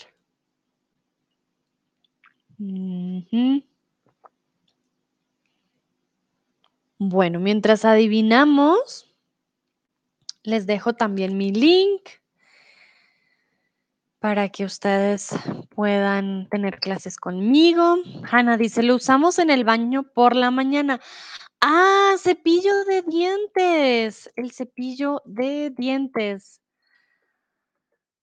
[7.04, 9.12] Bueno, mientras adivinamos,
[10.44, 12.04] les dejo también mi link
[14.20, 15.30] para que ustedes
[15.74, 17.96] puedan tener clases conmigo.
[18.32, 21.02] Hanna dice, lo usamos en el baño por la mañana.
[21.60, 26.62] Ah, cepillo de dientes, el cepillo de dientes.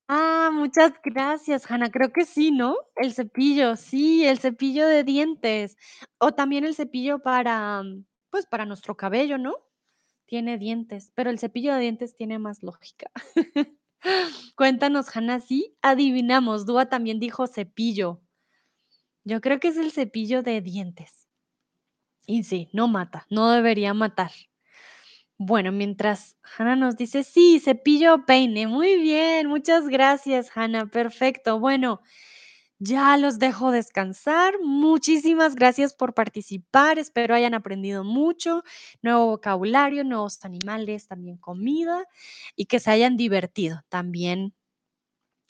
[0.07, 1.91] Ah, muchas gracias, Hanna.
[1.91, 2.77] Creo que sí, ¿no?
[2.95, 5.77] El cepillo, sí, el cepillo de dientes.
[6.19, 7.83] O también el cepillo para,
[8.31, 9.57] pues, para nuestro cabello, ¿no?
[10.27, 13.11] Tiene dientes, pero el cepillo de dientes tiene más lógica.
[14.57, 16.67] Cuéntanos, Hanna, sí, adivinamos.
[16.67, 18.21] Dúa también dijo cepillo.
[19.25, 21.29] Yo creo que es el cepillo de dientes.
[22.27, 24.31] Y sí, no mata, no debería matar.
[25.39, 28.67] Bueno, mientras Hanna nos dice, sí, cepillo peine.
[28.67, 30.87] Muy bien, muchas gracias, Hanna.
[30.87, 31.61] Perfecto.
[31.61, 32.03] Bueno,
[32.81, 34.55] Ya los dejo descansar.
[34.63, 36.99] Muchísimas gracias por participar.
[37.01, 38.63] Espero hayan aprendido mucho,
[39.03, 42.05] nuevo vocabulario, nuevos animales, también comida
[42.55, 44.55] y que se hayan divertido también.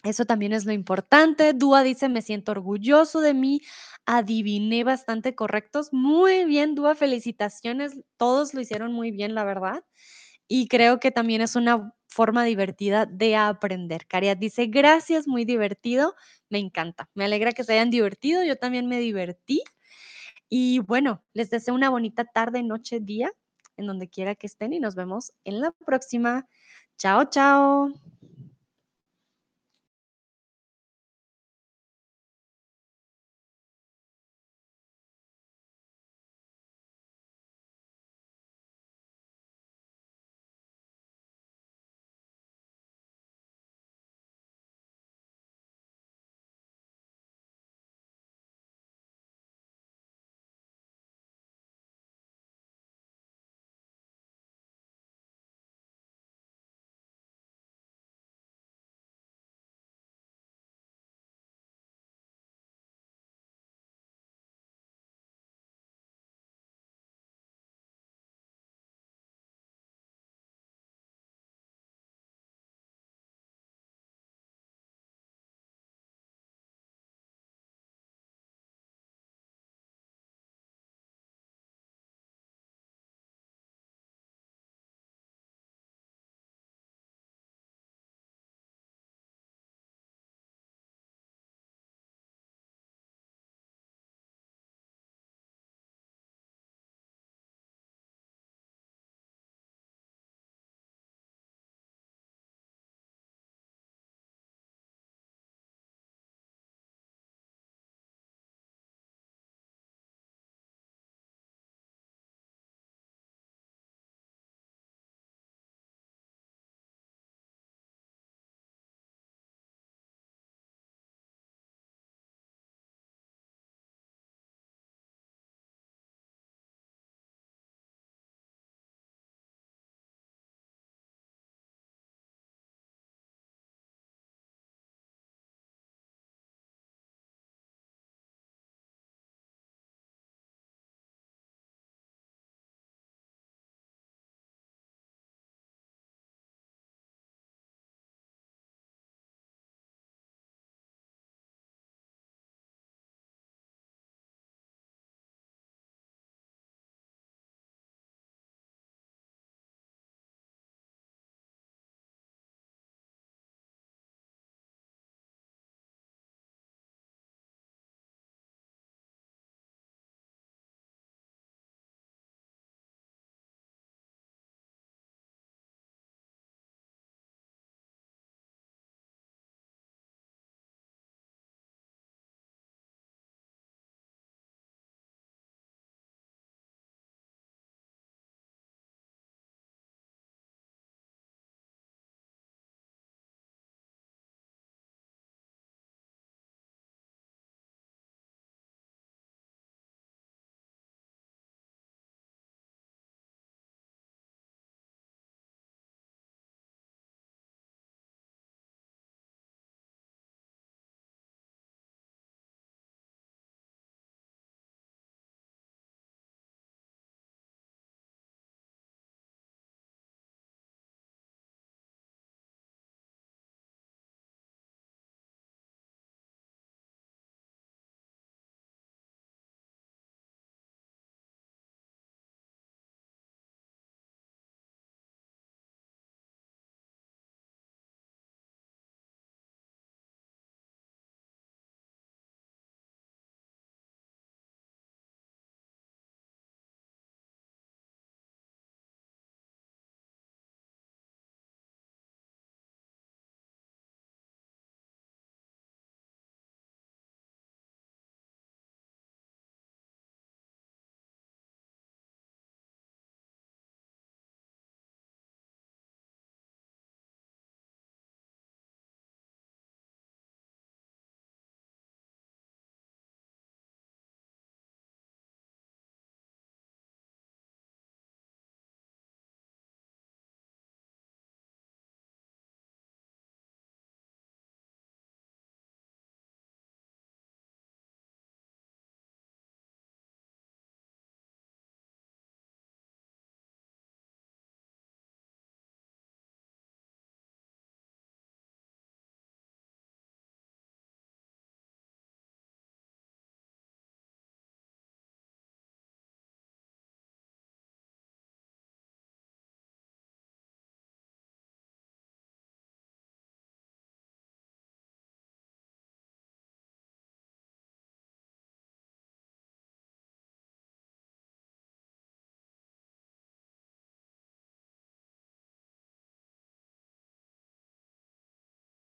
[0.04, 1.52] Eso también es lo importante.
[1.54, 3.62] Dúa dice, me siento orgulloso de mí.
[4.06, 5.92] Adiviné bastante correctos.
[5.92, 7.98] Muy bien, Dúa, felicitaciones.
[8.16, 9.84] Todos lo hicieron muy bien, la verdad.
[10.48, 14.06] Y creo que también es una forma divertida de aprender.
[14.06, 16.14] Cariat dice, gracias, muy divertido.
[16.48, 17.08] Me encanta.
[17.14, 18.42] Me alegra que se hayan divertido.
[18.44, 19.62] Yo también me divertí.
[20.48, 23.30] Y bueno, les deseo una bonita tarde, noche, día,
[23.76, 26.48] en donde quiera que estén y nos vemos en la próxima.
[26.96, 27.92] Chao, chao.